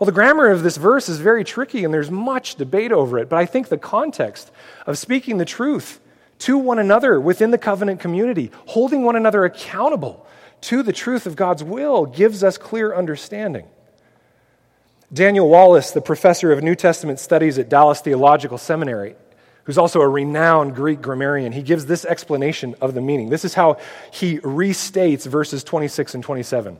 Well, 0.00 0.06
the 0.06 0.10
grammar 0.10 0.48
of 0.48 0.64
this 0.64 0.78
verse 0.78 1.08
is 1.08 1.20
very 1.20 1.44
tricky 1.44 1.84
and 1.84 1.94
there's 1.94 2.10
much 2.10 2.56
debate 2.56 2.90
over 2.90 3.20
it, 3.20 3.28
but 3.28 3.36
I 3.36 3.46
think 3.46 3.68
the 3.68 3.78
context 3.78 4.50
of 4.84 4.98
speaking 4.98 5.38
the 5.38 5.44
truth 5.44 6.00
to 6.42 6.58
one 6.58 6.80
another 6.80 7.20
within 7.20 7.52
the 7.52 7.58
covenant 7.58 8.00
community, 8.00 8.50
holding 8.66 9.04
one 9.04 9.14
another 9.14 9.44
accountable 9.44 10.26
to 10.62 10.82
the 10.82 10.92
truth 10.92 11.26
of 11.26 11.36
God's 11.36 11.62
will 11.62 12.04
gives 12.04 12.42
us 12.42 12.58
clear 12.58 12.94
understanding. 12.94 13.68
Daniel 15.12 15.48
Wallace, 15.48 15.92
the 15.92 16.00
professor 16.00 16.50
of 16.50 16.62
New 16.62 16.74
Testament 16.74 17.20
studies 17.20 17.58
at 17.58 17.68
Dallas 17.68 18.00
Theological 18.00 18.58
Seminary, 18.58 19.14
who's 19.64 19.78
also 19.78 20.00
a 20.00 20.08
renowned 20.08 20.74
Greek 20.74 21.00
grammarian, 21.00 21.52
he 21.52 21.62
gives 21.62 21.86
this 21.86 22.04
explanation 22.04 22.74
of 22.80 22.94
the 22.94 23.00
meaning. 23.00 23.28
This 23.28 23.44
is 23.44 23.54
how 23.54 23.78
he 24.12 24.38
restates 24.38 25.24
verses 25.26 25.62
26 25.62 26.14
and 26.14 26.24
27. 26.24 26.76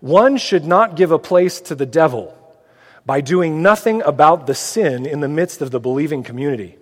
One 0.00 0.36
should 0.36 0.64
not 0.64 0.94
give 0.94 1.10
a 1.10 1.18
place 1.18 1.60
to 1.62 1.74
the 1.74 1.86
devil 1.86 2.38
by 3.04 3.20
doing 3.20 3.62
nothing 3.62 4.00
about 4.02 4.46
the 4.46 4.54
sin 4.54 5.06
in 5.06 5.18
the 5.18 5.28
midst 5.28 5.60
of 5.60 5.72
the 5.72 5.80
believing 5.80 6.22
community. 6.22 6.76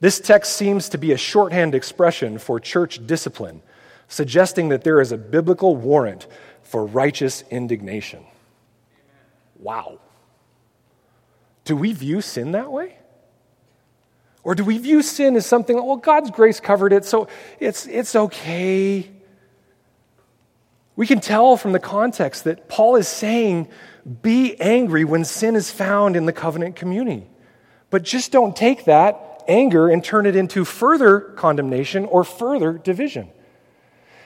This 0.00 0.20
text 0.20 0.52
seems 0.56 0.88
to 0.90 0.98
be 0.98 1.12
a 1.12 1.16
shorthand 1.16 1.74
expression 1.74 2.38
for 2.38 2.60
church 2.60 3.06
discipline, 3.06 3.62
suggesting 4.08 4.68
that 4.68 4.84
there 4.84 5.00
is 5.00 5.12
a 5.12 5.16
biblical 5.16 5.74
warrant 5.76 6.26
for 6.62 6.84
righteous 6.84 7.42
indignation. 7.50 8.24
Wow. 9.58 9.98
Do 11.64 11.76
we 11.76 11.92
view 11.92 12.20
sin 12.20 12.52
that 12.52 12.70
way? 12.70 12.98
Or 14.42 14.54
do 14.54 14.64
we 14.64 14.78
view 14.78 15.02
sin 15.02 15.34
as 15.34 15.46
something, 15.46 15.76
well, 15.76 15.96
God's 15.96 16.30
grace 16.30 16.60
covered 16.60 16.92
it, 16.92 17.04
so 17.04 17.26
it's, 17.58 17.86
it's 17.86 18.14
okay? 18.14 19.10
We 20.94 21.06
can 21.06 21.20
tell 21.20 21.56
from 21.56 21.72
the 21.72 21.80
context 21.80 22.44
that 22.44 22.68
Paul 22.68 22.96
is 22.96 23.08
saying, 23.08 23.68
be 24.22 24.58
angry 24.60 25.04
when 25.04 25.24
sin 25.24 25.56
is 25.56 25.70
found 25.70 26.16
in 26.16 26.26
the 26.26 26.32
covenant 26.32 26.76
community. 26.76 27.26
But 27.90 28.04
just 28.04 28.30
don't 28.30 28.54
take 28.54 28.84
that 28.84 29.35
anger 29.48 29.88
and 29.88 30.02
turn 30.02 30.26
it 30.26 30.36
into 30.36 30.64
further 30.64 31.20
condemnation 31.20 32.04
or 32.04 32.24
further 32.24 32.72
division. 32.72 33.30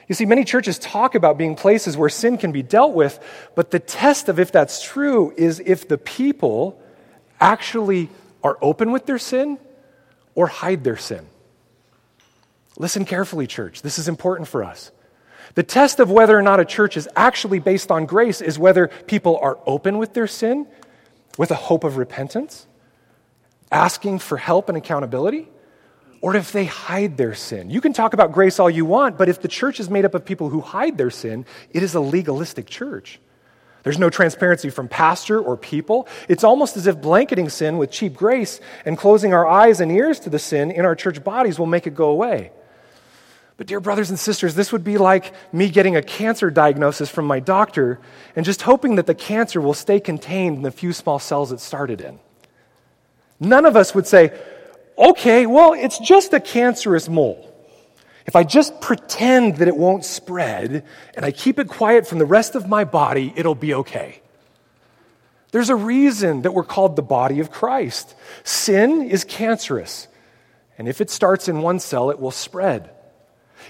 You 0.08 0.14
see, 0.14 0.26
many 0.26 0.44
churches 0.44 0.78
talk 0.78 1.14
about 1.14 1.38
being 1.38 1.54
places 1.54 1.96
where 1.96 2.08
sin 2.08 2.36
can 2.36 2.50
be 2.50 2.62
dealt 2.62 2.94
with, 2.94 3.20
but 3.54 3.70
the 3.70 3.78
test 3.78 4.28
of 4.28 4.40
if 4.40 4.50
that's 4.50 4.82
true 4.82 5.32
is 5.36 5.62
if 5.64 5.86
the 5.86 5.98
people 5.98 6.82
actually 7.40 8.08
are 8.42 8.58
open 8.60 8.90
with 8.90 9.06
their 9.06 9.18
sin 9.18 9.58
or 10.34 10.48
hide 10.48 10.82
their 10.82 10.96
sin. 10.96 11.26
Listen 12.76 13.04
carefully, 13.04 13.46
church. 13.46 13.82
This 13.82 13.98
is 13.98 14.08
important 14.08 14.48
for 14.48 14.64
us. 14.64 14.90
The 15.54 15.62
test 15.62 16.00
of 16.00 16.10
whether 16.10 16.36
or 16.36 16.42
not 16.42 16.60
a 16.60 16.64
church 16.64 16.96
is 16.96 17.08
actually 17.14 17.58
based 17.58 17.90
on 17.90 18.06
grace 18.06 18.40
is 18.40 18.58
whether 18.58 18.88
people 18.88 19.38
are 19.42 19.58
open 19.66 19.98
with 19.98 20.14
their 20.14 20.26
sin, 20.26 20.66
with 21.36 21.50
a 21.50 21.56
hope 21.56 21.84
of 21.84 21.96
repentance, 21.96 22.66
asking 23.70 24.18
for 24.18 24.36
help 24.36 24.68
and 24.68 24.76
accountability, 24.76 25.48
or 26.20 26.36
if 26.36 26.52
they 26.52 26.66
hide 26.66 27.16
their 27.16 27.34
sin. 27.34 27.70
You 27.70 27.80
can 27.80 27.92
talk 27.92 28.12
about 28.12 28.32
grace 28.32 28.58
all 28.58 28.68
you 28.68 28.84
want, 28.84 29.16
but 29.16 29.28
if 29.28 29.40
the 29.40 29.48
church 29.48 29.80
is 29.80 29.88
made 29.88 30.04
up 30.04 30.14
of 30.14 30.24
people 30.24 30.50
who 30.50 30.60
hide 30.60 30.98
their 30.98 31.10
sin, 31.10 31.46
it 31.70 31.82
is 31.82 31.94
a 31.94 32.00
legalistic 32.00 32.66
church. 32.66 33.20
There's 33.82 33.98
no 33.98 34.10
transparency 34.10 34.68
from 34.68 34.88
pastor 34.88 35.40
or 35.40 35.56
people. 35.56 36.06
It's 36.28 36.44
almost 36.44 36.76
as 36.76 36.86
if 36.86 37.00
blanketing 37.00 37.48
sin 37.48 37.78
with 37.78 37.90
cheap 37.90 38.14
grace 38.14 38.60
and 38.84 38.98
closing 38.98 39.32
our 39.32 39.46
eyes 39.46 39.80
and 39.80 39.90
ears 39.90 40.20
to 40.20 40.30
the 40.30 40.38
sin 40.38 40.70
in 40.70 40.84
our 40.84 40.94
church 40.94 41.24
bodies 41.24 41.58
will 41.58 41.66
make 41.66 41.86
it 41.86 41.94
go 41.94 42.10
away. 42.10 42.52
But, 43.56 43.66
dear 43.66 43.80
brothers 43.80 44.08
and 44.10 44.18
sisters, 44.18 44.54
this 44.54 44.72
would 44.72 44.84
be 44.84 44.96
like 44.96 45.34
me 45.52 45.68
getting 45.68 45.96
a 45.96 46.02
cancer 46.02 46.50
diagnosis 46.50 47.10
from 47.10 47.26
my 47.26 47.40
doctor 47.40 48.00
and 48.34 48.44
just 48.44 48.62
hoping 48.62 48.96
that 48.96 49.06
the 49.06 49.14
cancer 49.14 49.60
will 49.60 49.74
stay 49.74 50.00
contained 50.00 50.56
in 50.56 50.62
the 50.62 50.70
few 50.70 50.92
small 50.92 51.18
cells 51.18 51.52
it 51.52 51.60
started 51.60 52.00
in. 52.00 52.18
None 53.40 53.64
of 53.64 53.74
us 53.74 53.94
would 53.94 54.06
say, 54.06 54.38
okay, 54.98 55.46
well, 55.46 55.72
it's 55.72 55.98
just 55.98 56.34
a 56.34 56.40
cancerous 56.40 57.08
mole. 57.08 57.46
If 58.26 58.36
I 58.36 58.44
just 58.44 58.80
pretend 58.80 59.56
that 59.56 59.66
it 59.66 59.76
won't 59.76 60.04
spread 60.04 60.84
and 61.14 61.24
I 61.24 61.32
keep 61.32 61.58
it 61.58 61.68
quiet 61.68 62.06
from 62.06 62.18
the 62.18 62.26
rest 62.26 62.54
of 62.54 62.68
my 62.68 62.84
body, 62.84 63.32
it'll 63.34 63.54
be 63.54 63.74
okay. 63.74 64.20
There's 65.52 65.70
a 65.70 65.74
reason 65.74 66.42
that 66.42 66.52
we're 66.52 66.62
called 66.62 66.94
the 66.94 67.02
body 67.02 67.40
of 67.40 67.50
Christ. 67.50 68.14
Sin 68.44 69.02
is 69.02 69.24
cancerous, 69.24 70.06
and 70.78 70.86
if 70.86 71.00
it 71.00 71.10
starts 71.10 71.48
in 71.48 71.60
one 71.60 71.80
cell, 71.80 72.10
it 72.10 72.20
will 72.20 72.30
spread. 72.30 72.90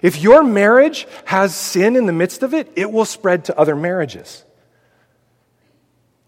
If 0.02 0.20
your 0.20 0.42
marriage 0.42 1.06
has 1.24 1.54
sin 1.54 1.96
in 1.96 2.06
the 2.06 2.12
midst 2.12 2.42
of 2.42 2.52
it, 2.52 2.70
it 2.76 2.92
will 2.92 3.06
spread 3.06 3.46
to 3.46 3.58
other 3.58 3.74
marriages. 3.74 4.44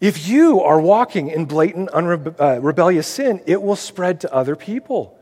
If 0.02 0.26
you 0.26 0.62
are 0.62 0.80
walking 0.80 1.28
in 1.28 1.44
blatant, 1.44 1.90
unrebe- 1.90 2.34
uh, 2.40 2.60
rebellious 2.60 3.06
sin, 3.06 3.40
it 3.46 3.62
will 3.62 3.76
spread 3.76 4.22
to 4.22 4.34
other 4.34 4.56
people. 4.56 5.16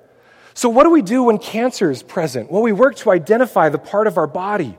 So, 0.55 0.71
what 0.71 0.85
do 0.85 0.91
we 0.91 1.03
do 1.03 1.25
when 1.25 1.37
cancer 1.37 1.91
is 1.91 2.03
present? 2.03 2.51
Well, 2.51 2.63
we 2.63 2.73
work 2.73 2.97
to 2.97 3.11
identify 3.11 3.69
the 3.69 3.77
part 3.79 4.07
of 4.07 4.17
our 4.17 4.27
body 4.27 4.79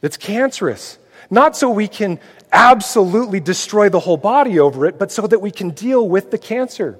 that's 0.00 0.16
cancerous. 0.16 0.98
Not 1.30 1.56
so 1.56 1.70
we 1.70 1.86
can 1.86 2.18
absolutely 2.52 3.38
destroy 3.38 3.88
the 3.88 4.00
whole 4.00 4.16
body 4.16 4.58
over 4.58 4.84
it, 4.84 4.98
but 4.98 5.12
so 5.12 5.28
that 5.28 5.38
we 5.38 5.52
can 5.52 5.70
deal 5.70 6.08
with 6.08 6.32
the 6.32 6.38
cancer. 6.38 6.98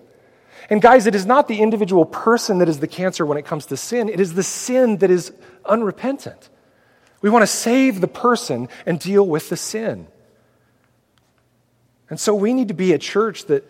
And, 0.70 0.80
guys, 0.80 1.08
it 1.08 1.16
is 1.16 1.26
not 1.26 1.48
the 1.48 1.60
individual 1.60 2.04
person 2.04 2.58
that 2.58 2.68
is 2.68 2.78
the 2.78 2.86
cancer 2.86 3.26
when 3.26 3.38
it 3.38 3.44
comes 3.44 3.66
to 3.66 3.76
sin, 3.76 4.08
it 4.08 4.20
is 4.20 4.34
the 4.34 4.44
sin 4.44 4.98
that 4.98 5.10
is 5.10 5.32
unrepentant. 5.64 6.48
We 7.22 7.30
want 7.30 7.42
to 7.42 7.48
save 7.48 8.00
the 8.00 8.06
person 8.06 8.68
and 8.86 9.00
deal 9.00 9.26
with 9.26 9.48
the 9.48 9.56
sin. 9.56 10.06
And 12.10 12.18
so 12.18 12.34
we 12.34 12.52
need 12.52 12.68
to 12.68 12.74
be 12.74 12.92
a 12.92 12.98
church 12.98 13.46
that 13.46 13.64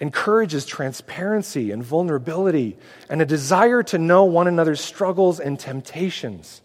encourages 0.00 0.64
transparency 0.64 1.72
and 1.72 1.82
vulnerability 1.82 2.76
and 3.08 3.20
a 3.20 3.26
desire 3.26 3.82
to 3.84 3.98
know 3.98 4.24
one 4.24 4.46
another's 4.46 4.80
struggles 4.80 5.40
and 5.40 5.58
temptations. 5.58 6.62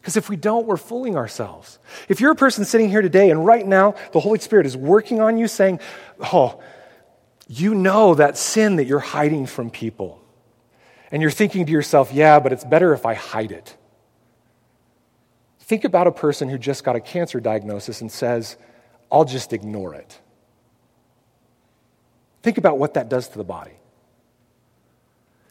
Because 0.00 0.16
if 0.16 0.30
we 0.30 0.36
don't, 0.36 0.66
we're 0.66 0.78
fooling 0.78 1.16
ourselves. 1.16 1.78
If 2.08 2.20
you're 2.20 2.32
a 2.32 2.36
person 2.36 2.64
sitting 2.64 2.88
here 2.88 3.02
today 3.02 3.30
and 3.30 3.44
right 3.44 3.66
now 3.66 3.96
the 4.12 4.20
Holy 4.20 4.38
Spirit 4.38 4.64
is 4.64 4.76
working 4.76 5.20
on 5.20 5.36
you 5.36 5.46
saying, 5.46 5.80
Oh, 6.32 6.62
you 7.48 7.74
know 7.74 8.14
that 8.14 8.38
sin 8.38 8.76
that 8.76 8.86
you're 8.86 8.98
hiding 8.98 9.44
from 9.44 9.68
people. 9.70 10.22
And 11.10 11.20
you're 11.20 11.30
thinking 11.30 11.66
to 11.66 11.72
yourself, 11.72 12.12
Yeah, 12.14 12.40
but 12.40 12.52
it's 12.52 12.64
better 12.64 12.94
if 12.94 13.04
I 13.04 13.14
hide 13.14 13.52
it. 13.52 13.76
Think 15.58 15.84
about 15.84 16.06
a 16.06 16.12
person 16.12 16.48
who 16.48 16.56
just 16.56 16.82
got 16.82 16.96
a 16.96 17.00
cancer 17.00 17.38
diagnosis 17.38 18.00
and 18.00 18.10
says, 18.10 18.56
I'll 19.12 19.24
just 19.26 19.52
ignore 19.52 19.94
it. 19.94 20.18
Think 22.42 22.58
about 22.58 22.78
what 22.78 22.94
that 22.94 23.08
does 23.08 23.28
to 23.28 23.38
the 23.38 23.44
body. 23.44 23.72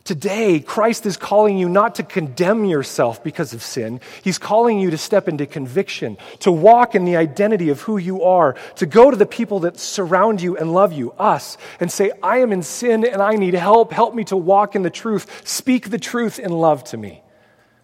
Today, 0.09 0.59
Christ 0.59 1.05
is 1.05 1.17
calling 1.17 1.59
you 1.59 1.69
not 1.69 1.95
to 1.95 2.03
condemn 2.03 2.65
yourself 2.65 3.23
because 3.23 3.53
of 3.53 3.61
sin. 3.61 4.01
He's 4.23 4.39
calling 4.39 4.79
you 4.79 4.89
to 4.89 4.97
step 4.97 5.27
into 5.27 5.45
conviction, 5.45 6.17
to 6.39 6.51
walk 6.51 6.95
in 6.95 7.05
the 7.05 7.15
identity 7.15 7.69
of 7.69 7.81
who 7.81 7.97
you 7.97 8.23
are, 8.23 8.55
to 8.77 8.87
go 8.87 9.11
to 9.11 9.17
the 9.17 9.27
people 9.27 9.59
that 9.59 9.77
surround 9.77 10.41
you 10.41 10.57
and 10.57 10.73
love 10.73 10.93
you, 10.93 11.11
us, 11.11 11.57
and 11.79 11.91
say, 11.91 12.11
I 12.23 12.39
am 12.39 12.51
in 12.51 12.63
sin 12.63 13.05
and 13.05 13.21
I 13.21 13.35
need 13.35 13.53
help. 13.53 13.91
Help 13.91 14.15
me 14.15 14.23
to 14.25 14.37
walk 14.37 14.75
in 14.75 14.81
the 14.81 14.89
truth. 14.89 15.47
Speak 15.47 15.91
the 15.91 15.99
truth 15.99 16.39
in 16.39 16.51
love 16.51 16.83
to 16.85 16.97
me. 16.97 17.21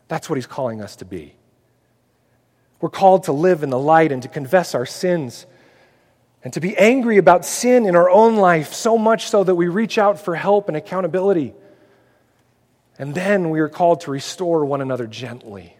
That's 0.07 0.27
what 0.27 0.37
he's 0.37 0.47
calling 0.47 0.81
us 0.81 0.95
to 0.95 1.05
be. 1.05 1.35
We're 2.81 2.89
called 2.89 3.25
to 3.25 3.33
live 3.33 3.61
in 3.61 3.69
the 3.69 3.77
light 3.77 4.11
and 4.11 4.23
to 4.23 4.29
confess 4.29 4.73
our 4.73 4.87
sins 4.87 5.45
and 6.45 6.53
to 6.53 6.61
be 6.61 6.77
angry 6.77 7.17
about 7.17 7.43
sin 7.43 7.87
in 7.87 7.95
our 7.95 8.07
own 8.07 8.35
life, 8.35 8.71
so 8.71 8.99
much 8.99 9.29
so 9.29 9.43
that 9.43 9.55
we 9.55 9.67
reach 9.67 9.97
out 9.97 10.19
for 10.19 10.35
help 10.35 10.67
and 10.67 10.77
accountability. 10.77 11.55
And 12.99 13.15
then 13.15 13.49
we 13.49 13.59
are 13.61 13.67
called 13.67 14.01
to 14.01 14.11
restore 14.11 14.63
one 14.63 14.79
another 14.79 15.07
gently, 15.07 15.75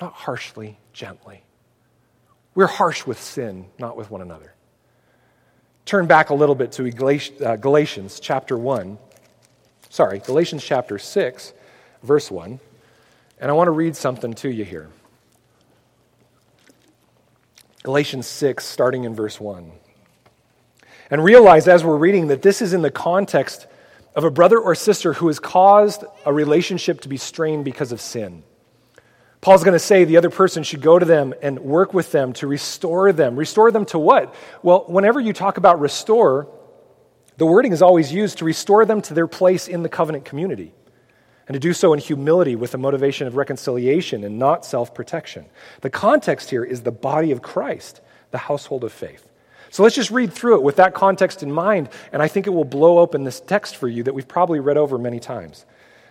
not 0.00 0.12
harshly, 0.12 0.78
gently. 0.92 1.42
We're 2.54 2.68
harsh 2.68 3.04
with 3.04 3.20
sin, 3.20 3.66
not 3.80 3.96
with 3.96 4.12
one 4.12 4.22
another. 4.22 4.54
Turn 5.86 6.06
back 6.06 6.30
a 6.30 6.34
little 6.34 6.54
bit 6.54 6.70
to 6.72 6.86
uh, 7.44 7.56
Galatians 7.56 8.20
chapter 8.20 8.56
1. 8.56 8.96
Sorry, 9.90 10.20
Galatians 10.20 10.62
chapter 10.62 11.00
6, 11.00 11.52
verse 12.04 12.30
1. 12.30 12.60
And 13.40 13.50
I 13.50 13.54
want 13.54 13.66
to 13.66 13.72
read 13.72 13.96
something 13.96 14.34
to 14.34 14.48
you 14.48 14.64
here. 14.64 14.88
Galatians 17.86 18.26
6, 18.26 18.64
starting 18.64 19.04
in 19.04 19.14
verse 19.14 19.38
1. 19.38 19.70
And 21.08 21.22
realize 21.22 21.68
as 21.68 21.84
we're 21.84 21.96
reading 21.96 22.26
that 22.26 22.42
this 22.42 22.60
is 22.60 22.72
in 22.72 22.82
the 22.82 22.90
context 22.90 23.68
of 24.16 24.24
a 24.24 24.30
brother 24.32 24.58
or 24.58 24.74
sister 24.74 25.12
who 25.12 25.28
has 25.28 25.38
caused 25.38 26.02
a 26.24 26.32
relationship 26.32 27.02
to 27.02 27.08
be 27.08 27.16
strained 27.16 27.64
because 27.64 27.92
of 27.92 28.00
sin. 28.00 28.42
Paul's 29.40 29.62
going 29.62 29.74
to 29.74 29.78
say 29.78 30.02
the 30.02 30.16
other 30.16 30.30
person 30.30 30.64
should 30.64 30.82
go 30.82 30.98
to 30.98 31.06
them 31.06 31.32
and 31.42 31.60
work 31.60 31.94
with 31.94 32.10
them 32.10 32.32
to 32.32 32.48
restore 32.48 33.12
them. 33.12 33.36
Restore 33.36 33.70
them 33.70 33.84
to 33.84 34.00
what? 34.00 34.34
Well, 34.64 34.86
whenever 34.88 35.20
you 35.20 35.32
talk 35.32 35.56
about 35.56 35.78
restore, 35.78 36.48
the 37.36 37.46
wording 37.46 37.70
is 37.70 37.82
always 37.82 38.12
used 38.12 38.38
to 38.38 38.44
restore 38.44 38.84
them 38.84 39.00
to 39.02 39.14
their 39.14 39.28
place 39.28 39.68
in 39.68 39.84
the 39.84 39.88
covenant 39.88 40.24
community 40.24 40.74
and 41.48 41.54
to 41.54 41.60
do 41.60 41.72
so 41.72 41.92
in 41.92 41.98
humility 41.98 42.56
with 42.56 42.72
the 42.72 42.78
motivation 42.78 43.26
of 43.26 43.36
reconciliation 43.36 44.24
and 44.24 44.38
not 44.38 44.64
self 44.64 44.94
protection. 44.94 45.46
The 45.80 45.90
context 45.90 46.50
here 46.50 46.64
is 46.64 46.82
the 46.82 46.92
body 46.92 47.32
of 47.32 47.42
Christ, 47.42 48.00
the 48.30 48.38
household 48.38 48.84
of 48.84 48.92
faith. 48.92 49.30
So 49.70 49.82
let's 49.82 49.94
just 49.94 50.10
read 50.10 50.32
through 50.32 50.56
it 50.56 50.62
with 50.62 50.76
that 50.76 50.94
context 50.94 51.42
in 51.42 51.52
mind, 51.52 51.88
and 52.12 52.22
I 52.22 52.28
think 52.28 52.46
it 52.46 52.50
will 52.50 52.64
blow 52.64 52.98
open 52.98 53.24
this 53.24 53.40
text 53.40 53.76
for 53.76 53.88
you 53.88 54.02
that 54.04 54.14
we've 54.14 54.28
probably 54.28 54.60
read 54.60 54.76
over 54.76 54.98
many 54.98 55.20
times. 55.20 55.66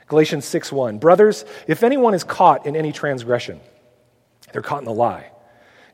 Galatians 0.08 0.46
6 0.46 0.72
1. 0.72 1.00
Brothers, 1.00 1.46
if 1.68 1.84
anyone 1.84 2.14
is 2.14 2.24
caught 2.24 2.66
in 2.66 2.76
any 2.76 2.92
transgression, 2.92 3.60
they're 4.52 4.62
caught 4.62 4.80
in 4.80 4.86
the 4.86 4.94
lie. 4.94 5.32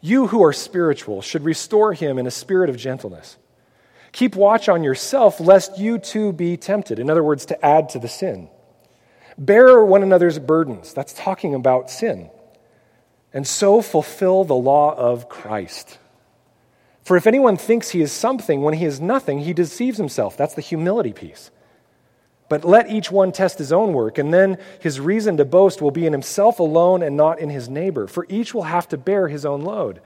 You 0.02 0.28
who 0.28 0.44
are 0.44 0.54
spiritual 0.54 1.22
should 1.22 1.46
restore 1.46 1.94
him 1.94 2.18
in 2.18 2.28
a 2.28 2.32
spirit 2.32 2.70
of 2.70 2.78
gentleness. 2.78 3.38
Keep 4.12 4.36
watch 4.36 4.68
on 4.68 4.84
yourself, 4.84 5.40
lest 5.40 5.80
you 5.80 5.98
too 5.98 6.34
be 6.34 6.58
tempted. 6.58 7.00
In 7.00 7.10
other 7.10 7.24
words, 7.24 7.46
to 7.48 7.66
add 7.66 7.90
to 7.90 8.00
the 8.00 8.10
sin. 8.10 8.50
Bear 9.42 9.84
one 9.84 10.04
another's 10.04 10.38
burdens. 10.38 10.94
That's 10.94 11.14
talking 11.14 11.56
about 11.56 11.90
sin. 11.90 12.30
And 13.34 13.48
so 13.48 13.82
fulfill 13.82 14.44
the 14.44 14.54
law 14.54 14.94
of 14.96 15.30
Christ. 15.30 15.98
For 17.04 17.18
if 17.18 17.26
anyone 17.26 17.58
thinks 17.58 17.90
he 17.90 18.02
is 18.02 18.12
something 18.12 18.62
when 18.62 18.76
he 18.76 18.86
is 18.86 19.02
nothing, 19.02 19.40
he 19.40 19.54
deceives 19.54 19.98
himself. 19.98 20.38
That's 20.38 20.54
the 20.54 20.62
humility 20.62 21.12
piece. 21.12 21.50
But 22.50 22.64
let 22.64 22.92
each 22.92 23.12
one 23.12 23.32
test 23.32 23.58
his 23.58 23.74
own 23.74 23.94
work, 23.94 24.20
and 24.20 24.32
then 24.32 24.60
his 24.80 25.00
reason 25.00 25.38
to 25.38 25.46
boast 25.46 25.82
will 25.82 25.90
be 25.90 26.06
in 26.06 26.14
himself 26.14 26.60
alone 26.60 27.02
and 27.02 27.18
not 27.18 27.40
in 27.40 27.50
his 27.50 27.68
neighbor, 27.68 28.06
for 28.06 28.28
each 28.30 28.54
will 28.54 28.64
have 28.64 28.88
to 28.90 28.98
bear 28.98 29.28
his 29.28 29.44
own 29.44 29.64
load. 29.64 30.02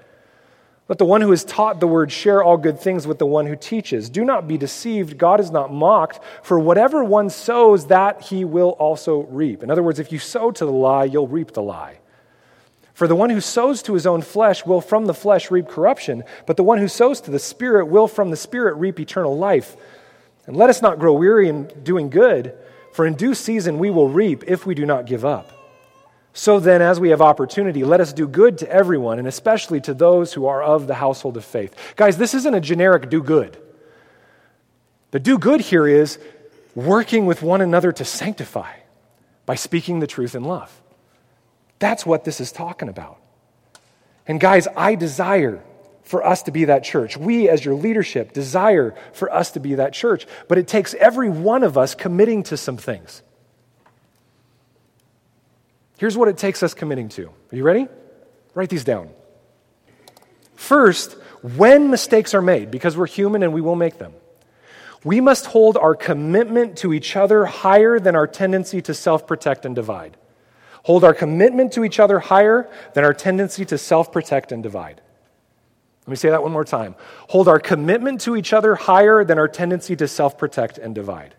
Let 0.88 1.00
the 1.00 1.06
one 1.06 1.22
who 1.22 1.32
is 1.32 1.44
taught 1.44 1.80
the 1.80 1.88
word 1.88 2.12
share 2.12 2.44
all 2.44 2.58
good 2.58 2.80
things 2.80 3.08
with 3.08 3.18
the 3.18 3.26
one 3.26 3.48
who 3.48 3.56
teaches. 3.56 4.08
Do 4.08 4.24
not 4.24 4.48
be 4.48 4.58
deceived. 4.58 5.18
God 5.18 5.40
is 5.40 5.50
not 5.50 5.74
mocked, 5.74 6.20
for 6.44 6.60
whatever 6.60 7.04
one 7.04 7.32
sows, 7.32 7.88
that 7.88 8.22
he 8.22 8.46
will 8.46 8.72
also 8.72 9.22
reap. 9.24 9.64
In 9.64 9.72
other 9.72 9.82
words, 9.82 9.98
if 9.98 10.12
you 10.12 10.20
sow 10.20 10.52
to 10.52 10.66
the 10.66 10.72
lie, 10.72 11.06
you'll 11.06 11.28
reap 11.28 11.54
the 11.54 11.64
lie. 11.64 11.98
For 12.94 13.08
the 13.08 13.16
one 13.16 13.32
who 13.32 13.42
sows 13.42 13.82
to 13.84 13.94
his 13.94 14.06
own 14.06 14.22
flesh 14.22 14.64
will 14.64 14.80
from 14.80 15.06
the 15.06 15.14
flesh 15.14 15.50
reap 15.50 15.68
corruption, 15.68 16.24
but 16.46 16.56
the 16.56 16.64
one 16.64 16.78
who 16.78 16.88
sows 16.88 17.20
to 17.22 17.32
the 17.32 17.40
Spirit 17.40 17.88
will 17.88 18.08
from 18.08 18.30
the 18.30 18.38
Spirit 18.38 18.76
reap 18.76 19.00
eternal 19.00 19.36
life. 19.36 19.76
And 20.46 20.56
let 20.56 20.70
us 20.70 20.84
not 20.84 21.00
grow 21.00 21.14
weary 21.14 21.50
in 21.50 21.66
doing 21.84 22.12
good, 22.12 22.54
for 22.94 23.08
in 23.08 23.16
due 23.16 23.34
season 23.34 23.80
we 23.80 23.90
will 23.90 24.08
reap 24.08 24.44
if 24.46 24.68
we 24.68 24.76
do 24.76 24.86
not 24.86 25.08
give 25.08 25.26
up. 25.26 25.55
So 26.38 26.60
then, 26.60 26.82
as 26.82 27.00
we 27.00 27.12
have 27.12 27.22
opportunity, 27.22 27.86
let 27.86 28.02
us 28.02 28.12
do 28.12 28.28
good 28.28 28.58
to 28.58 28.70
everyone, 28.70 29.20
and 29.20 29.28
especially 29.28 29.80
to 29.80 29.94
those 29.94 30.34
who 30.34 30.48
are 30.48 30.62
of 30.62 30.86
the 30.86 30.96
household 30.96 31.38
of 31.38 31.46
faith. 31.46 31.74
Guys, 31.96 32.18
this 32.18 32.34
isn't 32.34 32.54
a 32.54 32.60
generic 32.60 33.10
do 33.10 33.24
good. 33.24 33.58
The 35.12 35.20
do 35.22 35.40
good 35.40 35.62
here 35.62 35.88
is 35.88 36.20
working 36.76 37.26
with 37.26 37.42
one 37.42 37.62
another 37.62 37.94
to 37.94 38.04
sanctify 38.04 38.74
by 39.46 39.56
speaking 39.56 40.02
the 40.02 40.08
truth 40.08 40.36
in 40.36 40.44
love. 40.44 40.82
That's 41.80 42.06
what 42.06 42.26
this 42.26 42.42
is 42.42 42.52
talking 42.52 42.90
about. 42.90 43.18
And 44.28 44.38
guys, 44.38 44.68
I 44.76 44.96
desire 44.96 45.64
for 46.04 46.26
us 46.26 46.44
to 46.44 46.52
be 46.52 46.66
that 46.66 46.84
church. 46.84 47.16
We, 47.16 47.48
as 47.48 47.64
your 47.64 47.76
leadership, 47.76 48.34
desire 48.34 48.94
for 49.14 49.34
us 49.34 49.52
to 49.52 49.62
be 49.62 49.76
that 49.76 49.94
church. 49.94 50.28
But 50.50 50.58
it 50.58 50.68
takes 50.68 50.94
every 50.96 51.30
one 51.30 51.64
of 51.64 51.78
us 51.78 51.96
committing 51.96 52.44
to 52.44 52.58
some 52.58 52.76
things. 52.76 53.22
Here's 55.98 56.18
what 56.18 56.28
it 56.28 56.38
takes 56.38 56.62
us 56.64 56.74
committing 56.74 57.10
to. 57.10 57.28
Are 57.28 57.56
you 57.56 57.64
ready? 57.64 57.88
Write 58.54 58.70
these 58.70 58.84
down. 58.84 59.10
First, 60.56 61.14
when 61.42 61.90
mistakes 61.90 62.34
are 62.34 62.42
made, 62.42 62.72
because 62.72 62.98
we're 62.98 63.08
human 63.08 63.44
and 63.44 63.54
we 63.54 63.62
will 63.62 63.76
make 63.76 63.98
them, 63.98 64.14
we 65.04 65.22
must 65.22 65.46
hold 65.46 65.78
our 65.78 65.94
commitment 65.94 66.78
to 66.78 66.92
each 66.92 67.16
other 67.16 67.46
higher 67.46 68.00
than 68.00 68.16
our 68.16 68.26
tendency 68.26 68.82
to 68.82 68.94
self 68.94 69.28
protect 69.28 69.66
and 69.66 69.76
divide. 69.76 70.18
Hold 70.84 71.04
our 71.04 71.14
commitment 71.14 71.74
to 71.74 71.84
each 71.84 72.00
other 72.00 72.20
higher 72.20 72.70
than 72.94 73.04
our 73.04 73.14
tendency 73.14 73.66
to 73.66 73.78
self 73.78 74.12
protect 74.12 74.52
and 74.52 74.64
divide. 74.64 75.02
Let 76.02 76.12
me 76.12 76.16
say 76.16 76.30
that 76.30 76.44
one 76.44 76.52
more 76.52 76.64
time. 76.64 76.96
Hold 77.30 77.48
our 77.48 77.60
commitment 77.60 78.22
to 78.22 78.36
each 78.36 78.54
other 78.54 78.76
higher 78.76 79.24
than 79.24 79.40
our 79.40 79.48
tendency 79.48 79.96
to 79.96 80.08
self 80.08 80.38
protect 80.38 80.78
and 80.78 80.96
divide. 80.96 81.36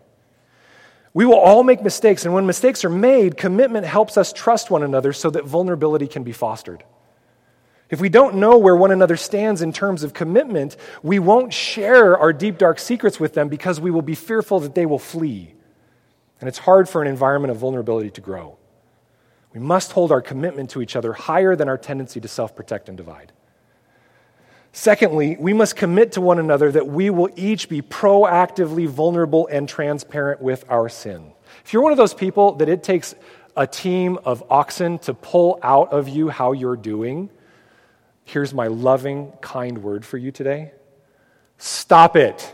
We 1.17 1.25
will 1.25 1.39
all 1.39 1.63
make 1.63 1.81
mistakes, 1.81 2.25
and 2.25 2.33
when 2.35 2.45
mistakes 2.45 2.85
are 2.85 2.91
made, 2.91 3.37
commitment 3.37 3.87
helps 3.87 4.17
us 4.17 4.31
trust 4.31 4.69
one 4.69 4.83
another 4.83 5.13
so 5.13 5.31
that 5.31 5.45
vulnerability 5.45 6.05
can 6.05 6.21
be 6.21 6.31
fostered. 6.31 6.83
If 7.89 7.99
we 7.99 8.07
don't 8.07 8.35
know 8.35 8.59
where 8.59 8.75
one 8.75 8.91
another 8.91 9.17
stands 9.17 9.63
in 9.63 9.73
terms 9.73 10.03
of 10.03 10.13
commitment, 10.13 10.77
we 11.01 11.17
won't 11.17 11.51
share 11.51 12.15
our 12.15 12.31
deep, 12.31 12.59
dark 12.59 12.77
secrets 12.77 13.19
with 13.19 13.33
them 13.33 13.49
because 13.49 13.81
we 13.81 13.89
will 13.89 14.03
be 14.03 14.13
fearful 14.13 14.59
that 14.59 14.75
they 14.75 14.85
will 14.85 14.99
flee. 14.99 15.55
And 16.39 16.47
it's 16.47 16.59
hard 16.59 16.87
for 16.87 17.01
an 17.01 17.07
environment 17.07 17.49
of 17.49 17.57
vulnerability 17.57 18.11
to 18.11 18.21
grow. 18.21 18.59
We 19.55 19.59
must 19.59 19.93
hold 19.93 20.11
our 20.11 20.21
commitment 20.21 20.69
to 20.69 20.83
each 20.83 20.95
other 20.95 21.13
higher 21.13 21.55
than 21.55 21.67
our 21.67 21.79
tendency 21.79 22.19
to 22.21 22.27
self 22.27 22.55
protect 22.55 22.89
and 22.89 22.95
divide. 22.95 23.31
Secondly, 24.77 25.35
we 25.39 25.53
must 25.53 25.75
commit 25.75 26.11
to 26.11 26.21
one 26.21 26.37
another 26.37 26.71
that 26.71 26.85
we 26.85 27.09
will 27.09 27.31
each 27.35 27.67
be 27.67 27.81
proactively 27.81 28.87
vulnerable 28.87 29.47
and 29.47 29.67
transparent 29.67 30.39
with 30.39 30.63
our 30.69 30.87
sin. 30.87 31.33
If 31.65 31.73
you're 31.73 31.81
one 31.81 31.91
of 31.91 31.97
those 31.97 32.13
people 32.13 32.53
that 32.57 32.69
it 32.69 32.83
takes 32.83 33.15
a 33.55 33.65
team 33.65 34.19
of 34.23 34.43
oxen 34.51 34.99
to 34.99 35.15
pull 35.15 35.57
out 35.63 35.91
of 35.93 36.07
you 36.07 36.29
how 36.29 36.51
you're 36.51 36.75
doing, 36.75 37.31
here's 38.23 38.53
my 38.53 38.67
loving, 38.67 39.33
kind 39.41 39.79
word 39.79 40.05
for 40.05 40.19
you 40.19 40.31
today 40.31 40.73
stop 41.57 42.15
it. 42.15 42.53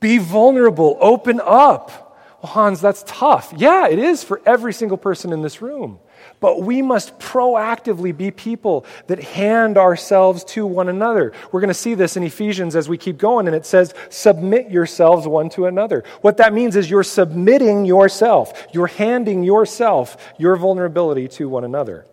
Be 0.00 0.16
vulnerable, 0.16 0.96
open 1.02 1.38
up. 1.44 2.18
Well, 2.42 2.50
Hans, 2.50 2.80
that's 2.80 3.04
tough. 3.06 3.52
Yeah, 3.54 3.88
it 3.88 3.98
is 3.98 4.24
for 4.24 4.40
every 4.46 4.72
single 4.72 4.96
person 4.96 5.34
in 5.34 5.42
this 5.42 5.60
room. 5.60 5.98
But 6.42 6.60
we 6.60 6.82
must 6.82 7.20
proactively 7.20 8.14
be 8.14 8.32
people 8.32 8.84
that 9.06 9.22
hand 9.22 9.78
ourselves 9.78 10.42
to 10.46 10.66
one 10.66 10.88
another. 10.88 11.32
We're 11.52 11.60
going 11.60 11.68
to 11.68 11.74
see 11.74 11.94
this 11.94 12.16
in 12.16 12.24
Ephesians 12.24 12.74
as 12.74 12.88
we 12.88 12.98
keep 12.98 13.16
going, 13.16 13.46
and 13.46 13.54
it 13.54 13.64
says, 13.64 13.94
Submit 14.10 14.68
yourselves 14.68 15.28
one 15.28 15.50
to 15.50 15.66
another. 15.66 16.02
What 16.20 16.38
that 16.38 16.52
means 16.52 16.74
is 16.74 16.90
you're 16.90 17.04
submitting 17.04 17.84
yourself, 17.84 18.66
you're 18.74 18.88
handing 18.88 19.44
yourself, 19.44 20.16
your 20.36 20.56
vulnerability 20.56 21.28
to 21.28 21.48
one 21.48 21.62
another. 21.62 22.06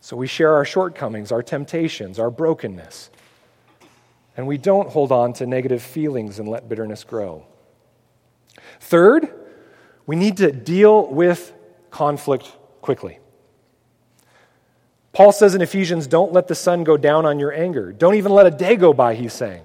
So 0.00 0.16
we 0.16 0.26
share 0.26 0.54
our 0.54 0.64
shortcomings, 0.64 1.30
our 1.30 1.42
temptations, 1.42 2.18
our 2.18 2.32
brokenness. 2.32 3.10
And 4.36 4.48
we 4.48 4.58
don't 4.58 4.88
hold 4.88 5.12
on 5.12 5.34
to 5.34 5.46
negative 5.46 5.84
feelings 5.84 6.40
and 6.40 6.48
let 6.48 6.68
bitterness 6.68 7.04
grow. 7.04 7.46
Third, 8.80 9.28
we 10.04 10.16
need 10.16 10.38
to 10.38 10.50
deal 10.50 11.06
with 11.06 11.52
conflict 11.92 12.50
quickly. 12.80 13.18
Paul 15.12 15.32
says 15.32 15.54
in 15.54 15.62
Ephesians, 15.62 16.06
don't 16.06 16.32
let 16.32 16.48
the 16.48 16.54
sun 16.54 16.84
go 16.84 16.96
down 16.96 17.26
on 17.26 17.38
your 17.38 17.52
anger. 17.52 17.92
Don't 17.92 18.14
even 18.14 18.32
let 18.32 18.46
a 18.46 18.50
day 18.50 18.76
go 18.76 18.92
by, 18.92 19.14
he's 19.14 19.32
saying. 19.32 19.64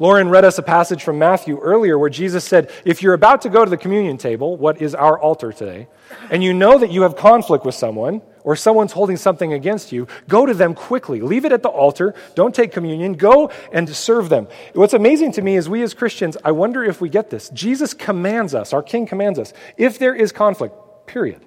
Lauren 0.00 0.30
read 0.30 0.46
us 0.46 0.56
a 0.56 0.62
passage 0.62 1.04
from 1.04 1.18
Matthew 1.18 1.60
earlier 1.60 1.98
where 1.98 2.08
Jesus 2.08 2.42
said, 2.42 2.70
If 2.86 3.02
you're 3.02 3.12
about 3.12 3.42
to 3.42 3.50
go 3.50 3.64
to 3.64 3.70
the 3.70 3.76
communion 3.76 4.16
table, 4.16 4.56
what 4.56 4.80
is 4.80 4.94
our 4.94 5.18
altar 5.20 5.52
today, 5.52 5.88
and 6.30 6.42
you 6.42 6.54
know 6.54 6.78
that 6.78 6.90
you 6.90 7.02
have 7.02 7.16
conflict 7.16 7.66
with 7.66 7.74
someone, 7.74 8.22
or 8.42 8.56
someone's 8.56 8.92
holding 8.92 9.18
something 9.18 9.52
against 9.52 9.92
you, 9.92 10.08
go 10.26 10.46
to 10.46 10.54
them 10.54 10.74
quickly. 10.74 11.20
Leave 11.20 11.44
it 11.44 11.52
at 11.52 11.62
the 11.62 11.68
altar. 11.68 12.14
Don't 12.34 12.54
take 12.54 12.72
communion. 12.72 13.12
Go 13.12 13.50
and 13.72 13.86
serve 13.88 14.30
them. 14.30 14.48
What's 14.72 14.94
amazing 14.94 15.32
to 15.32 15.42
me 15.42 15.56
is 15.56 15.68
we 15.68 15.82
as 15.82 15.92
Christians, 15.92 16.38
I 16.42 16.52
wonder 16.52 16.82
if 16.82 17.02
we 17.02 17.10
get 17.10 17.28
this. 17.28 17.50
Jesus 17.50 17.92
commands 17.92 18.54
us, 18.54 18.72
our 18.72 18.82
King 18.82 19.06
commands 19.06 19.38
us, 19.38 19.52
if 19.76 19.98
there 19.98 20.14
is 20.14 20.32
conflict, 20.32 20.74
period. 21.06 21.44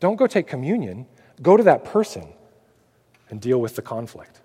Don't 0.00 0.16
go 0.16 0.26
take 0.26 0.46
communion. 0.46 1.06
Go 1.42 1.56
to 1.56 1.62
that 1.64 1.84
person 1.84 2.28
and 3.30 3.40
deal 3.40 3.60
with 3.60 3.76
the 3.76 3.82
conflict. 3.82 4.40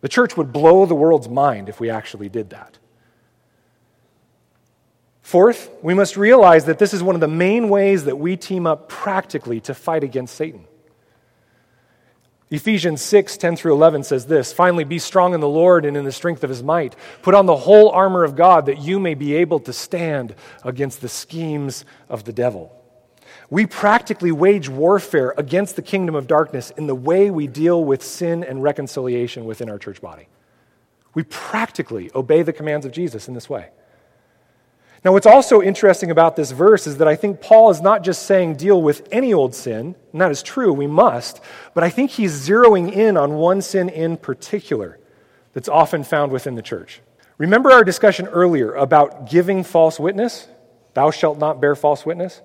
The 0.00 0.08
church 0.08 0.36
would 0.36 0.52
blow 0.52 0.84
the 0.84 0.94
world's 0.94 1.28
mind 1.28 1.68
if 1.68 1.80
we 1.80 1.90
actually 1.90 2.28
did 2.28 2.50
that. 2.50 2.78
Fourth, 5.22 5.70
we 5.82 5.94
must 5.94 6.18
realize 6.18 6.66
that 6.66 6.78
this 6.78 6.92
is 6.92 7.02
one 7.02 7.14
of 7.14 7.22
the 7.22 7.28
main 7.28 7.70
ways 7.70 8.04
that 8.04 8.16
we 8.16 8.36
team 8.36 8.66
up 8.66 8.90
practically 8.90 9.60
to 9.60 9.72
fight 9.72 10.04
against 10.04 10.34
Satan. 10.34 10.66
Ephesians 12.50 13.00
6, 13.00 13.38
10 13.38 13.56
through 13.56 13.72
11 13.72 14.04
says 14.04 14.26
this 14.26 14.52
Finally, 14.52 14.84
be 14.84 14.98
strong 14.98 15.32
in 15.32 15.40
the 15.40 15.48
Lord 15.48 15.86
and 15.86 15.96
in 15.96 16.04
the 16.04 16.12
strength 16.12 16.44
of 16.44 16.50
his 16.50 16.62
might. 16.62 16.94
Put 17.22 17.34
on 17.34 17.46
the 17.46 17.56
whole 17.56 17.88
armor 17.88 18.22
of 18.22 18.36
God 18.36 18.66
that 18.66 18.82
you 18.82 19.00
may 19.00 19.14
be 19.14 19.34
able 19.34 19.60
to 19.60 19.72
stand 19.72 20.34
against 20.62 21.00
the 21.00 21.08
schemes 21.08 21.86
of 22.10 22.24
the 22.24 22.32
devil. 22.32 22.83
We 23.50 23.66
practically 23.66 24.32
wage 24.32 24.68
warfare 24.68 25.34
against 25.36 25.76
the 25.76 25.82
kingdom 25.82 26.14
of 26.14 26.26
darkness 26.26 26.70
in 26.70 26.86
the 26.86 26.94
way 26.94 27.30
we 27.30 27.46
deal 27.46 27.84
with 27.84 28.02
sin 28.02 28.42
and 28.44 28.62
reconciliation 28.62 29.44
within 29.44 29.70
our 29.70 29.78
church 29.78 30.00
body. 30.00 30.28
We 31.14 31.22
practically 31.24 32.10
obey 32.14 32.42
the 32.42 32.52
commands 32.52 32.86
of 32.86 32.92
Jesus 32.92 33.28
in 33.28 33.34
this 33.34 33.48
way. 33.48 33.68
Now, 35.04 35.12
what's 35.12 35.26
also 35.26 35.60
interesting 35.60 36.10
about 36.10 36.34
this 36.34 36.50
verse 36.50 36.86
is 36.86 36.96
that 36.96 37.06
I 37.06 37.14
think 37.14 37.42
Paul 37.42 37.68
is 37.68 37.82
not 37.82 38.02
just 38.02 38.22
saying 38.22 38.56
deal 38.56 38.80
with 38.80 39.06
any 39.12 39.34
old 39.34 39.54
sin, 39.54 39.94
and 40.12 40.20
that 40.20 40.30
is 40.30 40.42
true, 40.42 40.72
we 40.72 40.86
must, 40.86 41.42
but 41.74 41.84
I 41.84 41.90
think 41.90 42.10
he's 42.10 42.48
zeroing 42.48 42.90
in 42.90 43.18
on 43.18 43.34
one 43.34 43.60
sin 43.60 43.90
in 43.90 44.16
particular 44.16 44.98
that's 45.52 45.68
often 45.68 46.04
found 46.04 46.32
within 46.32 46.54
the 46.54 46.62
church. 46.62 47.02
Remember 47.36 47.70
our 47.70 47.84
discussion 47.84 48.26
earlier 48.28 48.72
about 48.74 49.28
giving 49.28 49.62
false 49.62 50.00
witness? 50.00 50.48
Thou 50.94 51.10
shalt 51.10 51.38
not 51.38 51.60
bear 51.60 51.76
false 51.76 52.06
witness? 52.06 52.40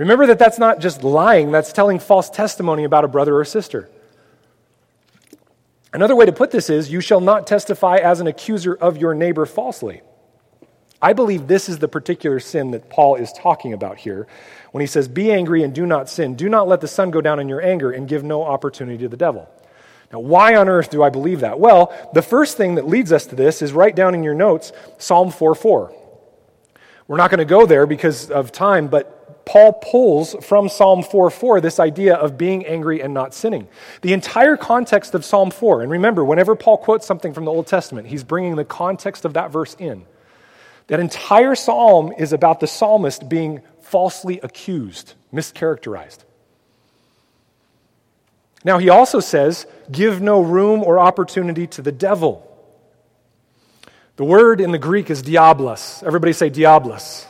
Remember 0.00 0.26
that 0.28 0.38
that's 0.38 0.58
not 0.58 0.80
just 0.80 1.04
lying, 1.04 1.52
that's 1.52 1.74
telling 1.74 1.98
false 1.98 2.30
testimony 2.30 2.84
about 2.84 3.04
a 3.04 3.08
brother 3.08 3.36
or 3.36 3.44
sister. 3.44 3.90
Another 5.92 6.16
way 6.16 6.24
to 6.24 6.32
put 6.32 6.50
this 6.50 6.70
is 6.70 6.90
you 6.90 7.02
shall 7.02 7.20
not 7.20 7.46
testify 7.46 7.98
as 7.98 8.18
an 8.18 8.26
accuser 8.26 8.74
of 8.74 8.96
your 8.96 9.12
neighbor 9.12 9.44
falsely. 9.44 10.00
I 11.02 11.12
believe 11.12 11.48
this 11.48 11.68
is 11.68 11.80
the 11.80 11.86
particular 11.86 12.40
sin 12.40 12.70
that 12.70 12.88
Paul 12.88 13.16
is 13.16 13.30
talking 13.30 13.74
about 13.74 13.98
here 13.98 14.26
when 14.70 14.80
he 14.80 14.86
says, 14.86 15.06
Be 15.06 15.30
angry 15.30 15.62
and 15.62 15.74
do 15.74 15.84
not 15.84 16.08
sin. 16.08 16.34
Do 16.34 16.48
not 16.48 16.66
let 16.66 16.80
the 16.80 16.88
sun 16.88 17.10
go 17.10 17.20
down 17.20 17.38
in 17.38 17.46
your 17.46 17.60
anger 17.60 17.90
and 17.90 18.08
give 18.08 18.24
no 18.24 18.42
opportunity 18.42 18.96
to 19.02 19.08
the 19.10 19.18
devil. 19.18 19.50
Now, 20.10 20.20
why 20.20 20.56
on 20.56 20.70
earth 20.70 20.88
do 20.88 21.02
I 21.02 21.10
believe 21.10 21.40
that? 21.40 21.60
Well, 21.60 21.92
the 22.14 22.22
first 22.22 22.56
thing 22.56 22.76
that 22.76 22.88
leads 22.88 23.12
us 23.12 23.26
to 23.26 23.36
this 23.36 23.60
is 23.60 23.74
write 23.74 23.96
down 23.96 24.14
in 24.14 24.24
your 24.24 24.32
notes 24.32 24.72
Psalm 24.96 25.30
4 25.30 25.54
4. 25.54 25.94
We're 27.06 27.18
not 27.18 27.30
going 27.30 27.38
to 27.38 27.44
go 27.44 27.66
there 27.66 27.86
because 27.86 28.30
of 28.30 28.50
time, 28.50 28.88
but 28.88 29.18
Paul 29.50 29.72
pulls 29.72 30.36
from 30.44 30.68
Psalm 30.68 31.02
4 31.02 31.28
4 31.28 31.60
this 31.60 31.80
idea 31.80 32.14
of 32.14 32.38
being 32.38 32.64
angry 32.64 33.02
and 33.02 33.12
not 33.12 33.34
sinning. 33.34 33.66
The 34.00 34.12
entire 34.12 34.56
context 34.56 35.12
of 35.16 35.24
Psalm 35.24 35.50
4, 35.50 35.82
and 35.82 35.90
remember, 35.90 36.24
whenever 36.24 36.54
Paul 36.54 36.78
quotes 36.78 37.04
something 37.04 37.34
from 37.34 37.46
the 37.46 37.50
Old 37.50 37.66
Testament, 37.66 38.06
he's 38.06 38.22
bringing 38.22 38.54
the 38.54 38.64
context 38.64 39.24
of 39.24 39.34
that 39.34 39.50
verse 39.50 39.74
in. 39.80 40.06
That 40.86 41.00
entire 41.00 41.56
psalm 41.56 42.12
is 42.16 42.32
about 42.32 42.60
the 42.60 42.68
psalmist 42.68 43.28
being 43.28 43.62
falsely 43.80 44.38
accused, 44.40 45.14
mischaracterized. 45.34 46.18
Now, 48.64 48.78
he 48.78 48.88
also 48.88 49.18
says, 49.18 49.66
give 49.90 50.20
no 50.20 50.42
room 50.42 50.84
or 50.84 51.00
opportunity 51.00 51.66
to 51.66 51.82
the 51.82 51.90
devil. 51.90 52.46
The 54.14 54.24
word 54.24 54.60
in 54.60 54.70
the 54.70 54.78
Greek 54.78 55.10
is 55.10 55.22
diablos. 55.22 56.04
Everybody 56.06 56.34
say 56.34 56.50
diablos. 56.50 57.26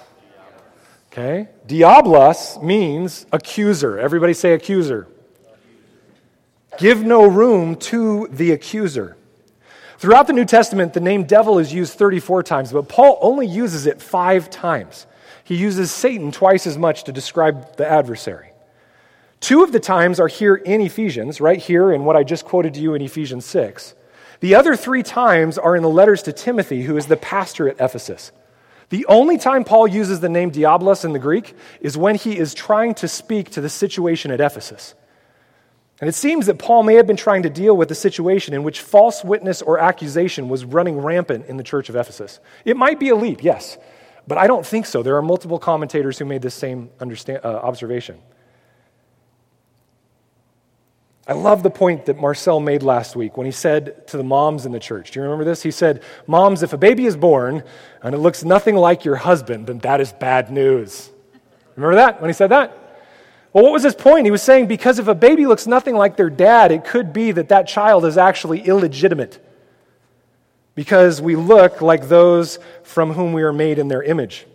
Okay? 1.13 1.49
Diablos 1.67 2.59
means 2.63 3.27
accuser. 3.33 3.99
Everybody 3.99 4.33
say 4.33 4.53
accuser. 4.53 5.09
Give 6.79 7.03
no 7.03 7.27
room 7.27 7.75
to 7.77 8.29
the 8.31 8.53
accuser. 8.53 9.17
Throughout 9.99 10.29
the 10.29 10.33
New 10.33 10.45
Testament, 10.45 10.95
the 10.95 11.01
name 11.01 11.25
devil 11.25 11.59
is 11.59 11.75
used 11.75 11.95
34 11.95 12.45
times, 12.45 12.73
but 12.73 12.89
Paul 12.89 13.19
only 13.21 13.47
uses 13.47 13.87
it 13.87 14.01
five 14.01 14.49
times. 14.49 15.07
He 15.43 15.57
uses 15.57 15.91
Satan 15.91 16.31
twice 16.31 16.67
as 16.67 16.79
much 16.79 17.05
to 17.05 17.13
describe 17.13 17.77
the 17.77 17.87
adversary. 17.87 18.53
Two 19.41 19.65
of 19.65 19.73
the 19.73 19.81
times 19.81 20.21
are 20.21 20.29
here 20.29 20.55
in 20.55 20.81
Ephesians, 20.81 21.41
right 21.41 21.59
here 21.59 21.93
in 21.93 22.05
what 22.05 22.17
I 22.17 22.23
just 22.23 22.45
quoted 22.45 22.75
to 22.75 22.81
you 22.81 22.95
in 22.95 23.03
Ephesians 23.03 23.45
6. 23.47 23.95
The 24.39 24.55
other 24.55 24.77
three 24.77 25.03
times 25.03 25.59
are 25.59 25.75
in 25.75 25.83
the 25.83 25.91
letters 25.91 26.23
to 26.23 26.33
Timothy, 26.33 26.83
who 26.83 26.97
is 26.97 27.07
the 27.07 27.17
pastor 27.17 27.69
at 27.69 27.81
Ephesus. 27.81 28.33
The 28.91 29.07
only 29.07 29.39
time 29.39 29.65
Paul 29.65 29.87
uses 29.87 30.21
the 30.21 30.29
name 30.29 30.51
Diabolos 30.51 31.05
in 31.05 31.13
the 31.13 31.19
Greek 31.19 31.57
is 31.81 31.97
when 31.97 32.17
he 32.17 32.37
is 32.37 32.55
trying 32.55 32.95
to 32.97 33.09
speak 33.09 33.51
to 33.51 33.61
the 33.61 33.69
situation 33.69 34.31
at 34.31 34.41
Ephesus. 34.41 34.95
And 36.01 36.09
it 36.09 36.15
seems 36.15 36.47
that 36.47 36.59
Paul 36.59 36.83
may 36.83 36.95
have 36.95 37.07
been 37.07 37.17
trying 37.17 37.43
to 37.45 37.51
deal 37.51 37.77
with 37.77 37.91
a 37.91 37.95
situation 37.95 38.53
in 38.53 38.63
which 38.63 38.81
false 38.81 39.23
witness 39.23 39.63
or 39.63 39.79
accusation 39.79 40.49
was 40.49 40.65
running 40.65 40.99
rampant 40.99 41.47
in 41.47 41.57
the 41.57 41.63
church 41.63 41.89
of 41.89 41.95
Ephesus. 41.95 42.41
It 42.65 42.77
might 42.77 42.99
be 42.99 43.11
a 43.11 43.15
leap, 43.15 43.45
yes, 43.45 43.79
but 44.27 44.39
I 44.39 44.47
don't 44.47 44.67
think 44.67 44.87
so. 44.87 45.03
There 45.03 45.17
are 45.17 45.23
multiple 45.23 45.59
commentators 45.59 46.19
who 46.19 46.25
made 46.25 46.43
this 46.43 46.55
same 46.55 46.91
uh, 47.01 47.05
observation. 47.45 48.19
I 51.31 51.35
love 51.35 51.63
the 51.63 51.71
point 51.71 52.07
that 52.07 52.19
Marcel 52.19 52.59
made 52.59 52.83
last 52.83 53.15
week 53.15 53.37
when 53.37 53.45
he 53.45 53.53
said 53.53 54.09
to 54.09 54.17
the 54.17 54.25
moms 54.25 54.67
in 54.67 54.73
the 54.73 54.81
church. 54.81 55.13
Do 55.13 55.21
you 55.21 55.23
remember 55.23 55.45
this? 55.45 55.63
He 55.63 55.71
said, 55.71 56.03
Moms, 56.27 56.65
if 56.65 56.73
a 56.73 56.77
baby 56.77 57.07
is 57.07 57.17
born 57.17 57.63
and 58.03 58.17
it 58.17 58.19
looks 58.19 58.43
nothing 58.43 58.75
like 58.75 59.05
your 59.05 59.15
husband, 59.15 59.69
then 59.69 59.79
that 59.79 60.01
is 60.01 60.13
bad 60.13 60.51
news. 60.51 61.09
Remember 61.77 61.95
that 61.95 62.21
when 62.21 62.31
he 62.31 62.35
said 62.35 62.49
that? 62.49 62.77
Well, 63.53 63.63
what 63.63 63.73
was 63.73 63.85
his 63.85 63.95
point? 63.95 64.25
He 64.25 64.33
was 64.33 64.43
saying 64.43 64.67
because 64.67 64.99
if 64.99 65.07
a 65.07 65.15
baby 65.15 65.47
looks 65.47 65.69
nothing 65.69 65.95
like 65.95 66.17
their 66.17 66.31
dad, 66.31 66.73
it 66.73 66.85
could 66.85 67.13
be 67.13 67.31
that 67.31 67.51
that 67.51 67.69
child 67.69 68.05
is 68.05 68.19
actually 68.19 68.63
illegitimate 68.63 69.39
because 70.75 71.23
we 71.23 71.37
look 71.37 71.81
like 71.81 72.09
those 72.09 72.59
from 72.83 73.13
whom 73.13 73.33
we 73.33 73.45
are 73.45 73.53
made 73.53 73.79
in 73.79 73.87
their 73.87 74.03
image. 74.03 74.49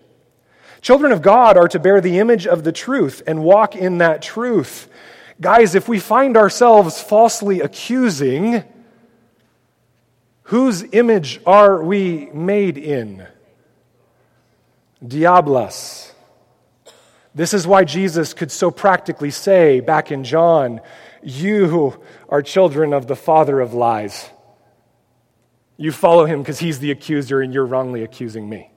Children 0.82 1.14
of 1.14 1.22
God 1.22 1.56
are 1.56 1.70
to 1.70 1.80
bear 1.80 2.02
the 2.02 2.20
image 2.20 2.46
of 2.46 2.66
the 2.66 2.74
truth 2.74 3.24
and 3.26 3.46
walk 3.46 3.78
in 3.78 4.00
that 4.00 4.22
truth. 4.22 4.90
Guys, 5.42 5.76
if 5.76 5.90
we 5.90 6.00
find 6.00 6.38
ourselves 6.38 7.02
falsely 7.02 7.60
accusing, 7.60 8.64
whose 10.44 10.84
image 10.94 11.42
are 11.46 11.84
we 11.84 12.30
made 12.34 12.78
in? 12.78 13.28
Diablos. 15.06 16.14
This 17.34 17.54
is 17.54 17.68
why 17.68 17.84
Jesus 17.84 18.34
could 18.34 18.50
so 18.50 18.72
practically 18.72 19.30
say 19.30 19.82
back 19.82 20.10
in 20.10 20.24
John, 20.24 20.80
You 21.22 22.02
are 22.30 22.42
children 22.42 22.94
of 22.94 23.08
the 23.08 23.16
father 23.16 23.60
of 23.60 23.74
lies. 23.74 24.30
You 25.76 25.92
follow 25.92 26.26
him 26.26 26.42
because 26.42 26.60
he's 26.60 26.80
the 26.80 26.92
accuser 26.92 27.42
and 27.42 27.54
you're 27.54 27.66
wrongly 27.66 28.04
accusing 28.04 28.48
me. 28.48 28.72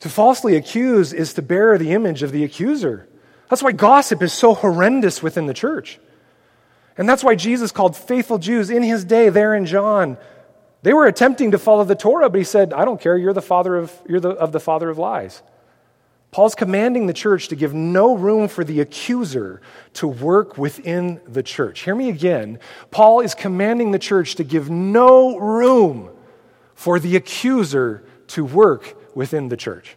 To 0.00 0.08
falsely 0.08 0.56
accuse 0.56 1.12
is 1.12 1.34
to 1.34 1.42
bear 1.42 1.76
the 1.76 1.92
image 1.92 2.22
of 2.22 2.32
the 2.32 2.44
accuser. 2.44 3.06
That's 3.48 3.62
why 3.62 3.72
gossip 3.72 4.22
is 4.22 4.32
so 4.32 4.54
horrendous 4.54 5.22
within 5.22 5.46
the 5.46 5.54
church. 5.54 5.98
And 6.98 7.08
that's 7.08 7.22
why 7.22 7.34
Jesus 7.34 7.72
called 7.72 7.96
faithful 7.96 8.38
Jews 8.38 8.70
in 8.70 8.82
his 8.82 9.04
day 9.04 9.28
there 9.28 9.54
in 9.54 9.66
John. 9.66 10.16
They 10.82 10.92
were 10.92 11.06
attempting 11.06 11.50
to 11.50 11.58
follow 11.58 11.84
the 11.84 11.94
Torah, 11.94 12.30
but 12.30 12.38
he 12.38 12.44
said, 12.44 12.72
I 12.72 12.84
don't 12.84 13.00
care, 13.00 13.16
you're 13.16 13.32
the 13.32 13.42
father 13.42 13.76
of, 13.76 13.92
you're 14.08 14.20
the, 14.20 14.30
of 14.30 14.52
the 14.52 14.60
father 14.60 14.88
of 14.88 14.98
lies. 14.98 15.42
Paul's 16.30 16.54
commanding 16.54 17.06
the 17.06 17.12
church 17.12 17.48
to 17.48 17.56
give 17.56 17.72
no 17.72 18.14
room 18.14 18.48
for 18.48 18.62
the 18.62 18.80
accuser 18.80 19.62
to 19.94 20.06
work 20.06 20.58
within 20.58 21.20
the 21.26 21.42
church. 21.42 21.80
Hear 21.80 21.94
me 21.94 22.08
again. 22.08 22.58
Paul 22.90 23.20
is 23.20 23.34
commanding 23.34 23.90
the 23.90 23.98
church 23.98 24.34
to 24.36 24.44
give 24.44 24.68
no 24.68 25.38
room 25.38 26.10
for 26.74 26.98
the 26.98 27.16
accuser 27.16 28.04
to 28.28 28.44
work 28.44 28.96
within 29.16 29.48
the 29.48 29.56
church. 29.56 29.96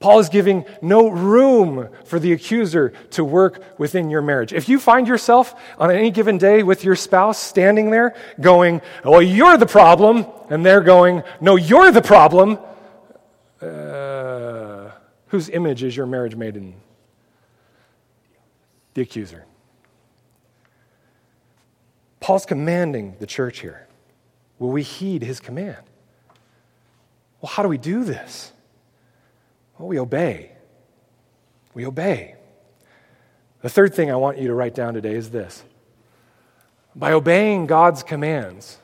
Paul 0.00 0.20
is 0.20 0.28
giving 0.28 0.64
no 0.80 1.08
room 1.08 1.88
for 2.04 2.20
the 2.20 2.32
accuser 2.32 2.90
to 3.10 3.24
work 3.24 3.78
within 3.78 4.10
your 4.10 4.22
marriage. 4.22 4.52
If 4.52 4.68
you 4.68 4.78
find 4.78 5.08
yourself 5.08 5.54
on 5.76 5.90
any 5.90 6.10
given 6.10 6.38
day 6.38 6.62
with 6.62 6.84
your 6.84 6.94
spouse 6.94 7.38
standing 7.38 7.90
there 7.90 8.14
going, 8.40 8.80
Well, 9.04 9.22
you're 9.22 9.56
the 9.56 9.66
problem, 9.66 10.26
and 10.50 10.64
they're 10.64 10.82
going, 10.82 11.24
No, 11.40 11.56
you're 11.56 11.90
the 11.90 12.02
problem, 12.02 12.58
uh, 13.60 14.90
whose 15.28 15.48
image 15.48 15.82
is 15.82 15.96
your 15.96 16.06
marriage 16.06 16.36
made 16.36 16.56
in? 16.56 16.74
The 18.94 19.02
accuser. 19.02 19.44
Paul's 22.20 22.46
commanding 22.46 23.16
the 23.18 23.26
church 23.26 23.60
here. 23.60 23.86
Will 24.60 24.70
we 24.70 24.82
heed 24.82 25.22
his 25.22 25.40
command? 25.40 25.82
Well, 27.40 27.50
how 27.50 27.62
do 27.62 27.68
we 27.68 27.78
do 27.78 28.04
this? 28.04 28.52
Well, 29.78 29.88
we 29.88 29.98
obey. 29.98 30.52
We 31.74 31.86
obey. 31.86 32.34
The 33.62 33.68
third 33.68 33.94
thing 33.94 34.10
I 34.10 34.16
want 34.16 34.38
you 34.38 34.48
to 34.48 34.54
write 34.54 34.74
down 34.74 34.94
today 34.94 35.14
is 35.14 35.30
this 35.30 35.64
by 36.94 37.12
obeying 37.12 37.66
God's 37.66 38.02
commands, 38.02 38.78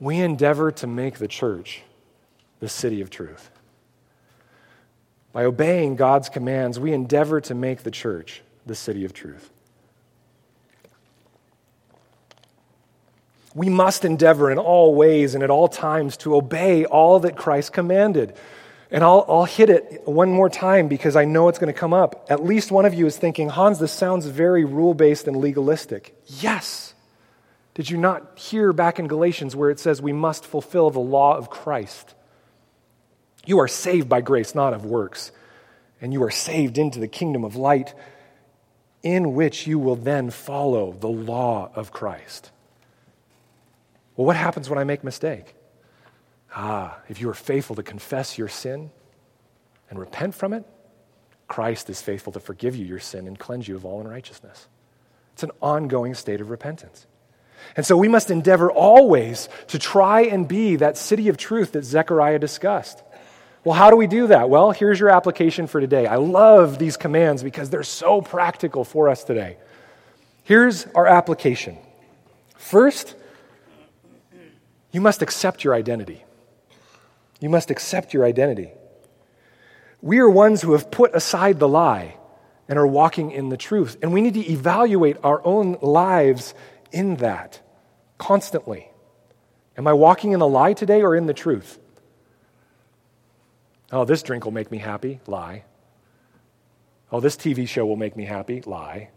we 0.00 0.18
endeavor 0.18 0.72
to 0.72 0.86
make 0.86 1.18
the 1.18 1.28
church 1.28 1.82
the 2.60 2.68
city 2.68 3.00
of 3.00 3.10
truth. 3.10 3.50
By 5.32 5.44
obeying 5.44 5.96
God's 5.96 6.28
commands, 6.28 6.80
we 6.80 6.92
endeavor 6.92 7.40
to 7.42 7.54
make 7.54 7.82
the 7.82 7.90
church 7.90 8.42
the 8.64 8.74
city 8.74 9.04
of 9.04 9.12
truth. 9.12 9.50
We 13.54 13.68
must 13.68 14.04
endeavor 14.04 14.50
in 14.50 14.58
all 14.58 14.94
ways 14.94 15.34
and 15.34 15.44
at 15.44 15.50
all 15.50 15.68
times 15.68 16.16
to 16.18 16.34
obey 16.34 16.84
all 16.84 17.20
that 17.20 17.36
Christ 17.36 17.72
commanded. 17.72 18.34
And 18.90 19.02
I'll, 19.02 19.24
I'll 19.28 19.44
hit 19.44 19.68
it 19.68 20.02
one 20.06 20.30
more 20.30 20.48
time 20.48 20.86
because 20.86 21.16
I 21.16 21.24
know 21.24 21.48
it's 21.48 21.58
going 21.58 21.72
to 21.72 21.78
come 21.78 21.92
up. 21.92 22.26
At 22.28 22.44
least 22.44 22.70
one 22.70 22.84
of 22.84 22.94
you 22.94 23.06
is 23.06 23.16
thinking, 23.16 23.48
Hans, 23.48 23.78
this 23.78 23.92
sounds 23.92 24.26
very 24.26 24.64
rule 24.64 24.94
based 24.94 25.26
and 25.26 25.36
legalistic. 25.36 26.14
Yes. 26.26 26.94
Did 27.74 27.90
you 27.90 27.96
not 27.96 28.38
hear 28.38 28.72
back 28.72 28.98
in 28.98 29.08
Galatians 29.08 29.56
where 29.56 29.70
it 29.70 29.80
says 29.80 30.00
we 30.00 30.12
must 30.12 30.46
fulfill 30.46 30.90
the 30.90 31.00
law 31.00 31.36
of 31.36 31.50
Christ? 31.50 32.14
You 33.44 33.58
are 33.58 33.68
saved 33.68 34.08
by 34.08 34.20
grace, 34.20 34.54
not 34.54 34.72
of 34.72 34.84
works. 34.84 35.32
And 36.00 36.12
you 36.12 36.22
are 36.22 36.30
saved 36.30 36.78
into 36.78 37.00
the 37.00 37.08
kingdom 37.08 37.44
of 37.44 37.56
light 37.56 37.92
in 39.02 39.34
which 39.34 39.66
you 39.66 39.78
will 39.78 39.96
then 39.96 40.30
follow 40.30 40.92
the 40.92 41.08
law 41.08 41.70
of 41.74 41.92
Christ. 41.92 42.50
Well, 44.16 44.26
what 44.26 44.36
happens 44.36 44.70
when 44.70 44.78
I 44.78 44.84
make 44.84 45.02
a 45.02 45.06
mistake? 45.06 45.55
Ah, 46.54 46.98
if 47.08 47.20
you 47.20 47.28
are 47.28 47.34
faithful 47.34 47.76
to 47.76 47.82
confess 47.82 48.38
your 48.38 48.48
sin 48.48 48.90
and 49.90 49.98
repent 49.98 50.34
from 50.34 50.52
it, 50.52 50.64
Christ 51.48 51.90
is 51.90 52.02
faithful 52.02 52.32
to 52.32 52.40
forgive 52.40 52.74
you 52.74 52.84
your 52.84 52.98
sin 52.98 53.26
and 53.26 53.38
cleanse 53.38 53.68
you 53.68 53.76
of 53.76 53.84
all 53.84 54.00
unrighteousness. 54.00 54.68
It's 55.34 55.42
an 55.42 55.52
ongoing 55.60 56.14
state 56.14 56.40
of 56.40 56.50
repentance. 56.50 57.06
And 57.76 57.84
so 57.84 57.96
we 57.96 58.08
must 58.08 58.30
endeavor 58.30 58.70
always 58.70 59.48
to 59.68 59.78
try 59.78 60.22
and 60.22 60.46
be 60.46 60.76
that 60.76 60.96
city 60.96 61.28
of 61.28 61.36
truth 61.36 61.72
that 61.72 61.84
Zechariah 61.84 62.38
discussed. 62.38 63.02
Well, 63.64 63.74
how 63.74 63.90
do 63.90 63.96
we 63.96 64.06
do 64.06 64.28
that? 64.28 64.48
Well, 64.48 64.70
here's 64.70 65.00
your 65.00 65.10
application 65.10 65.66
for 65.66 65.80
today. 65.80 66.06
I 66.06 66.16
love 66.16 66.78
these 66.78 66.96
commands 66.96 67.42
because 67.42 67.68
they're 67.68 67.82
so 67.82 68.20
practical 68.20 68.84
for 68.84 69.08
us 69.08 69.24
today. 69.24 69.56
Here's 70.44 70.86
our 70.94 71.06
application. 71.06 71.76
First, 72.56 73.16
you 74.92 75.00
must 75.00 75.20
accept 75.20 75.64
your 75.64 75.74
identity. 75.74 76.24
You 77.40 77.48
must 77.48 77.70
accept 77.70 78.14
your 78.14 78.24
identity. 78.24 78.72
We 80.00 80.18
are 80.18 80.28
ones 80.28 80.62
who 80.62 80.72
have 80.72 80.90
put 80.90 81.14
aside 81.14 81.58
the 81.58 81.68
lie 81.68 82.16
and 82.68 82.78
are 82.78 82.86
walking 82.86 83.30
in 83.30 83.48
the 83.48 83.56
truth. 83.56 83.96
And 84.02 84.12
we 84.12 84.20
need 84.20 84.34
to 84.34 84.52
evaluate 84.52 85.16
our 85.22 85.44
own 85.44 85.78
lives 85.82 86.54
in 86.92 87.16
that 87.16 87.60
constantly. 88.18 88.90
Am 89.76 89.86
I 89.86 89.92
walking 89.92 90.32
in 90.32 90.40
the 90.40 90.48
lie 90.48 90.72
today 90.72 91.02
or 91.02 91.14
in 91.14 91.26
the 91.26 91.34
truth? 91.34 91.78
Oh, 93.92 94.04
this 94.04 94.22
drink 94.22 94.44
will 94.44 94.52
make 94.52 94.70
me 94.70 94.78
happy. 94.78 95.20
Lie. 95.26 95.64
Oh, 97.12 97.20
this 97.20 97.36
TV 97.36 97.68
show 97.68 97.86
will 97.86 97.96
make 97.96 98.16
me 98.16 98.24
happy. 98.24 98.62
Lie. 98.62 99.10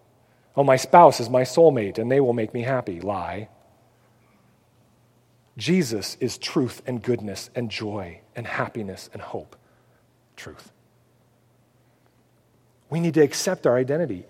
Oh, 0.55 0.63
my 0.63 0.75
spouse 0.75 1.19
is 1.19 1.29
my 1.29 1.41
soulmate 1.41 1.97
and 1.97 2.11
they 2.11 2.19
will 2.19 2.33
make 2.33 2.53
me 2.53 2.61
happy. 2.61 2.99
Lie. 3.01 3.49
Jesus 5.59 6.15
is 6.21 6.37
truth 6.37 6.81
and 6.87 7.03
goodness 7.03 7.49
and 7.53 7.69
joy 7.69 8.21
and 8.33 8.47
happiness 8.47 9.09
and 9.11 9.21
hope. 9.21 9.57
Truth. 10.37 10.71
We 12.89 13.01
need 13.01 13.13
to 13.15 13.21
accept 13.21 13.67
our 13.67 13.77
identity. 13.77 14.25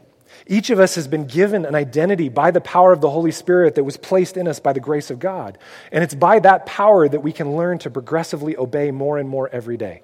Each 0.47 0.71
of 0.71 0.79
us 0.79 0.95
has 0.95 1.07
been 1.07 1.25
given 1.25 1.65
an 1.65 1.75
identity 1.75 2.29
by 2.29 2.49
the 2.49 2.61
power 2.61 2.91
of 2.91 3.01
the 3.01 3.09
Holy 3.09 3.31
Spirit 3.31 3.75
that 3.75 3.83
was 3.83 3.95
placed 3.95 4.37
in 4.37 4.47
us 4.47 4.59
by 4.59 4.73
the 4.73 4.79
grace 4.79 5.11
of 5.11 5.19
God. 5.19 5.59
And 5.91 6.03
it's 6.03 6.15
by 6.15 6.39
that 6.39 6.65
power 6.65 7.07
that 7.07 7.21
we 7.21 7.31
can 7.31 7.55
learn 7.55 7.77
to 7.79 7.91
progressively 7.91 8.57
obey 8.57 8.89
more 8.89 9.19
and 9.19 9.29
more 9.29 9.49
every 9.49 9.77
day. 9.77 10.01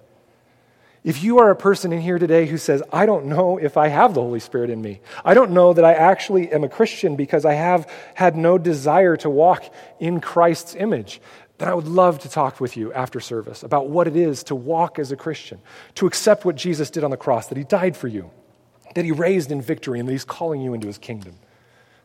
If 1.05 1.23
you 1.23 1.37
are 1.37 1.51
a 1.51 1.55
person 1.55 1.93
in 1.93 2.01
here 2.01 2.17
today 2.17 2.47
who 2.47 2.57
says, 2.57 2.81
I 2.91 3.05
don't 3.05 3.27
know 3.27 3.59
if 3.59 3.77
I 3.77 3.89
have 3.89 4.15
the 4.15 4.21
Holy 4.21 4.39
Spirit 4.39 4.71
in 4.71 4.81
me, 4.81 5.01
I 5.23 5.35
don't 5.35 5.51
know 5.51 5.71
that 5.71 5.85
I 5.85 5.93
actually 5.93 6.51
am 6.51 6.63
a 6.63 6.67
Christian 6.67 7.15
because 7.15 7.45
I 7.45 7.53
have 7.53 7.87
had 8.15 8.35
no 8.35 8.57
desire 8.57 9.15
to 9.17 9.29
walk 9.29 9.71
in 9.99 10.19
Christ's 10.19 10.73
image, 10.73 11.21
then 11.59 11.69
I 11.69 11.75
would 11.75 11.87
love 11.87 12.17
to 12.21 12.29
talk 12.29 12.59
with 12.59 12.75
you 12.75 12.91
after 12.91 13.19
service 13.19 13.61
about 13.61 13.87
what 13.87 14.07
it 14.07 14.15
is 14.15 14.45
to 14.45 14.55
walk 14.55 14.97
as 14.97 15.11
a 15.11 15.15
Christian, 15.15 15.59
to 15.93 16.07
accept 16.07 16.43
what 16.43 16.55
Jesus 16.55 16.89
did 16.89 17.03
on 17.03 17.11
the 17.11 17.17
cross, 17.17 17.49
that 17.49 17.57
he 17.59 17.63
died 17.63 17.95
for 17.95 18.07
you, 18.07 18.31
that 18.95 19.05
he 19.05 19.11
raised 19.11 19.51
in 19.51 19.61
victory, 19.61 19.99
and 19.99 20.09
that 20.09 20.11
he's 20.11 20.25
calling 20.25 20.59
you 20.59 20.73
into 20.73 20.87
his 20.87 20.97
kingdom. 20.97 21.35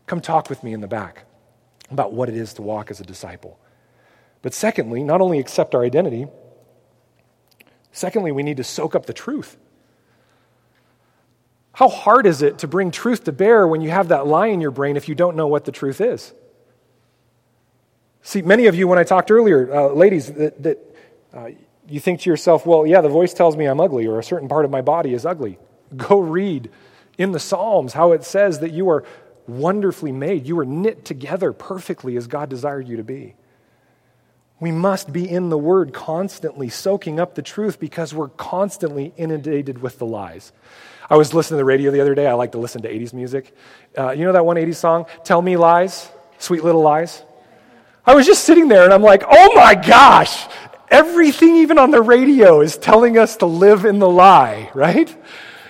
Come 0.06 0.20
talk 0.20 0.50
with 0.50 0.62
me 0.62 0.74
in 0.74 0.82
the 0.82 0.86
back 0.86 1.24
about 1.90 2.12
what 2.12 2.28
it 2.28 2.36
is 2.36 2.52
to 2.52 2.62
walk 2.62 2.90
as 2.90 3.00
a 3.00 3.04
disciple. 3.04 3.58
But 4.42 4.52
secondly, 4.52 5.02
not 5.02 5.22
only 5.22 5.38
accept 5.38 5.74
our 5.74 5.84
identity, 5.84 6.26
Secondly, 7.92 8.32
we 8.32 8.42
need 8.42 8.58
to 8.58 8.64
soak 8.64 8.94
up 8.94 9.06
the 9.06 9.12
truth. 9.12 9.56
How 11.72 11.88
hard 11.88 12.26
is 12.26 12.42
it 12.42 12.58
to 12.58 12.68
bring 12.68 12.90
truth 12.90 13.24
to 13.24 13.32
bear 13.32 13.66
when 13.66 13.80
you 13.80 13.90
have 13.90 14.08
that 14.08 14.26
lie 14.26 14.48
in 14.48 14.60
your 14.60 14.70
brain 14.70 14.96
if 14.96 15.08
you 15.08 15.14
don't 15.14 15.36
know 15.36 15.46
what 15.46 15.64
the 15.64 15.72
truth 15.72 16.00
is? 16.00 16.32
See, 18.22 18.42
many 18.42 18.66
of 18.66 18.74
you, 18.74 18.86
when 18.86 18.98
I 18.98 19.04
talked 19.04 19.30
earlier, 19.30 19.72
uh, 19.74 19.88
ladies, 19.88 20.30
that, 20.32 20.62
that 20.62 20.96
uh, 21.32 21.48
you 21.88 22.00
think 22.00 22.20
to 22.20 22.30
yourself, 22.30 22.66
well, 22.66 22.86
yeah, 22.86 23.00
the 23.00 23.08
voice 23.08 23.32
tells 23.32 23.56
me 23.56 23.66
I'm 23.66 23.80
ugly 23.80 24.06
or 24.06 24.18
a 24.18 24.22
certain 24.22 24.48
part 24.48 24.64
of 24.64 24.70
my 24.70 24.82
body 24.82 25.14
is 25.14 25.24
ugly. 25.24 25.58
Go 25.96 26.20
read 26.20 26.70
in 27.18 27.32
the 27.32 27.40
Psalms 27.40 27.92
how 27.92 28.12
it 28.12 28.24
says 28.24 28.60
that 28.60 28.72
you 28.72 28.90
are 28.90 29.04
wonderfully 29.46 30.12
made. 30.12 30.46
You 30.46 30.56
were 30.56 30.66
knit 30.66 31.04
together 31.04 31.52
perfectly 31.52 32.16
as 32.16 32.26
God 32.26 32.48
desired 32.48 32.88
you 32.88 32.96
to 32.98 33.04
be. 33.04 33.34
We 34.60 34.70
must 34.70 35.10
be 35.10 35.28
in 35.28 35.48
the 35.48 35.56
Word 35.56 35.94
constantly, 35.94 36.68
soaking 36.68 37.18
up 37.18 37.34
the 37.34 37.42
truth 37.42 37.80
because 37.80 38.12
we're 38.12 38.28
constantly 38.28 39.14
inundated 39.16 39.80
with 39.80 39.98
the 39.98 40.04
lies. 40.04 40.52
I 41.08 41.16
was 41.16 41.32
listening 41.32 41.56
to 41.56 41.62
the 41.62 41.64
radio 41.64 41.90
the 41.90 42.00
other 42.00 42.14
day. 42.14 42.26
I 42.26 42.34
like 42.34 42.52
to 42.52 42.58
listen 42.58 42.82
to 42.82 42.88
80s 42.88 43.14
music. 43.14 43.54
Uh, 43.98 44.10
you 44.10 44.24
know 44.24 44.32
that 44.32 44.44
one 44.44 44.56
80s 44.56 44.76
song, 44.76 45.06
Tell 45.24 45.40
Me 45.40 45.56
Lies? 45.56 46.10
Sweet 46.38 46.62
Little 46.62 46.82
Lies? 46.82 47.22
I 48.06 48.14
was 48.14 48.26
just 48.26 48.44
sitting 48.44 48.68
there 48.68 48.84
and 48.84 48.92
I'm 48.92 49.02
like, 49.02 49.24
oh 49.28 49.54
my 49.54 49.74
gosh, 49.74 50.46
everything 50.90 51.56
even 51.56 51.78
on 51.78 51.90
the 51.90 52.02
radio 52.02 52.60
is 52.60 52.76
telling 52.76 53.18
us 53.18 53.36
to 53.38 53.46
live 53.46 53.84
in 53.84 53.98
the 53.98 54.08
lie, 54.08 54.70
right? 54.74 55.14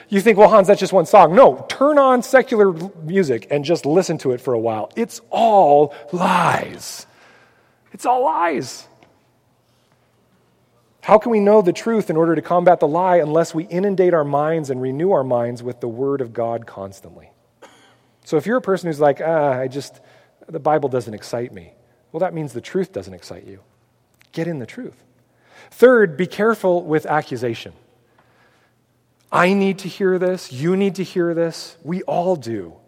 You 0.09 0.20
think, 0.20 0.36
well, 0.36 0.49
Hans, 0.49 0.66
that's 0.66 0.80
just 0.80 0.93
one 0.93 1.07
song. 1.07 1.34
No, 1.36 1.64
turn 1.68 1.97
on 1.99 2.22
secular 2.22 2.72
music 3.03 3.47
and 3.51 3.64
just 3.64 3.86
listen 3.86 4.18
to 4.18 4.32
it 4.32 4.41
for 4.41 4.55
a 4.55 4.59
while. 4.59 4.91
It's 4.97 5.20
all 5.30 5.95
lies. 6.12 7.07
It's 8.01 8.07
all 8.07 8.24
lies. 8.24 8.88
How 11.03 11.18
can 11.18 11.30
we 11.30 11.38
know 11.38 11.61
the 11.61 11.74
truth 11.74 12.09
in 12.09 12.16
order 12.16 12.34
to 12.34 12.40
combat 12.40 12.80
the 12.80 12.88
lie 12.88 13.18
unless 13.18 13.55
we 13.55 13.64
inundate 13.64 14.14
our 14.14 14.24
minds 14.24 14.70
and 14.70 14.80
renew 14.80 15.11
our 15.11 15.22
minds 15.22 15.62
with 15.62 15.82
the 15.82 15.88
Word 15.88 16.22
of 16.22 16.32
God 16.32 16.66
constantly? 16.66 17.30
So 18.24 18.38
if 18.38 18.46
you're 18.46 18.57
a 18.57 18.62
person 18.62 18.86
who's 18.86 19.01
like, 19.01 19.20
ah, 19.22 19.53
I 19.53 19.68
just, 19.68 20.01
the 20.48 20.59
Bible 20.59 20.88
doesn't 20.88 21.12
excite 21.12 21.53
me, 21.53 21.74
well, 22.11 22.20
that 22.20 22.32
means 22.32 22.55
the 22.55 22.62
truth 22.62 22.90
doesn't 22.90 23.12
excite 23.12 23.46
you. 23.46 23.61
Get 24.32 24.48
in 24.48 24.61
the 24.61 24.66
truth. 24.66 25.05
Third, 25.70 26.16
be 26.16 26.26
careful 26.26 26.82
with 26.82 27.05
accusation. 27.05 27.74
I 29.30 29.53
need 29.53 29.80
to 29.80 29.88
hear 29.88 30.18
this. 30.18 30.51
You 30.51 30.74
need 30.74 30.94
to 30.94 31.05
hear 31.05 31.34
this. 31.34 31.76
We 31.84 32.01
all 32.05 32.34
do. 32.34 32.80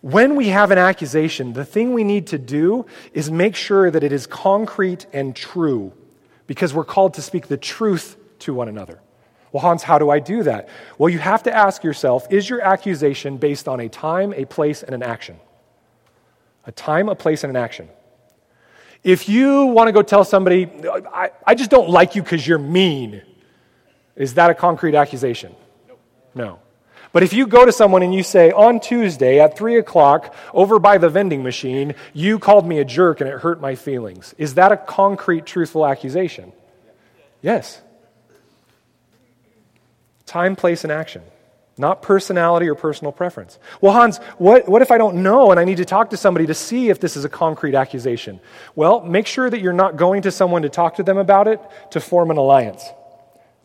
When 0.00 0.36
we 0.36 0.48
have 0.48 0.70
an 0.70 0.78
accusation, 0.78 1.52
the 1.52 1.64
thing 1.64 1.92
we 1.92 2.04
need 2.04 2.28
to 2.28 2.38
do 2.38 2.86
is 3.12 3.30
make 3.30 3.56
sure 3.56 3.90
that 3.90 4.04
it 4.04 4.12
is 4.12 4.26
concrete 4.26 5.06
and 5.12 5.34
true 5.34 5.92
because 6.46 6.72
we're 6.72 6.84
called 6.84 7.14
to 7.14 7.22
speak 7.22 7.48
the 7.48 7.56
truth 7.56 8.16
to 8.40 8.54
one 8.54 8.68
another. 8.68 9.00
Well, 9.52 9.62
Hans, 9.62 9.82
how 9.82 9.98
do 9.98 10.10
I 10.10 10.18
do 10.20 10.42
that? 10.44 10.68
Well, 10.98 11.08
you 11.08 11.18
have 11.18 11.42
to 11.44 11.54
ask 11.54 11.82
yourself 11.82 12.26
is 12.30 12.48
your 12.48 12.60
accusation 12.60 13.38
based 13.38 13.66
on 13.66 13.80
a 13.80 13.88
time, 13.88 14.32
a 14.34 14.44
place, 14.44 14.82
and 14.82 14.94
an 14.94 15.02
action? 15.02 15.36
A 16.66 16.72
time, 16.72 17.08
a 17.08 17.14
place, 17.14 17.44
and 17.44 17.50
an 17.50 17.56
action. 17.56 17.88
If 19.02 19.28
you 19.28 19.66
want 19.66 19.88
to 19.88 19.92
go 19.92 20.02
tell 20.02 20.24
somebody, 20.24 20.70
I, 21.12 21.30
I 21.46 21.54
just 21.54 21.70
don't 21.70 21.88
like 21.88 22.14
you 22.14 22.22
because 22.22 22.46
you're 22.46 22.58
mean, 22.58 23.22
is 24.16 24.34
that 24.34 24.50
a 24.50 24.54
concrete 24.54 24.94
accusation? 24.94 25.54
No. 26.34 26.58
But 27.12 27.22
if 27.22 27.32
you 27.32 27.46
go 27.46 27.64
to 27.64 27.72
someone 27.72 28.02
and 28.02 28.14
you 28.14 28.22
say, 28.22 28.50
on 28.50 28.80
Tuesday 28.80 29.40
at 29.40 29.56
3 29.56 29.78
o'clock 29.78 30.34
over 30.52 30.78
by 30.78 30.98
the 30.98 31.08
vending 31.08 31.42
machine, 31.42 31.94
you 32.12 32.38
called 32.38 32.66
me 32.66 32.78
a 32.78 32.84
jerk 32.84 33.20
and 33.20 33.30
it 33.30 33.38
hurt 33.40 33.60
my 33.60 33.74
feelings, 33.74 34.34
is 34.38 34.54
that 34.54 34.72
a 34.72 34.76
concrete, 34.76 35.46
truthful 35.46 35.86
accusation? 35.86 36.52
Yes. 37.40 37.80
Time, 40.26 40.56
place, 40.56 40.84
and 40.84 40.92
action, 40.92 41.22
not 41.78 42.02
personality 42.02 42.68
or 42.68 42.74
personal 42.74 43.12
preference. 43.12 43.58
Well, 43.80 43.94
Hans, 43.94 44.18
what, 44.36 44.68
what 44.68 44.82
if 44.82 44.90
I 44.90 44.98
don't 44.98 45.22
know 45.22 45.50
and 45.50 45.58
I 45.58 45.64
need 45.64 45.78
to 45.78 45.86
talk 45.86 46.10
to 46.10 46.18
somebody 46.18 46.46
to 46.46 46.54
see 46.54 46.90
if 46.90 47.00
this 47.00 47.16
is 47.16 47.24
a 47.24 47.30
concrete 47.30 47.74
accusation? 47.74 48.40
Well, 48.74 49.00
make 49.00 49.26
sure 49.26 49.48
that 49.48 49.60
you're 49.60 49.72
not 49.72 49.96
going 49.96 50.22
to 50.22 50.30
someone 50.30 50.62
to 50.62 50.68
talk 50.68 50.96
to 50.96 51.02
them 51.02 51.16
about 51.16 51.48
it 51.48 51.60
to 51.92 52.00
form 52.00 52.30
an 52.30 52.36
alliance 52.36 52.84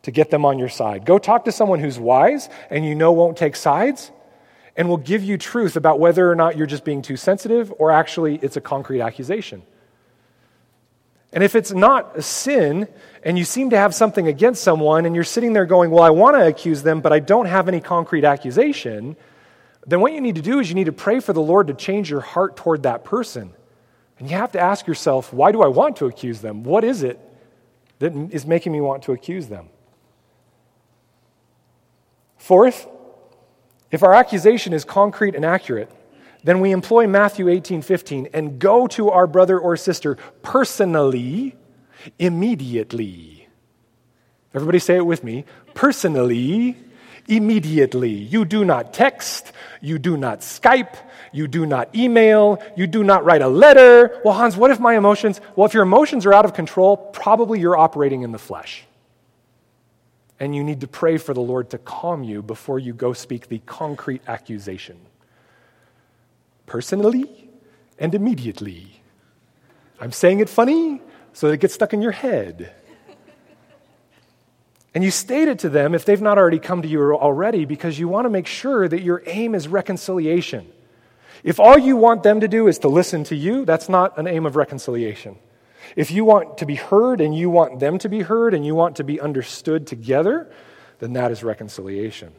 to 0.03 0.11
get 0.11 0.29
them 0.29 0.45
on 0.45 0.59
your 0.59 0.69
side. 0.69 1.05
Go 1.05 1.17
talk 1.17 1.45
to 1.45 1.51
someone 1.51 1.79
who's 1.79 1.99
wise 1.99 2.49
and 2.69 2.85
you 2.85 2.93
know 2.93 3.11
won't 3.11 3.37
take 3.37 3.55
sides 3.55 4.11
and 4.75 4.87
will 4.87 4.97
give 4.97 5.23
you 5.23 5.37
truth 5.37 5.75
about 5.75 5.99
whether 5.99 6.29
or 6.29 6.35
not 6.35 6.57
you're 6.57 6.67
just 6.67 6.83
being 6.83 7.01
too 7.01 7.17
sensitive 7.17 7.73
or 7.77 7.91
actually 7.91 8.37
it's 8.37 8.57
a 8.57 8.61
concrete 8.61 9.01
accusation. 9.01 9.63
And 11.31 11.43
if 11.43 11.55
it's 11.55 11.71
not 11.71 12.15
a 12.15 12.21
sin 12.21 12.87
and 13.23 13.37
you 13.37 13.43
seem 13.43 13.71
to 13.71 13.77
have 13.77 13.95
something 13.95 14.27
against 14.27 14.63
someone 14.63 15.05
and 15.05 15.15
you're 15.15 15.23
sitting 15.23 15.53
there 15.53 15.65
going, 15.65 15.89
Well, 15.89 16.03
I 16.03 16.11
want 16.11 16.37
to 16.37 16.45
accuse 16.45 16.83
them, 16.83 17.01
but 17.01 17.11
I 17.11 17.19
don't 17.19 17.47
have 17.47 17.67
any 17.67 17.79
concrete 17.79 18.23
accusation, 18.23 19.15
then 19.87 19.99
what 19.99 20.13
you 20.13 20.21
need 20.21 20.35
to 20.35 20.41
do 20.41 20.59
is 20.59 20.69
you 20.69 20.75
need 20.75 20.85
to 20.85 20.93
pray 20.93 21.19
for 21.19 21.33
the 21.33 21.41
Lord 21.41 21.67
to 21.67 21.73
change 21.73 22.09
your 22.09 22.21
heart 22.21 22.55
toward 22.55 22.83
that 22.83 23.03
person. 23.03 23.53
And 24.19 24.29
you 24.29 24.37
have 24.37 24.51
to 24.51 24.59
ask 24.59 24.85
yourself, 24.85 25.33
Why 25.33 25.51
do 25.51 25.63
I 25.63 25.67
want 25.67 25.95
to 25.97 26.05
accuse 26.05 26.41
them? 26.41 26.63
What 26.63 26.83
is 26.83 27.01
it 27.01 27.19
that 27.97 28.13
is 28.31 28.45
making 28.45 28.71
me 28.71 28.81
want 28.81 29.03
to 29.03 29.11
accuse 29.11 29.47
them? 29.47 29.69
Fourth, 32.43 32.89
if 33.89 34.03
our 34.03 34.13
accusation 34.13 34.73
is 34.73 34.83
concrete 34.83 35.33
and 35.33 35.45
accurate, 35.45 35.89
then 36.43 36.59
we 36.59 36.71
employ 36.71 37.07
Matthew 37.07 37.47
18 37.47 37.81
15 37.81 38.27
and 38.33 38.59
go 38.59 38.85
to 38.87 39.11
our 39.11 39.27
brother 39.27 39.57
or 39.57 39.77
sister 39.77 40.17
personally, 40.41 41.55
immediately. 42.19 43.47
Everybody 44.53 44.79
say 44.79 44.97
it 44.97 45.05
with 45.05 45.23
me 45.23 45.45
personally, 45.73 46.75
immediately. 47.29 48.11
You 48.11 48.43
do 48.43 48.65
not 48.65 48.93
text, 48.93 49.53
you 49.79 49.97
do 49.97 50.17
not 50.17 50.41
Skype, 50.41 50.97
you 51.31 51.47
do 51.47 51.65
not 51.65 51.95
email, 51.95 52.61
you 52.75 52.87
do 52.87 53.05
not 53.05 53.23
write 53.23 53.41
a 53.41 53.47
letter. 53.47 54.19
Well, 54.25 54.33
Hans, 54.33 54.57
what 54.57 54.69
if 54.69 54.81
my 54.81 54.97
emotions? 54.97 55.39
Well, 55.55 55.65
if 55.65 55.73
your 55.73 55.83
emotions 55.83 56.25
are 56.25 56.33
out 56.33 56.43
of 56.43 56.53
control, 56.53 56.97
probably 56.97 57.61
you're 57.61 57.77
operating 57.77 58.23
in 58.23 58.33
the 58.33 58.37
flesh 58.37 58.85
and 60.43 60.53
you 60.53 60.61
need 60.61 60.81
to 60.81 60.87
pray 60.87 61.17
for 61.17 61.33
the 61.33 61.39
Lord 61.41 61.69
to 61.69 61.77
calm 61.77 62.21
you 62.21 62.41
before 62.41 62.77
you 62.77 62.91
go 62.91 63.13
speak 63.13 63.47
the 63.47 63.59
concrete 63.59 64.21
accusation. 64.27 64.99
Personally 66.65 67.49
and 67.97 68.13
immediately. 68.13 69.01
I'm 70.01 70.11
saying 70.11 70.41
it 70.41 70.49
funny 70.49 71.01
so 71.31 71.47
that 71.47 71.53
it 71.53 71.59
gets 71.61 71.75
stuck 71.75 71.93
in 71.93 72.01
your 72.01 72.11
head. 72.11 72.73
And 74.93 75.01
you 75.01 75.11
state 75.11 75.47
it 75.47 75.59
to 75.59 75.69
them 75.69 75.95
if 75.95 76.03
they've 76.03 76.21
not 76.21 76.37
already 76.37 76.59
come 76.59 76.81
to 76.81 76.89
you 76.89 77.15
already 77.15 77.63
because 77.63 77.97
you 77.97 78.09
want 78.09 78.25
to 78.25 78.29
make 78.29 78.45
sure 78.45 78.85
that 78.85 79.01
your 79.01 79.23
aim 79.25 79.55
is 79.55 79.69
reconciliation. 79.69 80.69
If 81.41 81.57
all 81.57 81.77
you 81.77 81.95
want 81.95 82.21
them 82.21 82.41
to 82.41 82.49
do 82.49 82.67
is 82.67 82.79
to 82.79 82.89
listen 82.89 83.23
to 83.25 83.35
you, 83.35 83.63
that's 83.63 83.87
not 83.87 84.17
an 84.17 84.27
aim 84.27 84.45
of 84.45 84.57
reconciliation. 84.57 85.37
If 85.95 86.11
you 86.11 86.25
want 86.25 86.57
to 86.59 86.65
be 86.65 86.75
heard 86.75 87.21
and 87.21 87.35
you 87.35 87.49
want 87.49 87.79
them 87.79 87.97
to 87.99 88.09
be 88.09 88.21
heard 88.21 88.53
and 88.53 88.65
you 88.65 88.75
want 88.75 88.95
to 88.97 89.03
be 89.03 89.19
understood 89.19 89.85
together, 89.85 90.51
then 90.99 91.13
that 91.13 91.31
is 91.31 91.43
reconciliation. 91.43 92.33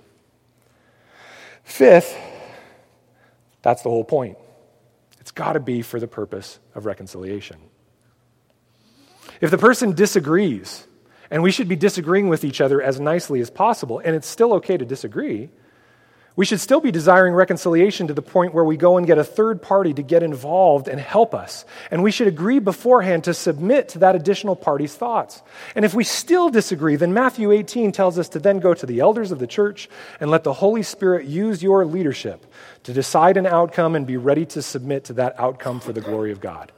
Fifth, 1.62 2.16
that's 3.62 3.82
the 3.82 3.90
whole 3.90 4.04
point. 4.04 4.38
It's 5.20 5.30
got 5.30 5.54
to 5.54 5.60
be 5.60 5.82
for 5.82 5.98
the 5.98 6.08
purpose 6.08 6.58
of 6.74 6.84
reconciliation. 6.84 7.58
If 9.40 9.50
the 9.50 9.58
person 9.58 9.92
disagrees, 9.92 10.86
and 11.30 11.42
we 11.42 11.50
should 11.50 11.68
be 11.68 11.76
disagreeing 11.76 12.28
with 12.28 12.44
each 12.44 12.60
other 12.60 12.82
as 12.82 13.00
nicely 13.00 13.40
as 13.40 13.50
possible, 13.50 14.00
and 14.04 14.14
it's 14.14 14.28
still 14.28 14.54
okay 14.54 14.76
to 14.76 14.84
disagree, 14.84 15.50
we 16.36 16.44
should 16.44 16.60
still 16.60 16.80
be 16.80 16.90
desiring 16.90 17.32
reconciliation 17.32 18.08
to 18.08 18.14
the 18.14 18.22
point 18.22 18.54
where 18.54 18.64
we 18.64 18.76
go 18.76 18.96
and 18.96 19.06
get 19.06 19.18
a 19.18 19.24
third 19.24 19.62
party 19.62 19.94
to 19.94 20.02
get 20.02 20.24
involved 20.24 20.88
and 20.88 20.98
help 20.98 21.32
us. 21.32 21.64
And 21.92 22.02
we 22.02 22.10
should 22.10 22.26
agree 22.26 22.58
beforehand 22.58 23.24
to 23.24 23.34
submit 23.34 23.90
to 23.90 24.00
that 24.00 24.16
additional 24.16 24.56
party's 24.56 24.96
thoughts. 24.96 25.42
And 25.76 25.84
if 25.84 25.94
we 25.94 26.02
still 26.02 26.50
disagree, 26.50 26.96
then 26.96 27.14
Matthew 27.14 27.52
18 27.52 27.92
tells 27.92 28.18
us 28.18 28.28
to 28.30 28.40
then 28.40 28.58
go 28.58 28.74
to 28.74 28.84
the 28.84 28.98
elders 28.98 29.30
of 29.30 29.38
the 29.38 29.46
church 29.46 29.88
and 30.18 30.28
let 30.28 30.42
the 30.42 30.54
Holy 30.54 30.82
Spirit 30.82 31.26
use 31.26 31.62
your 31.62 31.84
leadership 31.84 32.44
to 32.82 32.92
decide 32.92 33.36
an 33.36 33.46
outcome 33.46 33.94
and 33.94 34.04
be 34.04 34.16
ready 34.16 34.44
to 34.46 34.60
submit 34.60 35.04
to 35.04 35.12
that 35.12 35.38
outcome 35.38 35.78
for 35.78 35.92
the 35.92 36.00
glory 36.00 36.32
of 36.32 36.40
God. 36.40 36.72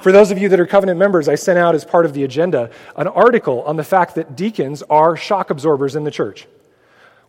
For 0.00 0.10
those 0.10 0.32
of 0.32 0.38
you 0.38 0.48
that 0.48 0.58
are 0.58 0.66
covenant 0.66 0.98
members, 0.98 1.28
I 1.28 1.36
sent 1.36 1.60
out 1.60 1.76
as 1.76 1.84
part 1.84 2.06
of 2.06 2.12
the 2.12 2.24
agenda 2.24 2.70
an 2.96 3.06
article 3.06 3.62
on 3.62 3.76
the 3.76 3.84
fact 3.84 4.16
that 4.16 4.34
deacons 4.34 4.82
are 4.90 5.16
shock 5.16 5.50
absorbers 5.50 5.94
in 5.94 6.02
the 6.02 6.10
church. 6.10 6.48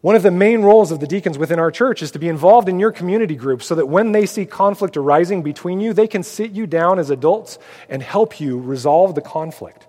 One 0.01 0.15
of 0.15 0.23
the 0.23 0.31
main 0.31 0.61
roles 0.61 0.91
of 0.91 0.99
the 0.99 1.07
deacons 1.07 1.37
within 1.37 1.59
our 1.59 1.71
church 1.71 2.01
is 2.03 2.11
to 2.11 2.19
be 2.19 2.27
involved 2.27 2.69
in 2.69 2.79
your 2.79 2.91
community 2.91 3.35
group 3.35 3.63
so 3.63 3.75
that 3.75 3.87
when 3.87 4.11
they 4.11 4.25
see 4.25 4.45
conflict 4.45 4.95
arising 4.95 5.41
between 5.41 5.79
you, 5.79 5.91
they 5.93 6.07
can 6.07 6.21
sit 6.21 6.51
you 6.51 6.67
down 6.67 6.99
as 6.99 7.09
adults 7.09 7.57
and 7.89 8.03
help 8.03 8.39
you 8.39 8.59
resolve 8.59 9.15
the 9.15 9.21
conflict. 9.21 9.87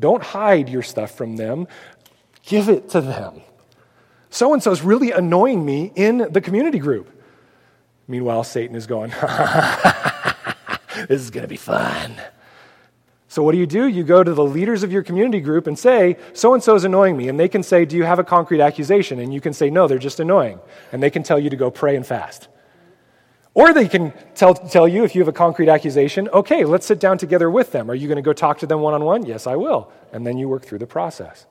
Don't 0.00 0.22
hide 0.22 0.68
your 0.68 0.82
stuff 0.82 1.10
from 1.10 1.36
them, 1.36 1.68
give 2.46 2.68
it 2.68 2.88
to 2.90 3.00
them. 3.00 3.42
So 4.30 4.52
and 4.52 4.62
so 4.62 4.72
is 4.72 4.82
really 4.82 5.12
annoying 5.12 5.64
me 5.64 5.92
in 5.94 6.18
the 6.30 6.40
community 6.40 6.78
group. 6.78 7.10
Meanwhile, 8.08 8.44
Satan 8.44 8.76
is 8.76 8.86
going, 8.86 9.10
This 11.08 11.20
is 11.20 11.30
going 11.30 11.42
to 11.42 11.48
be 11.48 11.56
fun. 11.56 12.16
So, 13.34 13.42
what 13.42 13.50
do 13.50 13.58
you 13.58 13.66
do? 13.66 13.88
You 13.88 14.04
go 14.04 14.22
to 14.22 14.32
the 14.32 14.44
leaders 14.44 14.84
of 14.84 14.92
your 14.92 15.02
community 15.02 15.40
group 15.40 15.66
and 15.66 15.76
say, 15.76 16.18
So 16.34 16.54
and 16.54 16.62
so 16.62 16.76
is 16.76 16.84
annoying 16.84 17.16
me. 17.16 17.28
And 17.28 17.40
they 17.40 17.48
can 17.48 17.64
say, 17.64 17.84
Do 17.84 17.96
you 17.96 18.04
have 18.04 18.20
a 18.20 18.22
concrete 18.22 18.60
accusation? 18.60 19.18
And 19.18 19.34
you 19.34 19.40
can 19.40 19.52
say, 19.52 19.70
No, 19.70 19.88
they're 19.88 19.98
just 19.98 20.20
annoying. 20.20 20.60
And 20.92 21.02
they 21.02 21.10
can 21.10 21.24
tell 21.24 21.40
you 21.40 21.50
to 21.50 21.56
go 21.56 21.68
pray 21.68 21.96
and 21.96 22.06
fast. 22.06 22.46
Or 23.52 23.74
they 23.74 23.88
can 23.88 24.12
tell, 24.36 24.54
tell 24.54 24.86
you, 24.86 25.02
if 25.02 25.16
you 25.16 25.20
have 25.20 25.26
a 25.26 25.32
concrete 25.32 25.68
accusation, 25.68 26.28
okay, 26.28 26.64
let's 26.64 26.86
sit 26.86 27.00
down 27.00 27.18
together 27.18 27.50
with 27.50 27.72
them. 27.72 27.90
Are 27.90 27.96
you 27.96 28.06
going 28.06 28.18
to 28.18 28.22
go 28.22 28.32
talk 28.32 28.58
to 28.58 28.68
them 28.68 28.82
one 28.82 28.94
on 28.94 29.04
one? 29.04 29.26
Yes, 29.26 29.48
I 29.48 29.56
will. 29.56 29.90
And 30.12 30.24
then 30.24 30.38
you 30.38 30.48
work 30.48 30.64
through 30.64 30.78
the 30.78 30.86
process. 30.86 31.44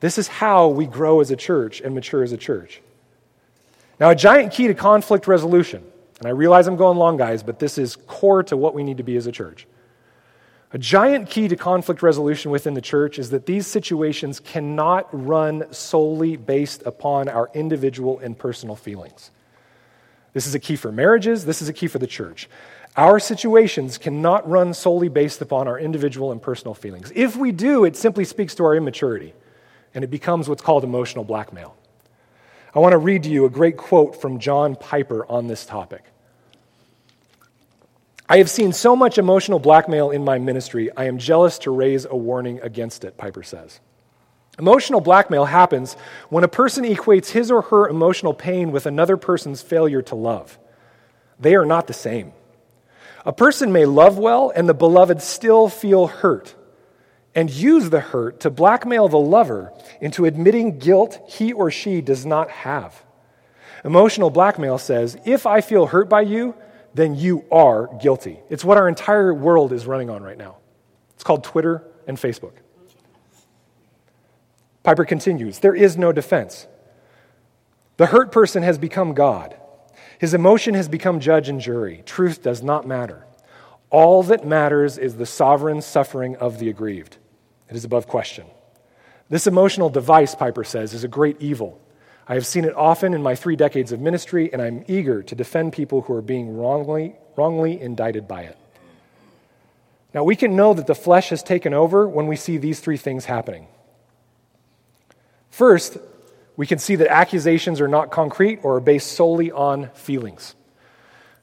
This 0.00 0.18
is 0.18 0.28
how 0.28 0.68
we 0.68 0.84
grow 0.84 1.22
as 1.22 1.30
a 1.30 1.36
church 1.36 1.80
and 1.80 1.94
mature 1.94 2.22
as 2.22 2.32
a 2.32 2.36
church. 2.36 2.82
Now, 3.98 4.10
a 4.10 4.14
giant 4.14 4.52
key 4.52 4.66
to 4.66 4.74
conflict 4.74 5.26
resolution 5.26 5.82
And 6.18 6.28
I 6.28 6.32
realize 6.32 6.66
I'm 6.66 6.76
going 6.76 6.98
long, 6.98 7.16
guys, 7.16 7.42
but 7.42 7.60
this 7.60 7.78
is 7.78 7.96
core 7.96 8.42
to 8.42 8.58
what 8.58 8.74
we 8.74 8.82
need 8.82 8.98
to 8.98 9.02
be 9.02 9.16
as 9.16 9.26
a 9.26 9.32
church. 9.32 9.66
A 10.72 10.78
giant 10.78 11.28
key 11.28 11.48
to 11.48 11.56
conflict 11.56 12.00
resolution 12.00 12.52
within 12.52 12.74
the 12.74 12.80
church 12.80 13.18
is 13.18 13.30
that 13.30 13.46
these 13.46 13.66
situations 13.66 14.38
cannot 14.38 15.08
run 15.12 15.72
solely 15.72 16.36
based 16.36 16.84
upon 16.86 17.28
our 17.28 17.50
individual 17.54 18.20
and 18.20 18.38
personal 18.38 18.76
feelings. 18.76 19.32
This 20.32 20.46
is 20.46 20.54
a 20.54 20.60
key 20.60 20.76
for 20.76 20.92
marriages, 20.92 21.44
this 21.44 21.60
is 21.60 21.68
a 21.68 21.72
key 21.72 21.88
for 21.88 21.98
the 21.98 22.06
church. 22.06 22.48
Our 22.96 23.18
situations 23.18 23.98
cannot 23.98 24.48
run 24.48 24.72
solely 24.72 25.08
based 25.08 25.40
upon 25.40 25.66
our 25.66 25.78
individual 25.78 26.30
and 26.30 26.40
personal 26.40 26.74
feelings. 26.74 27.10
If 27.16 27.36
we 27.36 27.50
do, 27.50 27.84
it 27.84 27.96
simply 27.96 28.24
speaks 28.24 28.54
to 28.56 28.64
our 28.64 28.76
immaturity, 28.76 29.34
and 29.92 30.04
it 30.04 30.10
becomes 30.10 30.48
what's 30.48 30.62
called 30.62 30.84
emotional 30.84 31.24
blackmail. 31.24 31.76
I 32.74 32.78
want 32.78 32.92
to 32.92 32.98
read 32.98 33.24
to 33.24 33.28
you 33.28 33.44
a 33.44 33.50
great 33.50 33.76
quote 33.76 34.20
from 34.20 34.38
John 34.38 34.76
Piper 34.76 35.26
on 35.26 35.48
this 35.48 35.66
topic. 35.66 36.04
I 38.30 38.38
have 38.38 38.48
seen 38.48 38.72
so 38.72 38.94
much 38.94 39.18
emotional 39.18 39.58
blackmail 39.58 40.12
in 40.12 40.24
my 40.24 40.38
ministry, 40.38 40.88
I 40.96 41.06
am 41.06 41.18
jealous 41.18 41.58
to 41.60 41.72
raise 41.72 42.04
a 42.04 42.14
warning 42.14 42.60
against 42.62 43.02
it, 43.02 43.16
Piper 43.16 43.42
says. 43.42 43.80
Emotional 44.56 45.00
blackmail 45.00 45.46
happens 45.46 45.94
when 46.28 46.44
a 46.44 46.48
person 46.48 46.84
equates 46.84 47.30
his 47.30 47.50
or 47.50 47.62
her 47.62 47.88
emotional 47.88 48.32
pain 48.32 48.70
with 48.70 48.86
another 48.86 49.16
person's 49.16 49.62
failure 49.62 50.00
to 50.02 50.14
love. 50.14 50.60
They 51.40 51.56
are 51.56 51.66
not 51.66 51.88
the 51.88 51.92
same. 51.92 52.32
A 53.26 53.32
person 53.32 53.72
may 53.72 53.84
love 53.84 54.16
well 54.16 54.52
and 54.54 54.68
the 54.68 54.74
beloved 54.74 55.20
still 55.20 55.68
feel 55.68 56.06
hurt 56.06 56.54
and 57.34 57.50
use 57.50 57.90
the 57.90 57.98
hurt 57.98 58.38
to 58.40 58.50
blackmail 58.50 59.08
the 59.08 59.18
lover 59.18 59.72
into 60.00 60.24
admitting 60.24 60.78
guilt 60.78 61.20
he 61.28 61.52
or 61.52 61.68
she 61.72 62.00
does 62.00 62.24
not 62.24 62.48
have. 62.48 63.02
Emotional 63.84 64.30
blackmail 64.30 64.78
says, 64.78 65.18
If 65.24 65.46
I 65.46 65.60
feel 65.62 65.86
hurt 65.86 66.08
by 66.08 66.20
you, 66.20 66.54
then 66.94 67.14
you 67.14 67.44
are 67.50 67.88
guilty. 67.98 68.40
It's 68.48 68.64
what 68.64 68.76
our 68.76 68.88
entire 68.88 69.32
world 69.32 69.72
is 69.72 69.86
running 69.86 70.10
on 70.10 70.22
right 70.22 70.38
now. 70.38 70.56
It's 71.14 71.24
called 71.24 71.44
Twitter 71.44 71.84
and 72.06 72.16
Facebook. 72.16 72.52
Piper 74.82 75.04
continues 75.04 75.58
There 75.58 75.74
is 75.74 75.96
no 75.96 76.12
defense. 76.12 76.66
The 77.96 78.06
hurt 78.06 78.32
person 78.32 78.62
has 78.62 78.78
become 78.78 79.12
God. 79.12 79.56
His 80.18 80.34
emotion 80.34 80.74
has 80.74 80.88
become 80.88 81.20
judge 81.20 81.48
and 81.48 81.60
jury. 81.60 82.02
Truth 82.06 82.42
does 82.42 82.62
not 82.62 82.86
matter. 82.86 83.26
All 83.90 84.22
that 84.24 84.46
matters 84.46 84.98
is 84.98 85.16
the 85.16 85.26
sovereign 85.26 85.82
suffering 85.82 86.36
of 86.36 86.58
the 86.58 86.68
aggrieved. 86.68 87.18
It 87.68 87.76
is 87.76 87.84
above 87.84 88.06
question. 88.06 88.46
This 89.28 89.46
emotional 89.46 89.90
device, 89.90 90.34
Piper 90.34 90.64
says, 90.64 90.92
is 90.94 91.04
a 91.04 91.08
great 91.08 91.40
evil. 91.40 91.80
I 92.30 92.34
have 92.34 92.46
seen 92.46 92.64
it 92.64 92.76
often 92.76 93.12
in 93.12 93.24
my 93.24 93.34
three 93.34 93.56
decades 93.56 93.90
of 93.90 93.98
ministry, 93.98 94.52
and 94.52 94.62
I'm 94.62 94.84
eager 94.86 95.20
to 95.20 95.34
defend 95.34 95.72
people 95.72 96.02
who 96.02 96.14
are 96.14 96.22
being 96.22 96.56
wrongly, 96.56 97.16
wrongly 97.36 97.80
indicted 97.80 98.28
by 98.28 98.42
it. 98.42 98.56
Now, 100.14 100.22
we 100.22 100.36
can 100.36 100.54
know 100.54 100.72
that 100.72 100.86
the 100.86 100.94
flesh 100.94 101.30
has 101.30 101.42
taken 101.42 101.74
over 101.74 102.06
when 102.06 102.28
we 102.28 102.36
see 102.36 102.56
these 102.56 102.78
three 102.78 102.98
things 102.98 103.24
happening. 103.24 103.66
First, 105.50 105.98
we 106.56 106.68
can 106.68 106.78
see 106.78 106.94
that 106.94 107.12
accusations 107.12 107.80
are 107.80 107.88
not 107.88 108.12
concrete 108.12 108.60
or 108.62 108.76
are 108.76 108.80
based 108.80 109.10
solely 109.10 109.50
on 109.50 109.88
feelings. 109.94 110.54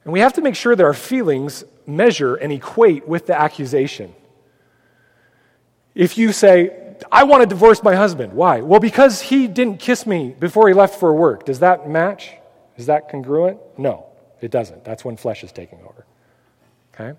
And 0.05 0.13
we 0.13 0.21
have 0.21 0.35
to 0.35 0.41
make 0.41 0.55
sure 0.55 0.73
that 0.73 0.83
our 0.85 0.93
feelings 0.93 1.65
measure 1.85 2.35
and 2.35 2.53
equate 2.53 3.05
with 3.09 3.27
the 3.27 3.37
accusation. 3.37 4.15
If 5.93 6.17
you 6.17 6.31
say, 6.31 6.86
I 7.11 7.23
want 7.23 7.41
to 7.41 7.47
divorce 7.47 7.83
my 7.83 7.95
husband. 7.95 8.33
Why? 8.33 8.61
Well, 8.61 8.79
because 8.79 9.21
he 9.21 9.47
didn't 9.47 9.79
kiss 9.79 10.05
me 10.05 10.35
before 10.39 10.67
he 10.67 10.73
left 10.73 10.99
for 10.99 11.13
work. 11.13 11.45
Does 11.45 11.59
that 11.59 11.89
match? 11.89 12.31
Is 12.77 12.85
that 12.87 13.09
congruent? 13.09 13.59
No, 13.77 14.05
it 14.41 14.51
doesn't. 14.51 14.83
That's 14.83 15.03
when 15.03 15.17
flesh 15.17 15.43
is 15.43 15.51
taking 15.51 15.79
over. 15.81 16.05
Okay? 16.93 17.17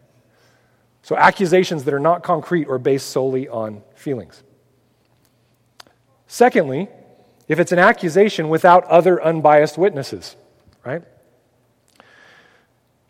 So, 1.03 1.17
accusations 1.17 1.85
that 1.85 1.95
are 1.95 2.01
not 2.01 2.23
concrete 2.23 2.67
or 2.67 2.79
based 2.79 3.11
solely 3.11 3.49
on 3.49 3.83
feelings. 3.95 4.43
Secondly, 6.27 6.89
if 7.49 7.59
it's 7.59 7.73
an 7.73 7.79
accusation 7.79 8.49
without 8.49 8.85
other 8.85 9.23
unbiased 9.23 9.79
witnesses, 9.79 10.37
right? 10.85 11.03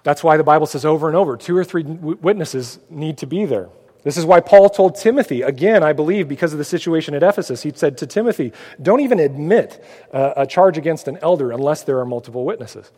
That's 0.04 0.22
why 0.22 0.36
the 0.36 0.44
Bible 0.44 0.66
says 0.66 0.84
over 0.84 1.08
and 1.08 1.16
over 1.16 1.36
two 1.36 1.56
or 1.56 1.64
three 1.64 1.82
witnesses 1.82 2.78
need 2.88 3.18
to 3.18 3.26
be 3.26 3.44
there. 3.44 3.68
This 4.08 4.16
is 4.16 4.24
why 4.24 4.40
Paul 4.40 4.70
told 4.70 4.94
Timothy, 4.94 5.42
again, 5.42 5.82
I 5.82 5.92
believe, 5.92 6.28
because 6.28 6.54
of 6.54 6.58
the 6.58 6.64
situation 6.64 7.12
at 7.12 7.22
Ephesus, 7.22 7.62
he 7.62 7.70
said 7.74 7.98
to 7.98 8.06
Timothy, 8.06 8.54
don't 8.80 9.00
even 9.00 9.20
admit 9.20 9.84
uh, 10.14 10.32
a 10.34 10.46
charge 10.46 10.78
against 10.78 11.08
an 11.08 11.18
elder 11.20 11.52
unless 11.52 11.82
there 11.82 11.98
are 11.98 12.06
multiple 12.06 12.46
witnesses. 12.46 12.90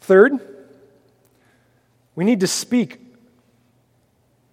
Third, 0.00 0.32
we 2.16 2.24
need 2.24 2.40
to 2.40 2.48
speak 2.48 2.98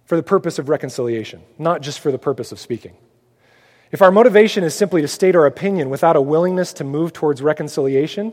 for 0.04 0.14
the 0.14 0.22
purpose 0.22 0.60
of 0.60 0.68
reconciliation, 0.68 1.42
not 1.58 1.82
just 1.82 1.98
for 1.98 2.12
the 2.12 2.18
purpose 2.18 2.52
of 2.52 2.60
speaking. 2.60 2.94
If 3.90 4.00
our 4.00 4.12
motivation 4.12 4.62
is 4.62 4.76
simply 4.76 5.02
to 5.02 5.08
state 5.08 5.34
our 5.34 5.46
opinion 5.46 5.90
without 5.90 6.14
a 6.14 6.22
willingness 6.22 6.72
to 6.74 6.84
move 6.84 7.12
towards 7.12 7.42
reconciliation, 7.42 8.32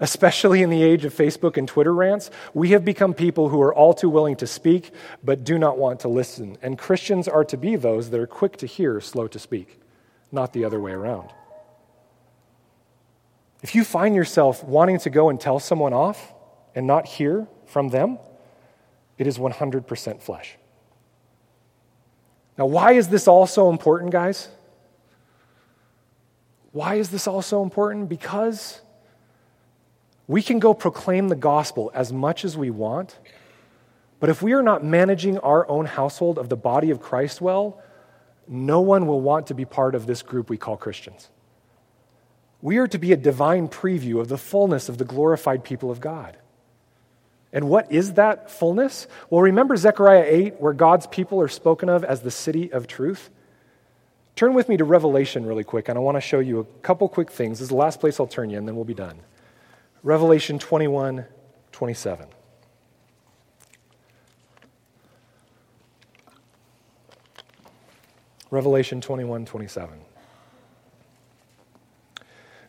especially 0.00 0.62
in 0.62 0.70
the 0.70 0.82
age 0.82 1.04
of 1.04 1.14
Facebook 1.14 1.56
and 1.56 1.66
Twitter 1.66 1.94
rants, 1.94 2.30
we 2.54 2.70
have 2.70 2.84
become 2.84 3.14
people 3.14 3.48
who 3.48 3.60
are 3.60 3.74
all 3.74 3.94
too 3.94 4.08
willing 4.08 4.36
to 4.36 4.46
speak 4.46 4.92
but 5.22 5.44
do 5.44 5.58
not 5.58 5.78
want 5.78 6.00
to 6.00 6.08
listen. 6.08 6.56
And 6.62 6.78
Christians 6.78 7.26
are 7.28 7.44
to 7.44 7.56
be 7.56 7.76
those 7.76 8.10
that 8.10 8.20
are 8.20 8.26
quick 8.26 8.56
to 8.58 8.66
hear, 8.66 9.00
slow 9.00 9.26
to 9.28 9.38
speak, 9.38 9.80
not 10.30 10.52
the 10.52 10.64
other 10.64 10.80
way 10.80 10.92
around. 10.92 11.30
If 13.62 13.74
you 13.74 13.84
find 13.84 14.14
yourself 14.14 14.62
wanting 14.62 15.00
to 15.00 15.10
go 15.10 15.30
and 15.30 15.40
tell 15.40 15.58
someone 15.58 15.92
off 15.92 16.32
and 16.74 16.86
not 16.86 17.06
hear 17.06 17.48
from 17.66 17.88
them, 17.88 18.18
it 19.16 19.26
is 19.26 19.36
100% 19.36 20.22
flesh. 20.22 20.56
Now, 22.56 22.66
why 22.66 22.92
is 22.92 23.08
this 23.08 23.26
all 23.26 23.46
so 23.46 23.70
important, 23.70 24.12
guys? 24.12 24.48
Why 26.72 26.96
is 26.96 27.08
this 27.10 27.26
all 27.26 27.42
so 27.42 27.62
important? 27.62 28.08
Because 28.08 28.80
we 30.28 30.42
can 30.42 30.58
go 30.58 30.74
proclaim 30.74 31.28
the 31.28 31.36
gospel 31.36 31.90
as 31.94 32.12
much 32.12 32.44
as 32.44 32.56
we 32.56 32.70
want, 32.70 33.18
but 34.20 34.28
if 34.28 34.42
we 34.42 34.52
are 34.52 34.62
not 34.62 34.84
managing 34.84 35.38
our 35.38 35.68
own 35.68 35.86
household 35.86 36.38
of 36.38 36.48
the 36.48 36.56
body 36.56 36.90
of 36.90 37.00
Christ 37.00 37.40
well, 37.40 37.82
no 38.46 38.80
one 38.80 39.06
will 39.06 39.20
want 39.20 39.48
to 39.48 39.54
be 39.54 39.64
part 39.64 39.94
of 39.94 40.06
this 40.06 40.22
group 40.22 40.50
we 40.50 40.58
call 40.58 40.76
Christians. 40.76 41.30
We 42.60 42.78
are 42.78 42.88
to 42.88 42.98
be 42.98 43.12
a 43.12 43.16
divine 43.16 43.68
preview 43.68 44.20
of 44.20 44.28
the 44.28 44.38
fullness 44.38 44.88
of 44.88 44.98
the 44.98 45.04
glorified 45.04 45.64
people 45.64 45.90
of 45.90 46.00
God. 46.00 46.36
And 47.52 47.70
what 47.70 47.90
is 47.90 48.14
that 48.14 48.50
fullness? 48.50 49.06
Well, 49.30 49.40
remember 49.40 49.76
Zechariah 49.76 50.24
8, 50.26 50.60
where 50.60 50.74
God's 50.74 51.06
people 51.06 51.40
are 51.40 51.48
spoken 51.48 51.88
of 51.88 52.04
as 52.04 52.20
the 52.20 52.30
city 52.30 52.70
of 52.72 52.86
truth? 52.86 53.30
Turn 54.36 54.54
with 54.54 54.68
me 54.68 54.76
to 54.76 54.84
Revelation 54.84 55.46
really 55.46 55.64
quick, 55.64 55.88
and 55.88 55.96
I 55.96 56.00
want 56.00 56.16
to 56.16 56.20
show 56.20 56.40
you 56.40 56.60
a 56.60 56.64
couple 56.82 57.08
quick 57.08 57.30
things. 57.30 57.58
This 57.58 57.66
is 57.66 57.70
the 57.70 57.76
last 57.76 58.00
place 58.00 58.20
I'll 58.20 58.26
turn 58.26 58.50
you, 58.50 58.58
and 58.58 58.68
then 58.68 58.76
we'll 58.76 58.84
be 58.84 58.94
done. 58.94 59.20
Revelation 60.08 60.58
21 60.58 61.26
27. 61.70 62.26
Revelation 68.50 69.02
21 69.02 69.44
27. 69.44 70.00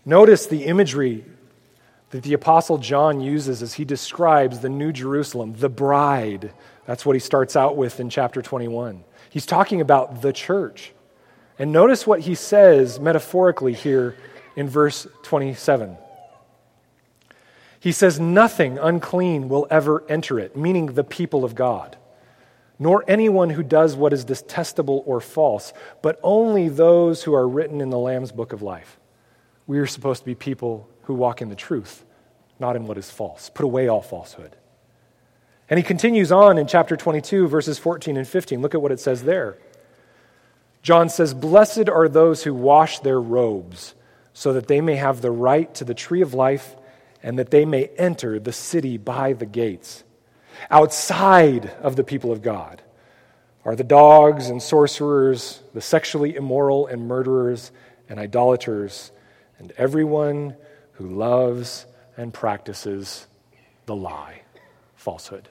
Notice 0.03 0.47
the 0.47 0.65
imagery 0.65 1.23
that 2.09 2.23
the 2.23 2.33
Apostle 2.33 2.77
John 2.77 3.21
uses 3.21 3.63
as 3.63 3.75
he 3.75 3.85
describes 3.85 4.59
the 4.59 4.67
New 4.67 4.91
Jerusalem, 4.91 5.53
the 5.53 5.69
bride. 5.69 6.51
That's 6.85 7.05
what 7.05 7.15
he 7.15 7.21
starts 7.21 7.55
out 7.55 7.77
with 7.77 8.01
in 8.01 8.09
chapter 8.09 8.41
21. 8.41 9.05
He's 9.29 9.45
talking 9.45 9.79
about 9.79 10.21
the 10.21 10.33
church. 10.33 10.91
And 11.57 11.71
notice 11.71 12.05
what 12.05 12.19
he 12.19 12.35
says 12.35 12.99
metaphorically 12.99 13.71
here 13.71 14.17
in 14.57 14.67
verse 14.67 15.07
27. 15.23 15.95
He 17.79 17.91
says, 17.91 18.19
Nothing 18.19 18.77
unclean 18.77 19.49
will 19.49 19.67
ever 19.71 20.03
enter 20.09 20.39
it, 20.39 20.55
meaning 20.55 20.87
the 20.87 21.03
people 21.03 21.45
of 21.45 21.55
God, 21.55 21.97
nor 22.77 23.03
anyone 23.07 23.51
who 23.51 23.63
does 23.63 23.95
what 23.95 24.13
is 24.13 24.25
detestable 24.25 25.03
or 25.05 25.21
false, 25.21 25.73
but 26.01 26.19
only 26.21 26.67
those 26.69 27.23
who 27.23 27.33
are 27.33 27.47
written 27.47 27.81
in 27.81 27.89
the 27.89 27.97
Lamb's 27.97 28.31
book 28.31 28.53
of 28.53 28.61
life. 28.61 28.99
We 29.65 29.79
are 29.79 29.87
supposed 29.87 30.21
to 30.21 30.25
be 30.25 30.35
people 30.35 30.89
who 31.03 31.13
walk 31.13 31.41
in 31.41 31.49
the 31.49 31.55
truth, 31.55 32.03
not 32.59 32.75
in 32.75 32.85
what 32.87 32.97
is 32.97 33.09
false. 33.09 33.49
Put 33.49 33.65
away 33.65 33.87
all 33.87 34.01
falsehood. 34.01 34.55
And 35.69 35.77
he 35.77 35.83
continues 35.83 36.31
on 36.31 36.57
in 36.57 36.67
chapter 36.67 36.97
22, 36.97 37.47
verses 37.47 37.77
14 37.77 38.17
and 38.17 38.27
15. 38.27 38.61
Look 38.61 38.73
at 38.73 38.81
what 38.81 38.91
it 38.91 38.99
says 38.99 39.23
there. 39.23 39.57
John 40.81 41.09
says, 41.09 41.33
Blessed 41.33 41.87
are 41.87 42.09
those 42.09 42.43
who 42.43 42.53
wash 42.53 42.99
their 42.99 43.21
robes, 43.21 43.93
so 44.33 44.53
that 44.53 44.67
they 44.67 44.81
may 44.81 44.95
have 44.95 45.21
the 45.21 45.31
right 45.31 45.73
to 45.75 45.83
the 45.83 45.93
tree 45.93 46.21
of 46.21 46.33
life 46.33 46.75
and 47.21 47.37
that 47.39 47.51
they 47.51 47.65
may 47.65 47.85
enter 47.97 48.39
the 48.39 48.51
city 48.51 48.97
by 48.97 49.33
the 49.33 49.45
gates. 49.45 50.03
Outside 50.69 51.71
of 51.81 51.95
the 51.95 52.03
people 52.03 52.31
of 52.31 52.41
God 52.41 52.81
are 53.65 53.75
the 53.75 53.83
dogs 53.83 54.49
and 54.49 54.61
sorcerers, 54.61 55.61
the 55.73 55.81
sexually 55.81 56.35
immoral 56.35 56.87
and 56.87 57.07
murderers 57.07 57.71
and 58.07 58.19
idolaters, 58.19 59.11
and 59.57 59.71
everyone 59.77 60.55
who 60.93 61.07
loves 61.07 61.85
and 62.17 62.33
practices 62.33 63.27
the 63.85 63.95
lie, 63.95 64.41
falsehood. 64.95 65.49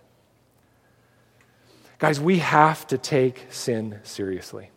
Guys, 1.98 2.20
we 2.20 2.38
have 2.38 2.86
to 2.86 2.98
take 2.98 3.46
sin 3.50 3.98
seriously. 4.04 4.70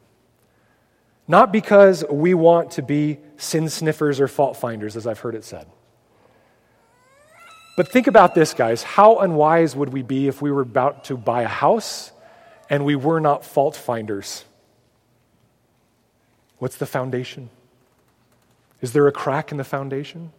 Not 1.27 1.51
because 1.51 2.03
we 2.09 2.33
want 2.33 2.71
to 2.71 2.81
be 2.81 3.19
sin 3.37 3.69
sniffers 3.69 4.19
or 4.19 4.27
fault 4.27 4.57
finders, 4.57 4.97
as 4.97 5.05
I've 5.05 5.19
heard 5.19 5.35
it 5.35 5.43
said. 5.43 5.67
But 7.77 7.87
think 7.87 8.07
about 8.07 8.35
this, 8.35 8.53
guys. 8.53 8.83
How 8.83 9.19
unwise 9.19 9.75
would 9.75 9.89
we 9.93 10.01
be 10.01 10.27
if 10.27 10.41
we 10.41 10.51
were 10.51 10.61
about 10.61 11.05
to 11.05 11.17
buy 11.17 11.43
a 11.43 11.47
house 11.47 12.11
and 12.69 12.85
we 12.85 12.95
were 12.95 13.19
not 13.19 13.45
fault 13.45 13.75
finders? 13.75 14.45
What's 16.57 16.77
the 16.77 16.85
foundation? 16.85 17.49
Is 18.81 18.93
there 18.93 19.07
a 19.07 19.11
crack 19.11 19.51
in 19.51 19.57
the 19.57 19.63
foundation? 19.63 20.31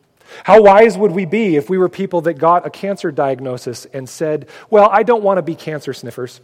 How 0.44 0.62
wise 0.62 0.96
would 0.96 1.12
we 1.12 1.24
be 1.24 1.56
if 1.56 1.68
we 1.68 1.78
were 1.78 1.88
people 1.88 2.20
that 2.22 2.34
got 2.34 2.66
a 2.66 2.70
cancer 2.70 3.10
diagnosis 3.10 3.86
and 3.86 4.08
said, 4.08 4.48
Well, 4.70 4.88
I 4.90 5.02
don't 5.02 5.22
want 5.22 5.38
to 5.38 5.42
be 5.42 5.54
cancer 5.54 5.92
sniffers. 5.92 6.40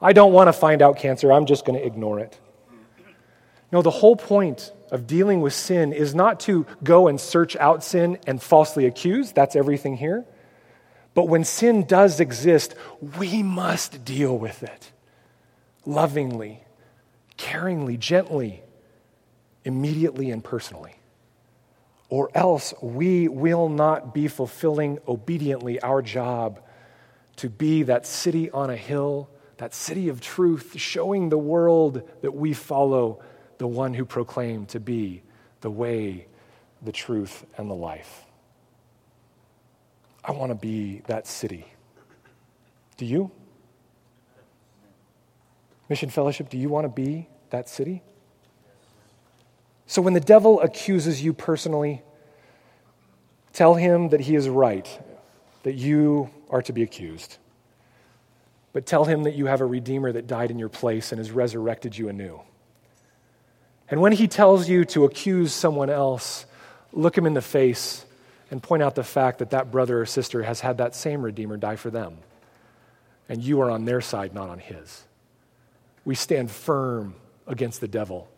I 0.00 0.12
don't 0.12 0.32
want 0.32 0.48
to 0.48 0.52
find 0.52 0.82
out 0.82 0.98
cancer. 0.98 1.32
I'm 1.32 1.46
just 1.46 1.64
going 1.64 1.78
to 1.78 1.84
ignore 1.84 2.20
it. 2.20 2.38
No, 3.70 3.82
the 3.82 3.90
whole 3.90 4.16
point 4.16 4.72
of 4.90 5.06
dealing 5.06 5.40
with 5.40 5.52
sin 5.52 5.92
is 5.92 6.14
not 6.14 6.40
to 6.40 6.66
go 6.82 7.08
and 7.08 7.20
search 7.20 7.56
out 7.56 7.84
sin 7.84 8.18
and 8.26 8.40
falsely 8.40 8.86
accuse. 8.86 9.32
That's 9.32 9.56
everything 9.56 9.96
here. 9.96 10.24
But 11.14 11.28
when 11.28 11.44
sin 11.44 11.84
does 11.84 12.20
exist, 12.20 12.74
we 13.18 13.42
must 13.42 14.04
deal 14.04 14.38
with 14.38 14.62
it 14.62 14.92
lovingly, 15.84 16.62
caringly, 17.36 17.98
gently, 17.98 18.62
immediately, 19.64 20.30
and 20.30 20.44
personally. 20.44 20.94
Or 22.10 22.30
else 22.34 22.72
we 22.82 23.28
will 23.28 23.68
not 23.68 24.14
be 24.14 24.28
fulfilling 24.28 24.98
obediently 25.06 25.80
our 25.80 26.02
job 26.02 26.60
to 27.36 27.48
be 27.48 27.84
that 27.84 28.06
city 28.06 28.50
on 28.50 28.70
a 28.70 28.76
hill, 28.76 29.30
that 29.58 29.74
city 29.74 30.08
of 30.08 30.20
truth, 30.20 30.74
showing 30.76 31.28
the 31.28 31.38
world 31.38 32.02
that 32.22 32.34
we 32.34 32.52
follow 32.52 33.22
the 33.58 33.66
one 33.66 33.94
who 33.94 34.04
proclaimed 34.04 34.68
to 34.70 34.80
be 34.80 35.22
the 35.60 35.70
way, 35.70 36.26
the 36.82 36.92
truth, 36.92 37.44
and 37.56 37.68
the 37.68 37.74
life. 37.74 38.24
I 40.24 40.32
want 40.32 40.50
to 40.50 40.54
be 40.54 41.02
that 41.06 41.26
city. 41.26 41.66
Do 42.96 43.04
you? 43.04 43.30
Mission 45.88 46.10
Fellowship, 46.10 46.50
do 46.50 46.58
you 46.58 46.68
want 46.68 46.84
to 46.84 46.88
be 46.88 47.28
that 47.50 47.68
city? 47.68 48.02
So 49.86 50.02
when 50.02 50.12
the 50.12 50.20
devil 50.20 50.60
accuses 50.60 51.22
you 51.22 51.32
personally, 51.32 52.02
tell 53.54 53.74
him 53.74 54.10
that 54.10 54.20
he 54.20 54.34
is 54.34 54.48
right, 54.48 54.86
that 55.62 55.74
you 55.74 56.30
are 56.50 56.60
to 56.62 56.72
be 56.72 56.82
accused. 56.82 57.38
But 58.74 58.84
tell 58.84 59.06
him 59.06 59.22
that 59.22 59.34
you 59.34 59.46
have 59.46 59.62
a 59.62 59.66
Redeemer 59.66 60.12
that 60.12 60.26
died 60.26 60.50
in 60.50 60.58
your 60.58 60.68
place 60.68 61.10
and 61.10 61.18
has 61.18 61.30
resurrected 61.30 61.96
you 61.96 62.10
anew. 62.10 62.40
And 63.90 64.00
when 64.00 64.12
he 64.12 64.28
tells 64.28 64.68
you 64.68 64.84
to 64.86 65.04
accuse 65.04 65.52
someone 65.52 65.90
else, 65.90 66.46
look 66.92 67.16
him 67.16 67.26
in 67.26 67.34
the 67.34 67.42
face 67.42 68.04
and 68.50 68.62
point 68.62 68.82
out 68.82 68.94
the 68.94 69.04
fact 69.04 69.38
that 69.38 69.50
that 69.50 69.70
brother 69.70 70.00
or 70.00 70.06
sister 70.06 70.42
has 70.42 70.60
had 70.60 70.78
that 70.78 70.94
same 70.94 71.22
Redeemer 71.22 71.56
die 71.56 71.76
for 71.76 71.90
them. 71.90 72.18
And 73.28 73.42
you 73.42 73.60
are 73.60 73.70
on 73.70 73.84
their 73.84 74.00
side, 74.00 74.34
not 74.34 74.48
on 74.48 74.58
his. 74.58 75.04
We 76.04 76.14
stand 76.14 76.50
firm 76.50 77.14
against 77.46 77.80
the 77.80 77.88
devil. 77.88 78.28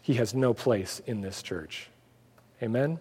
He 0.00 0.14
has 0.14 0.34
no 0.34 0.54
place 0.54 1.00
in 1.06 1.20
this 1.20 1.42
church. 1.42 1.88
Amen? 2.62 2.98